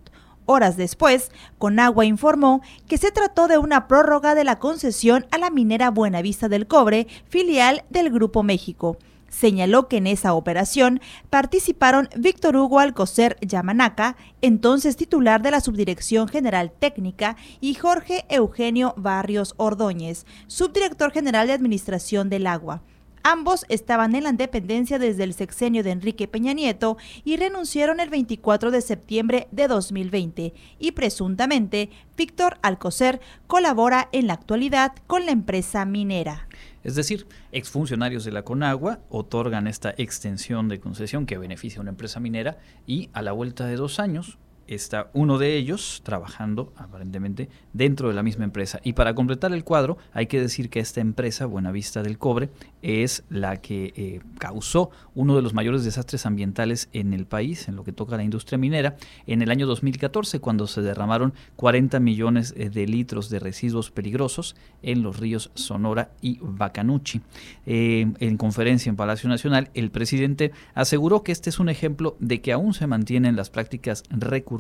Horas 0.46 0.78
después, 0.78 1.32
Conagua 1.58 2.06
informó 2.06 2.62
que 2.88 2.98
se 2.98 3.12
trató 3.12 3.50
de 3.50 3.58
una 3.58 3.90
prórroga 3.90 4.34
de 4.34 4.46
la 4.46 4.60
concesión 4.60 5.26
a 5.32 5.40
la 5.40 5.50
minera 5.50 5.92
Buenavista 5.92 6.48
del 6.48 6.68
Cobre, 6.68 7.08
filial 7.28 7.84
del 7.90 8.10
Grupo 8.10 8.44
México 8.44 8.98
señaló 9.34 9.88
que 9.88 9.98
en 9.98 10.08
esa 10.08 10.34
operación 10.34 11.02
participaron 11.30 12.08
Víctor 12.16 12.56
Hugo 12.56 12.80
Alcocer 12.80 13.38
Yamanaca, 13.42 14.16
entonces 14.42 14.96
titular 14.96 15.42
de 15.42 15.52
la 15.52 15.60
Subdirección 15.60 16.28
General 16.28 16.72
Técnica, 16.72 17.36
y 17.60 17.74
Jorge 17.74 18.26
Eugenio 18.30 18.94
Barrios 18.96 19.56
Ordóñez, 19.58 20.26
subdirector 20.48 21.12
general 21.12 21.48
de 21.48 21.54
Administración 21.54 22.30
del 22.30 22.48
Agua. 22.48 22.84
Ambos 23.26 23.66
estaban 23.70 24.16
en 24.16 24.26
la 24.26 24.34
dependencia 24.34 25.00
desde 25.00 25.24
el 25.24 25.34
sexenio 25.34 25.82
de 25.82 25.92
Enrique 25.92 26.28
Peña 26.28 26.52
Nieto 26.52 26.98
y 27.24 27.38
renunciaron 27.38 28.02
el 28.02 28.10
24 28.10 28.70
de 28.70 28.82
septiembre 28.82 29.48
de 29.52 29.70
2020 29.70 30.54
y 30.78 30.92
presuntamente 30.92 31.90
Víctor 32.18 32.58
Alcocer 32.62 33.22
colabora 33.48 34.10
en 34.12 34.28
la 34.28 34.34
actualidad 34.34 34.92
con 35.08 35.26
la 35.26 35.32
empresa 35.32 35.86
minera. 35.86 36.50
Es 36.84 36.96
decir, 36.96 37.28
exfuncionarios 37.52 38.26
de 38.26 38.32
la 38.32 38.44
Conagua 38.44 39.00
otorgan 39.10 39.68
esta 39.68 39.94
extensión 39.98 40.68
de 40.68 40.80
concesión 40.80 41.26
que 41.26 41.38
beneficia 41.38 41.80
a 41.80 41.82
una 41.82 41.92
empresa 41.92 42.20
minera 42.20 42.58
y 42.86 43.10
a 43.14 43.22
la 43.22 43.32
vuelta 43.32 43.66
de 43.66 43.78
dos 43.78 44.00
años 44.00 44.38
está 44.68 45.10
uno 45.14 45.38
de 45.38 45.56
ellos 45.58 46.02
trabajando 46.04 46.74
aparentemente 46.78 47.50
dentro 47.74 48.08
de 48.08 48.14
la 48.14 48.24
misma 48.24 48.46
empresa. 48.46 48.80
Y 48.84 48.94
para 48.94 49.14
completar 49.14 49.54
el 49.54 49.64
cuadro, 49.64 49.98
hay 50.14 50.28
que 50.28 50.40
decir 50.40 50.70
que 50.70 50.80
esta 50.80 51.02
empresa, 51.02 51.46
Buenavista 51.46 52.04
del 52.04 52.18
Cobre, 52.18 52.50
es 52.82 53.24
la 53.30 53.58
que 53.62 53.94
eh, 53.96 54.22
causó 54.38 54.92
uno 55.16 55.36
de 55.36 55.42
los 55.42 55.54
mayores 55.54 55.84
desastres 55.84 56.26
ambientales 56.26 56.90
en 56.94 57.14
el 57.14 57.26
país, 57.26 57.68
en 57.68 57.76
lo 57.76 57.84
que 57.84 57.92
toca 57.92 58.16
a 58.16 58.18
la 58.18 58.24
industria 58.24 58.58
minera, 58.58 58.96
en 59.28 59.42
el 59.42 59.52
año 59.52 59.68
2014, 59.68 60.40
cuando 60.40 60.68
se 60.68 60.82
derramaron 60.82 61.34
40 61.56 62.00
millones 62.00 62.54
eh, 62.58 62.70
de 62.70 62.88
litros 62.88 63.30
de 63.30 63.40
residuos 63.40 63.92
peligrosos 63.92 64.56
en 64.82 65.04
los 65.04 65.20
ríos 65.20 65.52
Sonora 65.56 66.12
y 66.22 66.40
Bacanuchi. 66.42 67.22
Eh, 67.66 68.12
en 68.20 68.38
conferencia 68.38 68.90
en 68.90 68.96
Palacio 68.96 69.30
Nacional, 69.30 69.70
el 69.74 69.92
presidente 69.92 70.52
aseguró 70.74 71.24
que 71.24 71.32
este 71.32 71.50
es 71.50 71.60
un 71.60 71.70
ejemplo 71.70 72.16
de 72.20 72.42
que 72.42 72.54
aún 72.54 72.74
se 72.74 72.88
mantienen 72.88 73.36
las 73.36 73.50
prácticas 73.50 74.04
recurrentes 74.10 74.53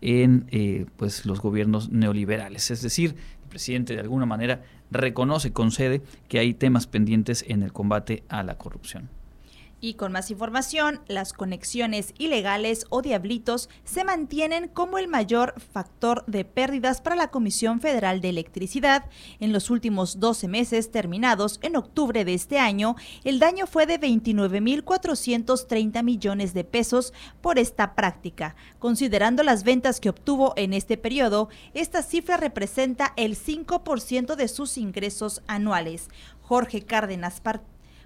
en 0.00 0.46
pues 0.96 1.24
los 1.24 1.40
gobiernos 1.40 1.90
neoliberales. 1.90 2.70
Es 2.70 2.82
decir, 2.82 3.16
el 3.42 3.48
presidente 3.48 3.94
de 3.94 4.00
alguna 4.00 4.26
manera 4.26 4.62
reconoce, 4.90 5.52
concede 5.52 6.02
que 6.28 6.38
hay 6.38 6.54
temas 6.54 6.86
pendientes 6.86 7.44
en 7.48 7.62
el 7.62 7.72
combate 7.72 8.22
a 8.28 8.42
la 8.42 8.58
corrupción. 8.58 9.08
Y 9.84 9.94
con 9.96 10.12
más 10.12 10.30
información, 10.30 11.02
las 11.08 11.34
conexiones 11.34 12.14
ilegales 12.16 12.86
o 12.88 13.02
diablitos 13.02 13.68
se 13.84 14.02
mantienen 14.02 14.68
como 14.68 14.96
el 14.96 15.08
mayor 15.08 15.60
factor 15.60 16.24
de 16.26 16.46
pérdidas 16.46 17.02
para 17.02 17.16
la 17.16 17.30
Comisión 17.30 17.82
Federal 17.82 18.22
de 18.22 18.30
Electricidad. 18.30 19.04
En 19.40 19.52
los 19.52 19.68
últimos 19.68 20.20
12 20.20 20.48
meses 20.48 20.90
terminados 20.90 21.58
en 21.60 21.76
octubre 21.76 22.24
de 22.24 22.32
este 22.32 22.58
año, 22.58 22.96
el 23.24 23.38
daño 23.38 23.66
fue 23.66 23.84
de 23.84 24.00
29.430 24.00 26.02
millones 26.02 26.54
de 26.54 26.64
pesos 26.64 27.12
por 27.42 27.58
esta 27.58 27.94
práctica. 27.94 28.56
Considerando 28.78 29.42
las 29.42 29.64
ventas 29.64 30.00
que 30.00 30.08
obtuvo 30.08 30.54
en 30.56 30.72
este 30.72 30.96
periodo, 30.96 31.50
esta 31.74 32.02
cifra 32.02 32.38
representa 32.38 33.12
el 33.18 33.36
5% 33.36 34.34
de 34.34 34.48
sus 34.48 34.78
ingresos 34.78 35.42
anuales. 35.46 36.08
Jorge 36.40 36.86
Cárdenas 36.86 37.42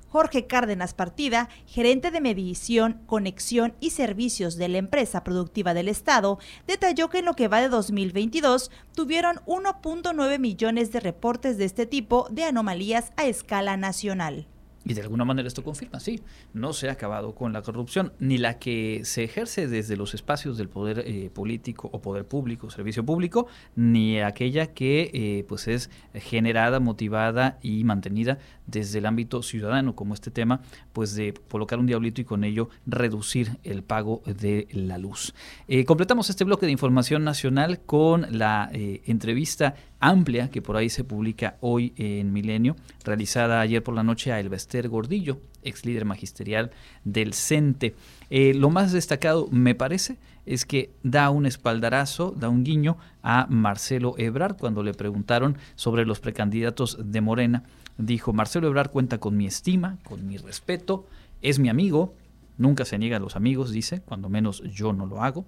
Jorge 0.09 0.47
Cárdenas 0.47 0.95
Partida, 0.95 1.49
gerente 1.67 2.11
de 2.11 2.21
medición, 2.21 3.01
conexión 3.07 3.75
y 3.81 3.91
servicios 3.91 4.57
de 4.57 4.69
la 4.69 4.79
empresa 4.79 5.23
productiva 5.25 5.75
del 5.75 5.89
Estado, 5.89 6.39
detalló 6.67 7.11
que 7.11 7.19
en 7.19 7.27
lo 7.27 7.35
que 7.35 7.49
va 7.49 7.61
de 7.61 7.69
2022 7.69 8.71
tuvieron 8.95 9.37
1.9 9.47 10.39
millones 10.39 10.93
de 10.93 11.01
reportes 11.01 11.59
de 11.59 11.65
este 11.65 11.87
tipo 11.87 12.27
de 12.31 12.45
anomalías 12.45 13.13
a 13.17 13.27
escala 13.27 13.77
nacional. 13.77 14.47
Y 14.85 14.95
de 14.95 15.03
alguna 15.03 15.25
manera 15.25 15.49
esto 15.49 15.65
confirma, 15.65 16.01
sí, 16.01 16.23
no 16.55 16.73
se 16.73 16.89
ha 16.89 16.93
acabado 16.93 17.35
con 17.35 17.53
la 17.53 17.63
corrupción, 17.63 18.13
ni 18.21 18.39
la 18.39 18.59
que 18.59 19.03
se 19.05 19.25
ejerce 19.25 19.67
desde 19.67 19.97
los 19.97 20.15
espacios 20.15 20.57
del 20.57 20.69
poder 20.69 21.01
eh, 21.01 21.31
político 21.31 21.91
o 21.93 22.01
poder 22.01 22.25
público, 22.25 22.71
servicio 22.71 23.05
público, 23.05 23.49
ni 23.77 24.21
aquella 24.21 24.69
que 24.69 25.11
eh, 25.13 25.45
pues 25.49 25.69
es 25.69 25.91
generada, 26.15 26.81
motivada 26.81 27.59
y 27.61 27.85
mantenida 27.85 28.39
desde 28.67 28.99
el 28.99 29.07
ámbito 29.07 29.43
ciudadano, 29.43 29.95
como 29.95 30.15
este 30.15 30.31
tema, 30.31 30.63
pues 30.93 31.15
de 31.15 31.35
colocar 31.51 31.79
un 31.79 31.87
diablito 31.87 32.21
y 32.21 32.25
con 32.25 32.45
ello 32.45 32.71
reducir 32.87 33.59
el 33.65 33.83
pago 33.83 34.23
de 34.25 34.69
la 34.71 34.99
luz. 34.99 35.35
Eh, 35.67 35.85
completamos 35.85 36.31
este 36.31 36.45
bloque 36.45 36.67
de 36.67 36.73
información 36.73 37.25
nacional 37.25 37.81
con 37.81 38.27
la 38.31 38.71
entrevista 38.73 39.75
amplia 40.01 40.51
que 40.51 40.63
por 40.63 40.77
ahí 40.77 40.89
se 40.91 41.05
publica 41.05 41.57
hoy 41.61 41.93
en 41.97 42.33
Milenio, 42.33 42.77
realizada 43.05 43.61
ayer 43.61 43.83
por 43.83 43.95
la 43.95 44.03
noche 44.03 44.33
a 44.33 44.41
Elvester 44.41 44.89
Gordillo, 44.89 45.41
ex 45.63 45.85
líder 45.85 46.05
magisterial 46.05 46.71
del 47.05 47.35
CENTE. 47.35 47.95
Eh, 48.31 48.55
lo 48.55 48.71
más 48.71 48.93
destacado, 48.93 49.49
me 49.51 49.75
parece, 49.75 50.17
es 50.47 50.65
que 50.65 50.91
da 51.03 51.31
un 51.31 51.47
espaldarazo, 51.47 52.35
da 52.37 52.49
un 52.49 52.65
guiño 52.65 52.97
a 53.23 53.47
Marcelo 53.51 54.15
Ebrard 54.19 54.57
cuando 54.57 54.83
le 54.83 54.95
preguntaron 54.95 55.59
sobre 55.75 56.07
los 56.07 56.21
precandidatos 56.21 56.99
de 57.05 57.21
Morena. 57.21 57.65
Dijo, 57.99 58.33
Marcelo 58.33 58.69
Ebrard 58.69 58.91
cuenta 58.91 59.19
con 59.19 59.37
mi 59.37 59.47
estima, 59.47 59.99
con 60.05 60.27
mi 60.27 60.37
respeto, 60.37 61.07
es 61.43 61.59
mi 61.59 61.69
amigo, 61.69 62.15
Nunca 62.59 62.85
se 62.85 62.99
niega 62.99 63.19
a 63.19 63.21
los 63.21 63.37
amigos, 63.37 63.71
dice, 63.71 64.01
cuando 64.01 64.29
menos 64.29 64.63
yo 64.65 64.93
no 64.93 65.07
lo 65.07 65.23
hago. 65.23 65.47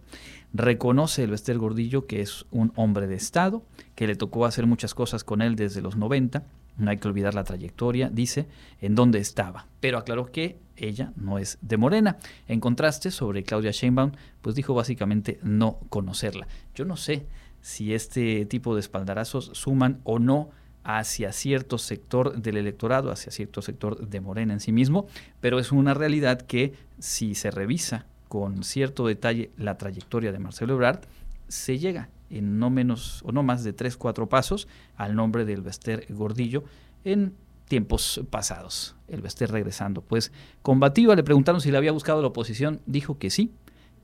Reconoce 0.53 1.23
el 1.23 1.31
Bester 1.31 1.59
Gordillo 1.59 2.07
que 2.07 2.23
es 2.23 2.45
un 2.51 2.73
hombre 2.75 3.07
de 3.07 3.15
Estado, 3.15 3.63
que 3.95 4.07
le 4.07 4.17
tocó 4.17 4.47
hacer 4.47 4.67
muchas 4.67 4.95
cosas 4.95 5.23
con 5.23 5.43
él 5.43 5.55
desde 5.55 5.81
los 5.81 5.97
90. 5.97 6.45
No 6.77 6.91
hay 6.91 6.97
que 6.97 7.09
olvidar 7.09 7.35
la 7.35 7.45
trayectoria, 7.45 8.09
dice, 8.09 8.49
en 8.81 8.95
dónde 8.95 9.19
estaba. 9.19 9.67
Pero 9.81 9.99
aclaró 9.99 10.33
que 10.33 10.59
ella 10.77 11.13
no 11.17 11.39
es 11.39 11.59
de 11.61 11.77
Morena. 11.77 12.19
En 12.49 12.59
contraste, 12.59 13.11
sobre 13.11 13.43
Claudia 13.45 13.71
Sheinbaum, 13.71 14.13
pues 14.41 14.57
dijo 14.57 14.75
básicamente 14.75 15.39
no 15.43 15.79
conocerla. 15.89 16.49
Yo 16.75 16.85
no 16.85 16.97
sé 16.97 17.27
si 17.61 17.95
este 17.95 18.45
tipo 18.47 18.75
de 18.75 18.81
espaldarazos 18.81 19.51
suman 19.53 20.01
o 20.05 20.19
no 20.19 20.51
hacia 20.83 21.33
cierto 21.33 21.79
sector 21.79 22.41
del 22.41 22.57
electorado, 22.57 23.13
hacia 23.13 23.31
cierto 23.31 23.63
sector 23.63 24.09
de 24.09 24.21
Morena 24.21 24.55
en 24.55 24.61
sí 24.61 24.73
mismo, 24.73 25.07
pero 25.41 25.59
es 25.59 25.71
una 25.73 25.95
realidad 25.95 26.41
que 26.41 26.73
si 26.99 27.35
se 27.35 27.51
revisa 27.51 28.07
con 28.31 28.63
cierto 28.63 29.09
detalle 29.09 29.51
la 29.57 29.77
trayectoria 29.77 30.31
de 30.31 30.39
Marcelo 30.39 30.75
Ebrard, 30.75 31.01
se 31.49 31.81
llega 31.81 32.11
en 32.31 32.61
no 32.61 32.71
menos 32.71 33.25
o 33.27 33.33
no 33.33 33.43
más 33.43 33.65
de 33.65 33.73
tres, 33.73 33.97
cuatro 33.97 34.29
pasos 34.29 34.69
al 34.95 35.17
nombre 35.17 35.45
del 35.45 35.63
Bester 35.63 36.07
Gordillo 36.09 36.63
en 37.03 37.35
tiempos 37.67 38.21
pasados. 38.31 38.95
El 39.09 39.21
Bester 39.21 39.51
regresando, 39.51 40.01
pues 40.01 40.31
combativa, 40.63 41.17
le 41.17 41.25
preguntaron 41.25 41.61
si 41.61 41.73
le 41.73 41.79
había 41.79 41.91
buscado 41.91 42.23
la 42.23 42.29
oposición, 42.29 42.81
dijo 42.87 43.19
que 43.19 43.31
sí, 43.31 43.51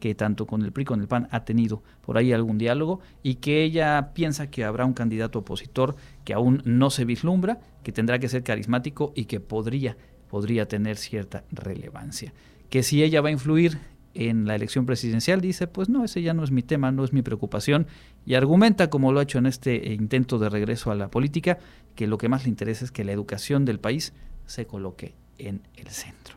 que 0.01 0.17
tanto 0.17 0.45
con 0.45 0.63
el 0.63 0.73
PRI 0.73 0.85
con 0.87 1.01
el 1.01 1.07
PAN 1.07 1.29
ha 1.31 1.45
tenido 1.45 1.85
por 2.01 2.19
ahí 2.19 2.33
algún 2.33 2.59
diálogo 2.59 2.99
y 3.23 3.37
que 3.37 3.63
ella 3.63 4.11
piensa 4.13 4.51
que 4.51 4.65
habrá 4.65 4.87
un 4.87 4.93
candidato 4.93 5.39
opositor 5.39 5.95
que 6.25 6.35
aún 6.35 6.63
no 6.65 6.91
se 6.91 7.05
vislumbra, 7.05 7.61
que 7.85 7.93
tendrá 7.93 8.19
que 8.19 8.29
ser 8.29 8.43
carismático 8.43 9.13
y 9.15 9.27
que 9.27 9.39
podría, 9.39 9.97
podría 10.29 10.67
tener 10.67 10.97
cierta 10.97 11.45
relevancia. 11.53 12.35
Que 12.71 12.83
si 12.83 13.05
ella 13.05 13.21
va 13.21 13.29
a 13.29 13.33
influir 13.33 13.79
en 14.17 14.47
la 14.47 14.55
elección 14.55 14.87
presidencial, 14.87 15.41
dice, 15.41 15.67
pues 15.67 15.89
no, 15.89 16.05
ese 16.05 16.23
ya 16.23 16.35
no 16.35 16.43
es 16.45 16.51
mi 16.51 16.63
tema, 16.63 16.93
no 16.93 17.05
es 17.05 17.13
mi 17.13 17.23
preocupación, 17.23 17.87
y 18.25 18.35
argumenta, 18.35 18.91
como 18.91 19.13
lo 19.13 19.21
ha 19.21 19.25
hecho 19.25 19.39
en 19.39 19.47
este 19.47 19.93
intento 19.93 20.39
de 20.39 20.49
regreso 20.49 20.91
a 20.91 20.95
la 20.95 21.09
política, 21.11 21.59
que 21.95 22.07
lo 22.07 22.19
que 22.19 22.29
más 22.29 22.45
le 22.45 22.51
interesa 22.51 22.85
es 22.85 22.93
que 22.93 23.05
la 23.05 23.13
educación 23.13 23.65
del 23.65 23.81
país 23.81 24.13
se 24.47 24.67
coloque 24.67 25.15
en 25.39 25.63
el 25.77 25.89
centro 25.89 26.37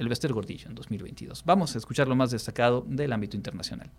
el 0.00 0.08
Bester 0.08 0.32
Gordillo 0.32 0.66
en 0.66 0.74
2022. 0.74 1.44
Vamos 1.44 1.74
a 1.74 1.78
escuchar 1.78 2.08
lo 2.08 2.16
más 2.16 2.30
destacado 2.30 2.84
del 2.88 3.12
ámbito 3.12 3.36
internacional. 3.36 3.90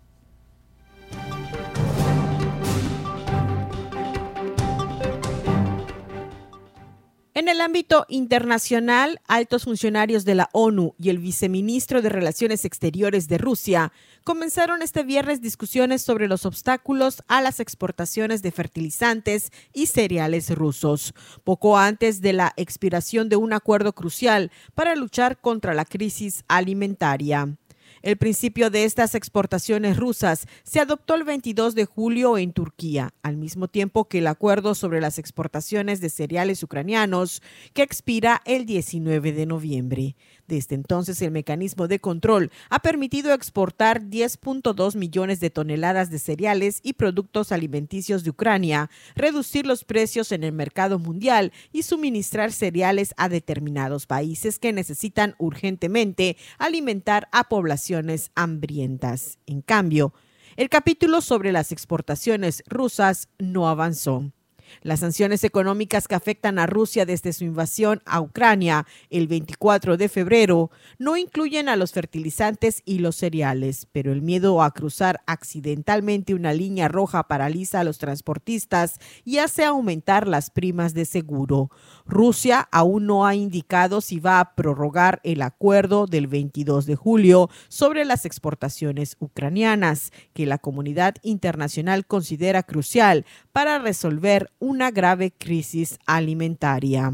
El 7.52 7.60
ámbito 7.60 8.06
internacional, 8.08 9.20
altos 9.28 9.64
funcionarios 9.64 10.24
de 10.24 10.34
la 10.34 10.48
ONU 10.52 10.94
y 10.98 11.10
el 11.10 11.18
viceministro 11.18 12.00
de 12.00 12.08
Relaciones 12.08 12.64
Exteriores 12.64 13.28
de 13.28 13.36
Rusia 13.36 13.92
comenzaron 14.24 14.80
este 14.80 15.02
viernes 15.02 15.42
discusiones 15.42 16.00
sobre 16.00 16.28
los 16.28 16.46
obstáculos 16.46 17.22
a 17.28 17.42
las 17.42 17.60
exportaciones 17.60 18.40
de 18.40 18.52
fertilizantes 18.52 19.52
y 19.74 19.86
cereales 19.86 20.48
rusos, 20.54 21.14
poco 21.44 21.76
antes 21.76 22.22
de 22.22 22.32
la 22.32 22.54
expiración 22.56 23.28
de 23.28 23.36
un 23.36 23.52
acuerdo 23.52 23.92
crucial 23.92 24.50
para 24.74 24.96
luchar 24.96 25.38
contra 25.38 25.74
la 25.74 25.84
crisis 25.84 26.44
alimentaria. 26.48 27.58
El 28.02 28.16
principio 28.16 28.68
de 28.68 28.84
estas 28.84 29.14
exportaciones 29.14 29.96
rusas 29.96 30.46
se 30.64 30.80
adoptó 30.80 31.14
el 31.14 31.22
22 31.22 31.76
de 31.76 31.84
julio 31.84 32.36
en 32.36 32.52
Turquía, 32.52 33.14
al 33.22 33.36
mismo 33.36 33.68
tiempo 33.68 34.08
que 34.08 34.18
el 34.18 34.26
acuerdo 34.26 34.74
sobre 34.74 35.00
las 35.00 35.18
exportaciones 35.18 36.00
de 36.00 36.10
cereales 36.10 36.62
ucranianos, 36.64 37.42
que 37.74 37.82
expira 37.82 38.42
el 38.44 38.66
19 38.66 39.32
de 39.32 39.46
noviembre. 39.46 40.16
Desde 40.52 40.74
entonces, 40.74 41.22
el 41.22 41.30
mecanismo 41.30 41.88
de 41.88 41.98
control 41.98 42.50
ha 42.68 42.80
permitido 42.80 43.32
exportar 43.32 44.02
10.2 44.02 44.96
millones 44.96 45.40
de 45.40 45.48
toneladas 45.48 46.10
de 46.10 46.18
cereales 46.18 46.80
y 46.82 46.92
productos 46.92 47.52
alimenticios 47.52 48.22
de 48.22 48.28
Ucrania, 48.28 48.90
reducir 49.16 49.66
los 49.66 49.84
precios 49.84 50.30
en 50.30 50.44
el 50.44 50.52
mercado 50.52 50.98
mundial 50.98 51.54
y 51.72 51.84
suministrar 51.84 52.52
cereales 52.52 53.14
a 53.16 53.30
determinados 53.30 54.04
países 54.04 54.58
que 54.58 54.74
necesitan 54.74 55.36
urgentemente 55.38 56.36
alimentar 56.58 57.28
a 57.32 57.44
poblaciones 57.44 58.30
hambrientas. 58.34 59.38
En 59.46 59.62
cambio, 59.62 60.12
el 60.56 60.68
capítulo 60.68 61.22
sobre 61.22 61.52
las 61.52 61.72
exportaciones 61.72 62.62
rusas 62.66 63.30
no 63.38 63.70
avanzó. 63.70 64.30
Las 64.80 65.00
sanciones 65.00 65.44
económicas 65.44 66.08
que 66.08 66.14
afectan 66.14 66.58
a 66.58 66.66
Rusia 66.66 67.04
desde 67.04 67.32
su 67.32 67.44
invasión 67.44 68.02
a 68.06 68.20
Ucrania 68.20 68.86
el 69.10 69.28
24 69.28 69.96
de 69.96 70.08
febrero 70.08 70.70
no 70.98 71.16
incluyen 71.16 71.68
a 71.68 71.76
los 71.76 71.92
fertilizantes 71.92 72.82
y 72.84 72.98
los 72.98 73.16
cereales, 73.16 73.86
pero 73.92 74.12
el 74.12 74.22
miedo 74.22 74.62
a 74.62 74.70
cruzar 74.72 75.20
accidentalmente 75.26 76.34
una 76.34 76.52
línea 76.52 76.88
roja 76.88 77.28
paraliza 77.28 77.80
a 77.80 77.84
los 77.84 77.98
transportistas 77.98 78.98
y 79.24 79.38
hace 79.38 79.64
aumentar 79.64 80.26
las 80.26 80.50
primas 80.50 80.94
de 80.94 81.04
seguro. 81.04 81.70
Rusia 82.06 82.68
aún 82.72 83.06
no 83.06 83.26
ha 83.26 83.34
indicado 83.34 84.00
si 84.00 84.20
va 84.20 84.40
a 84.40 84.54
prorrogar 84.54 85.20
el 85.24 85.42
acuerdo 85.42 86.06
del 86.06 86.26
22 86.26 86.86
de 86.86 86.96
julio 86.96 87.50
sobre 87.68 88.04
las 88.04 88.24
exportaciones 88.24 89.16
ucranianas, 89.18 90.12
que 90.32 90.46
la 90.46 90.58
comunidad 90.58 91.14
internacional 91.22 92.06
considera 92.06 92.62
crucial 92.62 93.24
para 93.52 93.78
resolver 93.78 94.50
una 94.62 94.92
grave 94.92 95.32
crisis 95.32 95.98
alimentaria. 96.06 97.12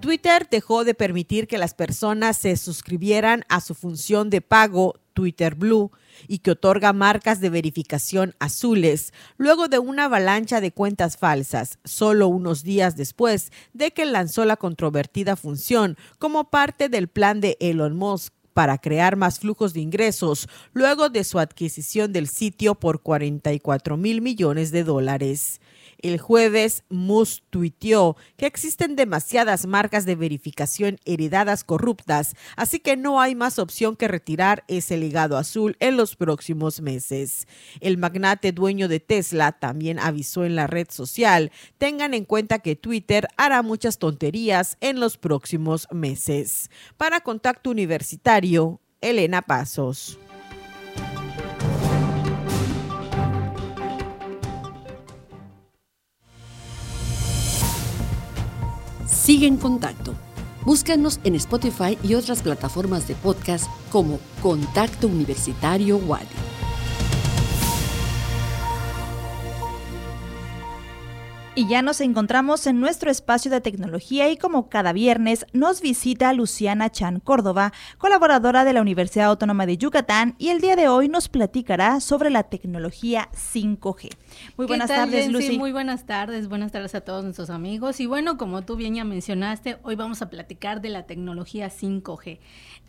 Twitter 0.00 0.46
dejó 0.50 0.84
de 0.84 0.92
permitir 0.92 1.46
que 1.46 1.56
las 1.56 1.72
personas 1.72 2.36
se 2.36 2.58
suscribieran 2.58 3.46
a 3.48 3.62
su 3.62 3.74
función 3.74 4.28
de 4.28 4.42
pago 4.42 4.96
Twitter 5.14 5.54
Blue 5.54 5.92
y 6.28 6.40
que 6.40 6.50
otorga 6.50 6.92
marcas 6.92 7.40
de 7.40 7.48
verificación 7.48 8.34
azules 8.38 9.14
luego 9.38 9.68
de 9.68 9.78
una 9.78 10.04
avalancha 10.04 10.60
de 10.60 10.72
cuentas 10.72 11.16
falsas, 11.16 11.78
solo 11.84 12.28
unos 12.28 12.64
días 12.64 12.96
después 12.96 13.50
de 13.72 13.92
que 13.92 14.04
lanzó 14.04 14.44
la 14.44 14.58
controvertida 14.58 15.36
función 15.36 15.96
como 16.18 16.50
parte 16.50 16.90
del 16.90 17.08
plan 17.08 17.40
de 17.40 17.56
Elon 17.60 17.96
Musk 17.96 18.34
para 18.54 18.78
crear 18.78 19.16
más 19.16 19.40
flujos 19.40 19.74
de 19.74 19.80
ingresos 19.80 20.48
luego 20.72 21.10
de 21.10 21.24
su 21.24 21.38
adquisición 21.38 22.12
del 22.12 22.28
sitio 22.28 22.74
por 22.76 23.02
44 23.02 23.96
mil 23.96 24.22
millones 24.22 24.70
de 24.70 24.84
dólares. 24.84 25.60
El 26.04 26.18
jueves, 26.18 26.84
Mus 26.90 27.44
tuiteó 27.48 28.18
que 28.36 28.44
existen 28.44 28.94
demasiadas 28.94 29.64
marcas 29.64 30.04
de 30.04 30.16
verificación 30.16 30.98
heredadas 31.06 31.64
corruptas, 31.64 32.34
así 32.56 32.78
que 32.78 32.98
no 32.98 33.22
hay 33.22 33.34
más 33.34 33.58
opción 33.58 33.96
que 33.96 34.06
retirar 34.06 34.64
ese 34.68 34.98
legado 34.98 35.38
azul 35.38 35.78
en 35.80 35.96
los 35.96 36.14
próximos 36.14 36.82
meses. 36.82 37.48
El 37.80 37.96
magnate 37.96 38.52
dueño 38.52 38.86
de 38.86 39.00
Tesla 39.00 39.52
también 39.52 39.98
avisó 39.98 40.44
en 40.44 40.56
la 40.56 40.66
red 40.66 40.88
social, 40.90 41.50
tengan 41.78 42.12
en 42.12 42.26
cuenta 42.26 42.58
que 42.58 42.76
Twitter 42.76 43.26
hará 43.38 43.62
muchas 43.62 43.98
tonterías 43.98 44.76
en 44.82 45.00
los 45.00 45.16
próximos 45.16 45.88
meses. 45.90 46.68
Para 46.98 47.22
Contacto 47.22 47.70
Universitario, 47.70 48.78
Elena 49.00 49.40
Pasos. 49.40 50.18
Sigue 59.24 59.46
en 59.46 59.56
contacto. 59.56 60.12
Búscanos 60.66 61.18
en 61.24 61.34
Spotify 61.36 61.96
y 62.02 62.12
otras 62.12 62.42
plataformas 62.42 63.08
de 63.08 63.14
podcast 63.14 63.70
como 63.90 64.20
Contacto 64.42 65.06
Universitario 65.06 65.96
Wadi. 65.96 66.26
Y 71.56 71.68
ya 71.68 71.82
nos 71.82 72.00
encontramos 72.00 72.66
en 72.66 72.80
nuestro 72.80 73.12
espacio 73.12 73.48
de 73.48 73.60
tecnología 73.60 74.28
y 74.28 74.36
como 74.36 74.68
cada 74.68 74.92
viernes 74.92 75.46
nos 75.52 75.80
visita 75.80 76.32
Luciana 76.32 76.90
Chan 76.90 77.20
Córdoba, 77.20 77.72
colaboradora 77.96 78.64
de 78.64 78.72
la 78.72 78.80
Universidad 78.80 79.26
Autónoma 79.26 79.64
de 79.64 79.76
Yucatán 79.76 80.34
y 80.36 80.48
el 80.48 80.60
día 80.60 80.74
de 80.74 80.88
hoy 80.88 81.08
nos 81.08 81.28
platicará 81.28 82.00
sobre 82.00 82.30
la 82.30 82.42
tecnología 82.42 83.28
5G. 83.34 84.10
Muy 84.56 84.66
buenas 84.66 84.88
tardes, 84.88 85.30
Lucy. 85.30 85.56
Muy 85.56 85.70
buenas 85.70 86.06
tardes, 86.06 86.48
buenas 86.48 86.72
tardes 86.72 86.96
a 86.96 87.02
todos 87.02 87.22
nuestros 87.22 87.50
amigos. 87.50 88.00
Y 88.00 88.06
bueno, 88.06 88.36
como 88.36 88.62
tú 88.62 88.74
bien 88.74 88.96
ya 88.96 89.04
mencionaste, 89.04 89.78
hoy 89.84 89.94
vamos 89.94 90.22
a 90.22 90.30
platicar 90.30 90.80
de 90.80 90.88
la 90.88 91.06
tecnología 91.06 91.70
5G. 91.70 92.40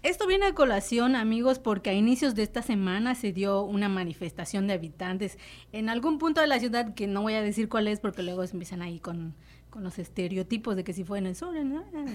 Esto 0.06 0.28
viene 0.28 0.46
a 0.46 0.54
colación, 0.54 1.16
amigos, 1.16 1.58
porque 1.58 1.90
a 1.90 1.94
inicios 1.94 2.36
de 2.36 2.44
esta 2.44 2.62
semana 2.62 3.16
se 3.16 3.34
dio 3.34 3.64
una 3.64 3.90
manifestación 3.90 4.68
de 4.68 4.74
habitantes 4.74 5.40
en 5.72 5.90
algún 5.90 6.20
punto 6.20 6.42
de 6.42 6.46
la 6.46 6.60
ciudad, 6.60 6.94
que 6.94 7.08
no 7.08 7.24
voy 7.24 7.34
a 7.34 7.42
decir 7.42 7.70
cuál 7.70 7.88
es, 7.88 8.00
porque 8.00 8.22
luego 8.22 8.44
empiezan 8.44 8.84
ahí 8.84 9.00
con, 9.00 9.34
los 9.80 9.98
estereotipos 9.98 10.76
de 10.76 10.84
que 10.84 10.94
si 10.94 11.04
fue 11.04 11.18
en 11.18 11.26
el 11.26 11.36
sur, 11.36 11.56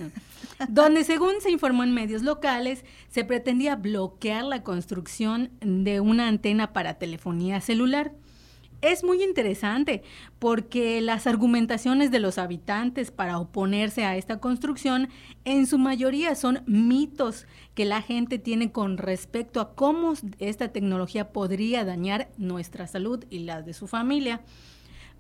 donde 0.68 1.03
según 1.03 1.41
se 1.41 1.51
informó 1.51 1.82
en 1.82 1.93
medios 1.93 2.22
locales, 2.22 2.84
se 3.09 3.24
pretendía 3.24 3.74
bloquear 3.74 4.45
la 4.45 4.62
construcción 4.62 5.51
de 5.61 5.99
una 5.99 6.28
antena 6.28 6.72
para 6.72 6.95
telefonía 6.95 7.61
celular 7.61 8.12
es 8.83 9.05
muy 9.05 9.22
interesante 9.22 10.03
porque 10.39 11.01
las 11.01 11.26
argumentaciones 11.26 12.11
de 12.11 12.18
los 12.18 12.39
habitantes 12.39 13.11
para 13.11 13.39
oponerse 13.39 14.05
a 14.05 14.16
esta 14.16 14.41
construcción 14.41 15.09
en 15.45 15.66
su 15.66 15.78
mayoría 15.78 16.35
son 16.35 16.62
mitos 16.66 17.47
que 17.74 17.85
la 17.85 18.03
gente 18.03 18.39
tiene 18.39 18.72
con 18.72 18.99
respecto 18.99 19.61
a 19.61 19.74
cómo 19.74 20.14
esta 20.39 20.68
tecnología 20.68 21.33
podría 21.33 21.85
dañar 21.85 22.31
nuestra 22.37 22.87
salud 22.87 23.24
y 23.31 23.41
la 23.41 23.62
de 23.62 23.74
su 23.74 23.87
familia. 23.87 24.41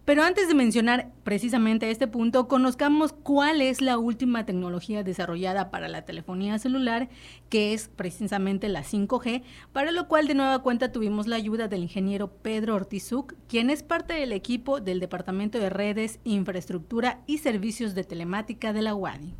Pero 0.04 0.22
antes 0.22 0.48
de 0.48 0.54
mencionar 0.54 1.12
precisamente 1.24 1.90
este 1.90 2.08
punto, 2.08 2.48
conozcamos 2.48 3.12
cuál 3.12 3.60
es 3.60 3.80
la 3.80 3.98
última 3.98 4.46
tecnología 4.46 5.04
desarrollada 5.04 5.70
para 5.70 5.88
la 5.88 6.02
telefonía 6.02 6.58
celular, 6.58 7.08
que 7.48 7.74
es 7.74 7.88
precisamente 7.88 8.68
la 8.68 8.82
5G, 8.82 9.42
para 9.72 9.92
lo 9.92 10.08
cual 10.08 10.26
de 10.26 10.34
nueva 10.34 10.60
cuenta 10.60 10.90
tuvimos 10.90 11.26
la 11.26 11.36
ayuda 11.36 11.68
del 11.68 11.82
ingeniero 11.82 12.28
Pedro 12.28 12.74
Ortizuc, 12.74 13.34
quien 13.46 13.70
es 13.70 13.82
parte 13.82 14.14
del 14.14 14.32
equipo 14.32 14.80
del 14.80 15.00
Departamento 15.00 15.58
de 15.58 15.70
Redes, 15.70 16.18
Infraestructura 16.24 17.20
y 17.26 17.38
Servicios 17.38 17.94
de 17.94 18.04
Telemática 18.04 18.72
de 18.72 18.82
la 18.82 18.94
UADI. 18.94 19.34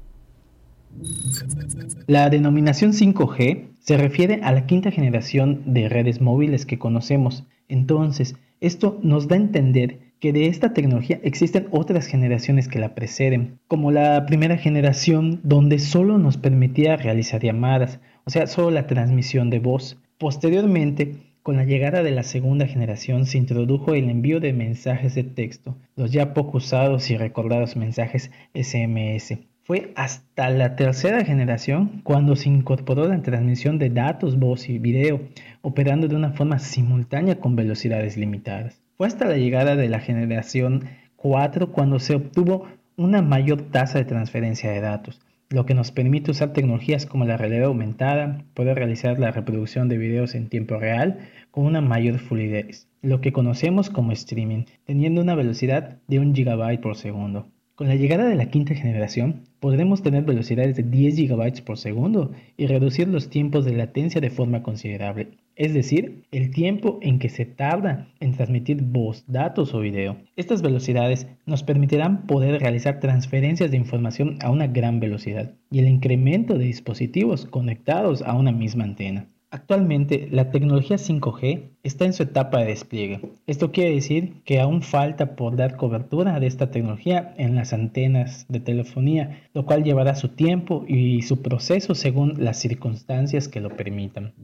La 2.07 2.29
denominación 2.31 2.93
5G 2.93 3.77
se 3.79 3.97
refiere 3.97 4.41
a 4.43 4.53
la 4.53 4.67
quinta 4.67 4.91
generación 4.91 5.63
de 5.73 5.89
redes 5.89 6.21
móviles 6.21 6.67
que 6.67 6.79
conocemos. 6.79 7.45
Entonces, 7.69 8.35
esto 8.61 8.99
nos 9.03 9.29
da 9.29 9.37
a 9.37 9.39
entender 9.39 10.10
que 10.21 10.35
de 10.35 10.47
esta 10.47 10.75
tecnología 10.75 11.19
existen 11.25 11.67
otras 11.71 12.07
generaciones 12.07 12.69
que 12.69 12.79
la 12.79 12.95
preceden, 12.95 13.59
como 13.67 13.91
la 13.91 14.27
primera 14.27 14.59
generación 14.59 15.41
donde 15.43 15.79
solo 15.79 16.19
nos 16.19 16.37
permitía 16.37 16.97
realizar 16.97 17.43
llamadas, 17.43 18.01
o 18.25 18.31
sea, 18.31 18.47
solo 18.47 18.71
la 18.71 18.87
transmisión 18.87 19.49
de 19.49 19.61
voz. 19.61 19.99
Posteriormente, 20.19 21.17
con 21.43 21.57
la 21.57 21.65
llegada 21.65 22.03
de 22.03 22.11
la 22.11 22.23
segunda 22.23 22.67
generación 22.67 23.25
se 23.25 23.39
introdujo 23.39 23.95
el 23.95 24.11
envío 24.11 24.41
de 24.41 24.53
mensajes 24.53 25.15
de 25.15 25.25
texto, 25.25 25.79
los 25.97 26.13
ya 26.13 26.35
poco 26.35 26.59
usados 26.59 27.11
y 27.11 27.17
recordados 27.17 27.77
mensajes 27.77 28.31
SMS. 28.53 29.39
Fue 29.65 29.93
hasta 29.97 30.51
la 30.51 30.77
tercera 30.77 31.25
generación 31.25 32.03
cuando 32.05 32.37
se 32.37 32.51
incorporó 32.51 33.09
la 33.09 33.23
transmisión 33.23 33.79
de 33.79 33.89
datos, 33.89 34.39
voz 34.39 34.69
y 34.69 34.79
video, 34.79 35.23
operando 35.63 36.09
de 36.09 36.17
una 36.17 36.33
forma 36.33 36.59
simultánea 36.59 37.41
con 37.41 37.57
velocidades 37.57 38.19
limitadas. 38.19 38.83
Fue 39.01 39.07
hasta 39.07 39.25
la 39.25 39.39
llegada 39.39 39.77
de 39.77 39.89
la 39.89 39.99
generación 39.99 40.91
4 41.17 41.73
cuando 41.73 41.99
se 41.99 42.17
obtuvo 42.17 42.69
una 42.99 43.23
mayor 43.23 43.63
tasa 43.63 43.97
de 43.97 44.05
transferencia 44.05 44.71
de 44.71 44.83
datos, 44.83 45.23
lo 45.49 45.65
que 45.65 45.73
nos 45.73 45.91
permite 45.91 46.33
usar 46.33 46.53
tecnologías 46.53 47.07
como 47.07 47.25
la 47.25 47.39
realidad 47.39 47.69
aumentada, 47.69 48.45
poder 48.53 48.77
realizar 48.77 49.19
la 49.19 49.31
reproducción 49.31 49.89
de 49.89 49.97
videos 49.97 50.35
en 50.35 50.51
tiempo 50.51 50.77
real 50.77 51.19
con 51.51 51.65
una 51.65 51.81
mayor 51.81 52.19
fluidez, 52.19 52.89
lo 53.01 53.23
que 53.23 53.33
conocemos 53.33 53.89
como 53.89 54.13
streaming, 54.13 54.65
teniendo 54.85 55.23
una 55.23 55.35
velocidad 55.35 55.97
de 56.07 56.19
1 56.19 56.35
GB 56.35 56.79
por 56.83 56.95
segundo. 56.95 57.49
Con 57.81 57.89
la 57.89 57.95
llegada 57.95 58.29
de 58.29 58.37
la 58.37 58.51
quinta 58.51 58.75
generación, 58.75 59.45
podremos 59.59 60.03
tener 60.03 60.25
velocidades 60.25 60.77
de 60.77 60.83
10 60.83 61.17
GB 61.17 61.65
por 61.65 61.79
segundo 61.79 62.31
y 62.59 62.67
reducir 62.67 63.09
los 63.09 63.31
tiempos 63.31 63.65
de 63.65 63.73
latencia 63.73 64.21
de 64.21 64.29
forma 64.29 64.63
considerable, 64.63 65.31
es 65.57 65.73
decir, 65.73 66.25
el 66.31 66.51
tiempo 66.51 66.99
en 67.01 67.19
que 67.19 67.31
se 67.31 67.47
tarda 67.47 68.07
en 68.21 68.33
transmitir 68.33 68.83
voz, 68.83 69.25
datos 69.29 69.73
o 69.73 69.81
video. 69.81 70.19
Estas 70.37 70.61
velocidades 70.61 71.27
nos 71.47 71.63
permitirán 71.63 72.27
poder 72.27 72.61
realizar 72.61 73.01
transferencias 73.01 73.71
de 73.71 73.79
información 73.79 74.37
a 74.43 74.51
una 74.51 74.67
gran 74.67 75.01
velocidad 75.01 75.55
y 75.71 75.79
el 75.79 75.89
incremento 75.89 76.59
de 76.59 76.67
dispositivos 76.67 77.47
conectados 77.47 78.21
a 78.21 78.35
una 78.35 78.53
misma 78.53 78.85
antena. 78.85 79.27
Actualmente, 79.53 80.29
la 80.31 80.53
tecnología 80.53 80.97
5G 80.97 81.71
está 81.83 82.05
en 82.05 82.13
su 82.13 82.23
etapa 82.23 82.61
de 82.61 82.67
despliegue. 82.67 83.21
Esto 83.49 83.73
quiere 83.73 83.97
decir 83.97 84.43
que 84.45 84.61
aún 84.61 84.81
falta 84.81 85.35
por 85.35 85.57
dar 85.57 85.77
cobertura 85.77 86.39
de 86.39 86.47
esta 86.47 86.71
tecnología 86.71 87.35
en 87.37 87.57
las 87.57 87.73
antenas 87.73 88.47
de 88.49 88.61
telefonía, 88.61 89.43
lo 89.53 89.67
cual 89.67 89.83
llevará 89.83 90.15
su 90.15 90.29
tiempo 90.29 90.85
y 90.87 91.23
su 91.23 91.43
proceso 91.43 91.97
según 91.97 92.35
las 92.39 92.61
circunstancias 92.61 93.49
que 93.49 93.61
lo 93.61 93.71
permitan. 93.71 94.35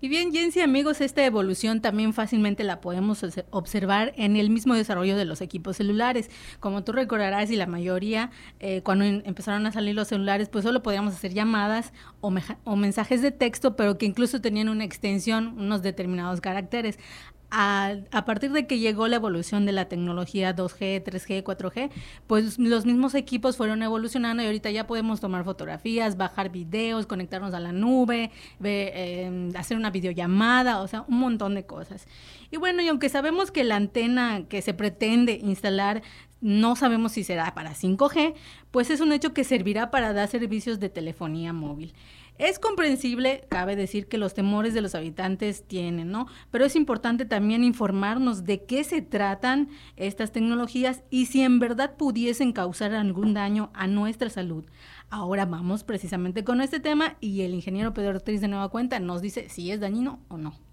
Y 0.00 0.08
bien, 0.08 0.32
Jensi, 0.32 0.60
amigos, 0.60 1.00
esta 1.00 1.24
evolución 1.24 1.80
también 1.80 2.12
fácilmente 2.12 2.62
la 2.62 2.80
podemos 2.80 3.24
observar 3.50 4.12
en 4.16 4.36
el 4.36 4.48
mismo 4.48 4.74
desarrollo 4.74 5.16
de 5.16 5.24
los 5.24 5.40
equipos 5.40 5.76
celulares. 5.78 6.30
Como 6.60 6.84
tú 6.84 6.92
recordarás, 6.92 7.50
y 7.50 7.56
la 7.56 7.66
mayoría, 7.66 8.30
eh, 8.60 8.82
cuando 8.82 9.04
empezaron 9.04 9.66
a 9.66 9.72
salir 9.72 9.96
los 9.96 10.06
celulares, 10.06 10.48
pues 10.50 10.64
solo 10.64 10.84
podíamos 10.84 11.14
hacer 11.14 11.34
llamadas 11.34 11.92
o, 12.20 12.32
o 12.62 12.76
mensajes 12.76 13.22
de 13.22 13.32
texto, 13.32 13.74
pero 13.74 13.98
que 13.98 14.06
incluso 14.06 14.40
tenían 14.40 14.68
una 14.68 14.84
extensión, 14.84 15.58
unos 15.58 15.82
determinados 15.82 16.40
caracteres 16.40 16.96
a, 17.50 17.96
partir 18.26 18.52
de 18.52 18.66
que 18.66 18.78
llegó 18.78 19.08
la 19.08 19.16
evolución 19.16 19.64
de 19.64 19.72
la 19.72 19.86
tecnología 19.86 20.54
2G, 20.54 21.02
3G, 21.02 21.42
4G, 21.42 21.90
pues 22.26 22.58
los 22.58 22.84
mismos 22.84 23.14
equipos 23.14 23.56
fueron 23.56 23.82
evolucionando 23.82 24.42
y 24.42 24.46
ahorita 24.46 24.70
ya 24.70 24.86
podemos 24.86 25.20
tomar 25.20 25.44
fotografías, 25.44 26.16
bajar 26.16 26.50
videos, 26.50 27.06
conectarnos 27.06 27.54
a 27.54 27.60
la 27.60 27.72
nube, 27.72 28.30
em, 28.62 29.50
hacer 29.56 29.76
una 29.76 29.90
videollamada, 29.90 30.80
o 30.80 30.88
sea, 30.88 31.04
un 31.08 31.18
montón 31.18 31.54
de 31.54 31.64
cosas. 31.64 32.06
Y 32.50 32.58
bueno, 32.58 32.82
y 32.82 32.88
aunque 32.88 33.08
sabemos 33.08 33.50
que 33.50 33.64
la 33.64 33.76
antena 33.76 34.42
que 34.48 34.62
se 34.62 34.74
pretende 34.74 35.40
instalar 35.42 36.02
no 36.40 36.76
sabemos 36.76 37.12
si 37.12 37.24
será 37.24 37.54
para 37.54 37.74
5G, 37.74 38.34
pues 38.70 38.90
es 38.90 39.00
un 39.00 39.12
hecho 39.12 39.32
que 39.32 39.44
servirá 39.44 39.90
para 39.90 40.12
dar 40.12 40.28
servicios 40.28 40.78
de 40.78 40.88
telefonía 40.88 41.52
móvil. 41.52 41.94
Es 42.38 42.60
comprensible, 42.60 43.44
cabe 43.48 43.74
decir 43.74 44.06
que 44.06 44.16
los 44.16 44.32
temores 44.32 44.72
de 44.72 44.80
los 44.80 44.94
habitantes 44.94 45.64
tienen, 45.64 46.12
¿no? 46.12 46.28
Pero 46.52 46.64
es 46.64 46.76
importante 46.76 47.24
también 47.24 47.64
informarnos 47.64 48.44
de 48.44 48.64
qué 48.64 48.84
se 48.84 49.02
tratan 49.02 49.68
estas 49.96 50.30
tecnologías 50.30 51.02
y 51.10 51.26
si 51.26 51.42
en 51.42 51.58
verdad 51.58 51.96
pudiesen 51.96 52.52
causar 52.52 52.94
algún 52.94 53.34
daño 53.34 53.70
a 53.74 53.88
nuestra 53.88 54.30
salud. 54.30 54.64
Ahora 55.10 55.46
vamos 55.46 55.82
precisamente 55.82 56.44
con 56.44 56.60
este 56.60 56.78
tema 56.78 57.16
y 57.20 57.40
el 57.40 57.54
ingeniero 57.54 57.92
Pedro 57.92 58.10
Ortiz 58.10 58.40
de 58.40 58.46
Nueva 58.46 58.68
Cuenta 58.68 59.00
nos 59.00 59.20
dice 59.20 59.48
si 59.48 59.72
es 59.72 59.80
dañino 59.80 60.20
o 60.28 60.38
no. 60.38 60.67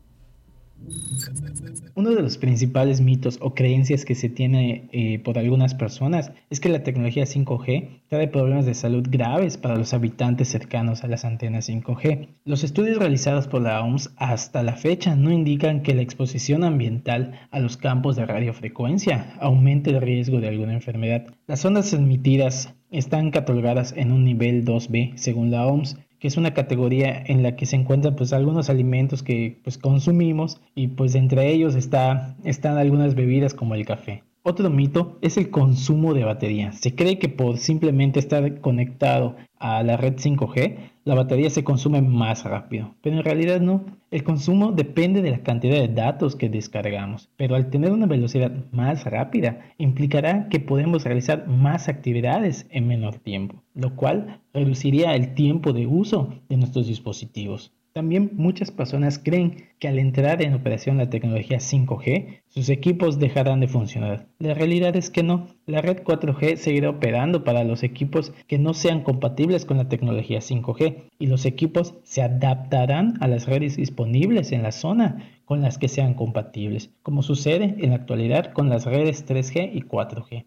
Uno 1.95 2.11
de 2.11 2.21
los 2.21 2.38
principales 2.38 3.01
mitos 3.01 3.39
o 3.41 3.55
creencias 3.55 4.05
que 4.05 4.15
se 4.15 4.30
tiene 4.30 4.88
eh, 4.91 5.19
por 5.19 5.38
algunas 5.38 5.73
personas 5.73 6.32
es 6.49 6.59
que 6.59 6.69
la 6.69 6.84
tecnología 6.84 7.23
5G 7.23 8.01
trae 8.07 8.28
problemas 8.28 8.65
de 8.65 8.73
salud 8.73 9.05
graves 9.09 9.57
para 9.57 9.78
los 9.78 9.93
habitantes 9.93 10.49
cercanos 10.49 11.03
a 11.03 11.07
las 11.07 11.26
antenas 11.26 11.69
5G. 11.69 12.28
Los 12.43 12.63
estudios 12.63 12.99
realizados 12.99 13.47
por 13.47 13.61
la 13.61 13.82
OMS 13.82 14.11
hasta 14.17 14.61
la 14.61 14.76
fecha 14.76 15.15
no 15.15 15.32
indican 15.32 15.82
que 15.82 15.95
la 15.95 16.01
exposición 16.01 16.63
ambiental 16.63 17.39
a 17.51 17.59
los 17.59 17.78
campos 17.78 18.15
de 18.15 18.26
radiofrecuencia 18.26 19.34
aumente 19.39 19.91
el 19.91 20.01
riesgo 20.01 20.39
de 20.39 20.49
alguna 20.49 20.73
enfermedad. 20.73 21.26
Las 21.47 21.63
ondas 21.65 21.93
emitidas 21.93 22.73
están 22.91 23.32
catalogadas 23.32 23.93
en 23.97 24.11
un 24.11 24.23
nivel 24.23 24.65
2B 24.65 25.15
según 25.15 25.51
la 25.51 25.65
OMS 25.65 25.97
es 26.28 26.38
una 26.38 26.53
categoría 26.53 27.23
en 27.26 27.43
la 27.43 27.55
que 27.55 27.65
se 27.65 27.76
encuentran 27.76 28.15
pues 28.15 28.34
algunos 28.34 28.69
alimentos 28.69 29.23
que 29.23 29.59
pues 29.63 29.78
consumimos 29.78 30.59
y 30.76 30.88
pues 30.88 31.15
entre 31.15 31.51
ellos 31.51 31.76
está, 31.76 32.36
están 32.43 32.78
algunas 32.78 33.15
bebidas 33.15 33.53
como 33.53 33.76
el 33.76 33.86
café. 33.86 34.23
Otro 34.43 34.69
mito 34.69 35.17
es 35.21 35.38
el 35.38 35.49
consumo 35.49 36.13
de 36.13 36.23
batería. 36.23 36.71
Se 36.71 36.93
cree 36.93 37.17
que 37.17 37.30
por 37.30 37.57
simplemente 37.57 38.19
estar 38.19 38.61
conectado 38.61 39.36
a 39.57 39.82
la 39.82 39.97
red 39.97 40.17
5G, 40.17 40.76
la 41.06 41.14
batería 41.14 41.51
se 41.51 41.64
consume 41.64 42.01
más 42.01 42.43
rápido, 42.45 42.95
pero 43.01 43.18
en 43.18 43.24
realidad 43.24 43.62
no. 43.62 43.86
El 44.10 44.24
consumo 44.24 44.72
depende 44.72 45.22
de 45.22 45.30
la 45.30 45.43
cantidad 45.43 45.80
de 45.80 45.88
datos 45.88 46.36
que 46.36 46.49
descargamos, 46.49 47.30
pero 47.38 47.56
al 47.56 47.70
tener 47.70 47.91
una 47.91 48.08
velocidad 48.08 48.51
más 48.72 49.06
rápida 49.06 49.60
implicará 49.78 50.49
que 50.49 50.60
podemos 50.60 51.03
realizar 51.03 51.47
más 51.47 51.89
actividades 51.89 52.66
en 52.72 52.88
menor 52.88 53.20
tiempo, 53.20 53.62
lo 53.76 53.95
cual 53.95 54.41
reduciría 54.51 55.14
el 55.14 55.36
tiempo 55.36 55.74
de 55.74 55.86
uso 55.86 56.34
de 56.49 56.58
nuestros 56.58 56.88
dispositivos. 56.88 57.72
También 57.96 58.32
muchas 58.34 58.72
personas 58.72 59.18
creen 59.18 59.70
que 59.80 59.88
al 59.88 60.00
entrar 60.00 60.41
en 60.41 60.54
operación 60.54 60.98
la 60.98 61.10
tecnología 61.10 61.60
5G, 61.60 62.41
sus 62.50 62.68
equipos 62.68 63.20
dejarán 63.20 63.62
de 63.62 63.70
funcionar. 63.70 64.28
La 64.38 64.54
realidad 64.54 64.98
es 64.98 65.10
que 65.10 65.24
no. 65.24 65.48
La 65.66 65.80
red 65.80 66.04
4G 66.04 66.58
seguirá 66.58 66.89
operando 66.89 67.46
para 67.46 67.64
los 67.64 67.84
equipos 67.84 68.34
que 68.48 68.60
no 68.60 68.74
sean 68.74 69.02
compatibles 69.02 69.64
con 69.64 69.78
la 69.78 69.88
tecnología 69.88 70.39
5G 70.39 71.06
y 71.20 71.28
los 71.28 71.46
equipos 71.46 71.93
se 72.04 72.22
adaptarán 72.22 73.14
a 73.22 73.30
las 73.30 73.46
redes 73.46 73.78
disponibles 73.78 74.52
en 74.52 74.64
la 74.64 74.74
zona 74.74 75.32
con 75.46 75.62
las 75.62 75.78
que 75.78 75.88
sean 75.88 76.16
compatibles, 76.16 76.89
como 77.02 77.24
sucede 77.24 77.76
en 77.80 77.91
la 77.91 77.96
actualidad 77.96 78.52
con 78.52 78.68
las 78.68 78.84
redes 78.84 79.26
3G 79.26 79.70
y 79.74 79.84
4G. 79.84 80.43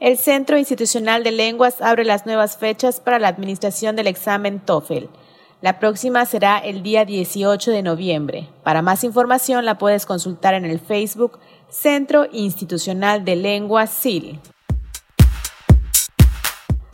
El 0.00 0.18
Centro 0.18 0.58
Institucional 0.58 1.24
de 1.24 1.32
Lenguas 1.32 1.80
abre 1.80 2.04
las 2.04 2.26
nuevas 2.26 2.58
fechas 2.58 3.00
para 3.00 3.18
la 3.18 3.28
administración 3.28 3.96
del 3.96 4.06
examen 4.06 4.60
TOEFL. 4.60 5.06
La 5.62 5.78
próxima 5.78 6.26
será 6.26 6.58
el 6.58 6.82
día 6.82 7.06
18 7.06 7.70
de 7.70 7.82
noviembre. 7.82 8.48
Para 8.62 8.82
más 8.82 9.02
información 9.02 9.64
la 9.64 9.78
puedes 9.78 10.04
consultar 10.04 10.52
en 10.52 10.66
el 10.66 10.80
Facebook 10.80 11.38
Centro 11.70 12.26
Institucional 12.30 13.24
de 13.24 13.36
Lenguas 13.36 13.88
CIL. 13.90 14.40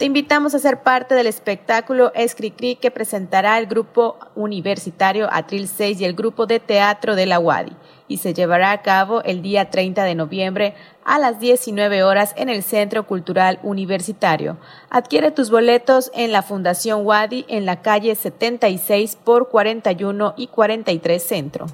Te 0.00 0.06
invitamos 0.06 0.54
a 0.54 0.58
ser 0.58 0.82
parte 0.82 1.14
del 1.14 1.26
espectáculo 1.26 2.10
Escricri 2.14 2.76
que 2.76 2.90
presentará 2.90 3.58
el 3.58 3.66
grupo 3.66 4.16
universitario 4.34 5.28
Atril 5.30 5.68
6 5.68 6.00
y 6.00 6.06
el 6.06 6.14
grupo 6.14 6.46
de 6.46 6.58
teatro 6.58 7.16
de 7.16 7.26
la 7.26 7.38
UADI 7.38 7.76
y 8.08 8.16
se 8.16 8.32
llevará 8.32 8.72
a 8.72 8.80
cabo 8.80 9.22
el 9.24 9.42
día 9.42 9.68
30 9.68 10.02
de 10.04 10.14
noviembre 10.14 10.74
a 11.04 11.18
las 11.18 11.38
19 11.38 12.02
horas 12.02 12.32
en 12.38 12.48
el 12.48 12.62
Centro 12.62 13.06
Cultural 13.06 13.58
Universitario. 13.62 14.56
Adquiere 14.88 15.32
tus 15.32 15.50
boletos 15.50 16.10
en 16.14 16.32
la 16.32 16.40
Fundación 16.40 17.04
Wadi 17.04 17.44
en 17.48 17.66
la 17.66 17.82
calle 17.82 18.14
76 18.14 19.18
por 19.22 19.50
41 19.50 20.32
y 20.38 20.46
43 20.46 21.22
Centro. 21.22 21.66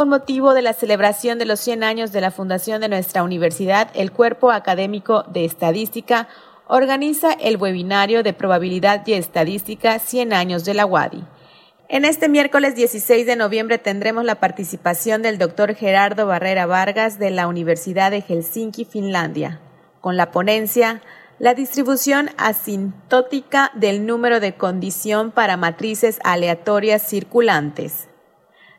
Con 0.00 0.08
motivo 0.08 0.54
de 0.54 0.62
la 0.62 0.72
celebración 0.72 1.38
de 1.38 1.44
los 1.44 1.60
100 1.60 1.84
años 1.84 2.10
de 2.10 2.22
la 2.22 2.30
fundación 2.30 2.80
de 2.80 2.88
nuestra 2.88 3.22
universidad, 3.22 3.90
el 3.92 4.12
Cuerpo 4.12 4.50
Académico 4.50 5.24
de 5.24 5.44
Estadística 5.44 6.26
organiza 6.66 7.34
el 7.34 7.58
webinario 7.58 8.22
de 8.22 8.32
probabilidad 8.32 9.06
y 9.06 9.12
estadística 9.12 9.98
100 9.98 10.32
años 10.32 10.64
de 10.64 10.72
la 10.72 10.86
UADI. 10.86 11.22
En 11.90 12.06
este 12.06 12.30
miércoles 12.30 12.74
16 12.76 13.26
de 13.26 13.36
noviembre 13.36 13.76
tendremos 13.76 14.24
la 14.24 14.40
participación 14.40 15.20
del 15.20 15.36
doctor 15.36 15.74
Gerardo 15.74 16.26
Barrera 16.26 16.64
Vargas 16.64 17.18
de 17.18 17.30
la 17.30 17.46
Universidad 17.46 18.10
de 18.10 18.22
Helsinki, 18.22 18.86
Finlandia, 18.86 19.60
con 20.00 20.16
la 20.16 20.30
ponencia 20.30 21.02
La 21.38 21.52
distribución 21.52 22.30
asintótica 22.38 23.70
del 23.74 24.06
número 24.06 24.40
de 24.40 24.54
condición 24.54 25.30
para 25.30 25.58
matrices 25.58 26.20
aleatorias 26.24 27.02
circulantes. 27.02 28.09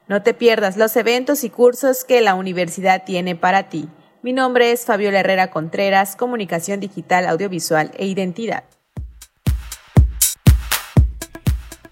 No 0.08 0.24
te 0.24 0.34
pierdas 0.34 0.78
los 0.78 0.96
eventos 0.96 1.44
y 1.44 1.50
cursos 1.50 2.04
que 2.04 2.22
la 2.22 2.36
universidad 2.36 3.04
tiene 3.06 3.36
para 3.36 3.70
ti. 3.70 3.88
Mi 4.24 4.34
nombre 4.34 4.72
es 4.72 4.86
Fabiola 4.86 5.20
Herrera 5.20 5.52
Contreras, 5.52 6.16
Comunicación 6.16 6.80
Digital, 6.80 7.26
Audiovisual 7.28 7.92
e 7.98 8.06
Identidad. 8.06 8.64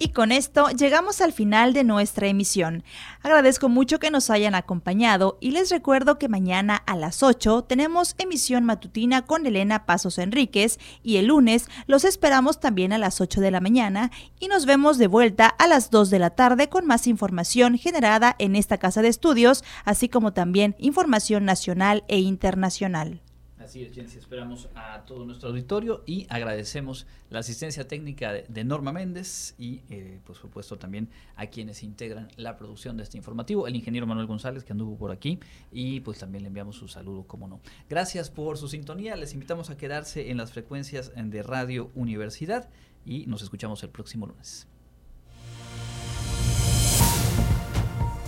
Y 0.01 0.09
con 0.09 0.31
esto 0.31 0.69
llegamos 0.69 1.19
al 1.19 1.33
final 1.33 1.73
de 1.73 1.83
nuestra 1.83 2.27
emisión. 2.27 2.85
Agradezco 3.21 3.67
mucho 3.67 3.99
que 3.99 4.11
nos 4.11 4.29
hayan 4.29 4.55
acompañado 4.55 5.37
y 5.41 5.51
les 5.51 5.69
recuerdo 5.69 6.17
que 6.17 6.29
mañana 6.29 6.77
a 6.77 6.95
las 6.95 7.21
8 7.21 7.63
tenemos 7.63 8.15
emisión 8.17 8.63
matutina 8.63 9.25
con 9.25 9.45
Elena 9.45 9.85
Pasos 9.85 10.17
Enríquez 10.17 10.79
y 11.03 11.17
el 11.17 11.25
lunes 11.25 11.67
los 11.85 12.05
esperamos 12.05 12.61
también 12.61 12.93
a 12.93 12.97
las 12.97 13.19
8 13.19 13.41
de 13.41 13.51
la 13.51 13.59
mañana 13.59 14.09
y 14.39 14.47
nos 14.47 14.65
vemos 14.65 14.97
de 14.97 15.07
vuelta 15.07 15.47
a 15.47 15.67
las 15.67 15.91
2 15.91 16.09
de 16.09 16.19
la 16.19 16.29
tarde 16.29 16.69
con 16.69 16.85
más 16.85 17.05
información 17.05 17.77
generada 17.77 18.37
en 18.39 18.55
esta 18.55 18.77
casa 18.77 19.01
de 19.01 19.09
estudios, 19.09 19.65
así 19.83 20.07
como 20.07 20.31
también 20.31 20.77
información 20.79 21.43
nacional 21.43 22.05
e 22.07 22.19
internacional. 22.19 23.21
Así 23.69 23.83
es, 23.83 23.93
Jensi, 23.93 24.17
esperamos 24.17 24.67
a 24.73 25.05
todo 25.05 25.27
nuestro 25.27 25.49
auditorio 25.49 26.01
y 26.07 26.25
agradecemos 26.29 27.05
la 27.29 27.37
asistencia 27.37 27.87
técnica 27.87 28.33
de, 28.33 28.63
Norma 28.63 28.91
Méndez 28.91 29.53
y, 29.59 29.81
eh, 29.91 30.19
por 30.25 30.35
supuesto, 30.35 30.79
también 30.79 31.07
a 31.35 31.45
quienes 31.45 31.83
integran 31.83 32.29
la 32.35 32.57
producción 32.57 32.97
de 32.97 33.03
este 33.03 33.17
informativo, 33.17 33.67
el 33.67 33.75
ingeniero 33.75 34.07
Manuel 34.07 34.25
González, 34.25 34.63
que 34.63 34.71
anduvo 34.71 34.97
por 34.97 35.11
aquí, 35.11 35.39
y 35.71 35.99
pues 35.99 36.17
también 36.17 36.41
le 36.41 36.47
enviamos 36.47 36.77
su 36.77 36.87
saludo, 36.87 37.27
como 37.27 37.47
no. 37.47 37.59
Gracias 37.87 38.31
por 38.31 38.57
su 38.57 38.67
sintonía, 38.67 39.15
les 39.15 39.35
invitamos 39.35 39.69
a 39.69 39.77
quedarse 39.77 40.31
en 40.31 40.37
las 40.37 40.51
frecuencias 40.51 41.11
de 41.15 41.43
Radio 41.43 41.91
Universidad 41.93 42.71
y 43.05 43.27
nos 43.27 43.43
escuchamos 43.43 43.83
el 43.83 43.89
próximo 43.89 44.25
lunes. 44.25 44.65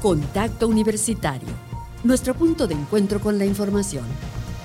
Contacto 0.04 0.68
Universitario, 0.68 1.50
nuestro 2.04 2.36
punto 2.36 2.68
de 2.68 2.76
encuentro 2.76 3.20
con 3.20 3.39
la 3.39 3.46
información 3.46 4.06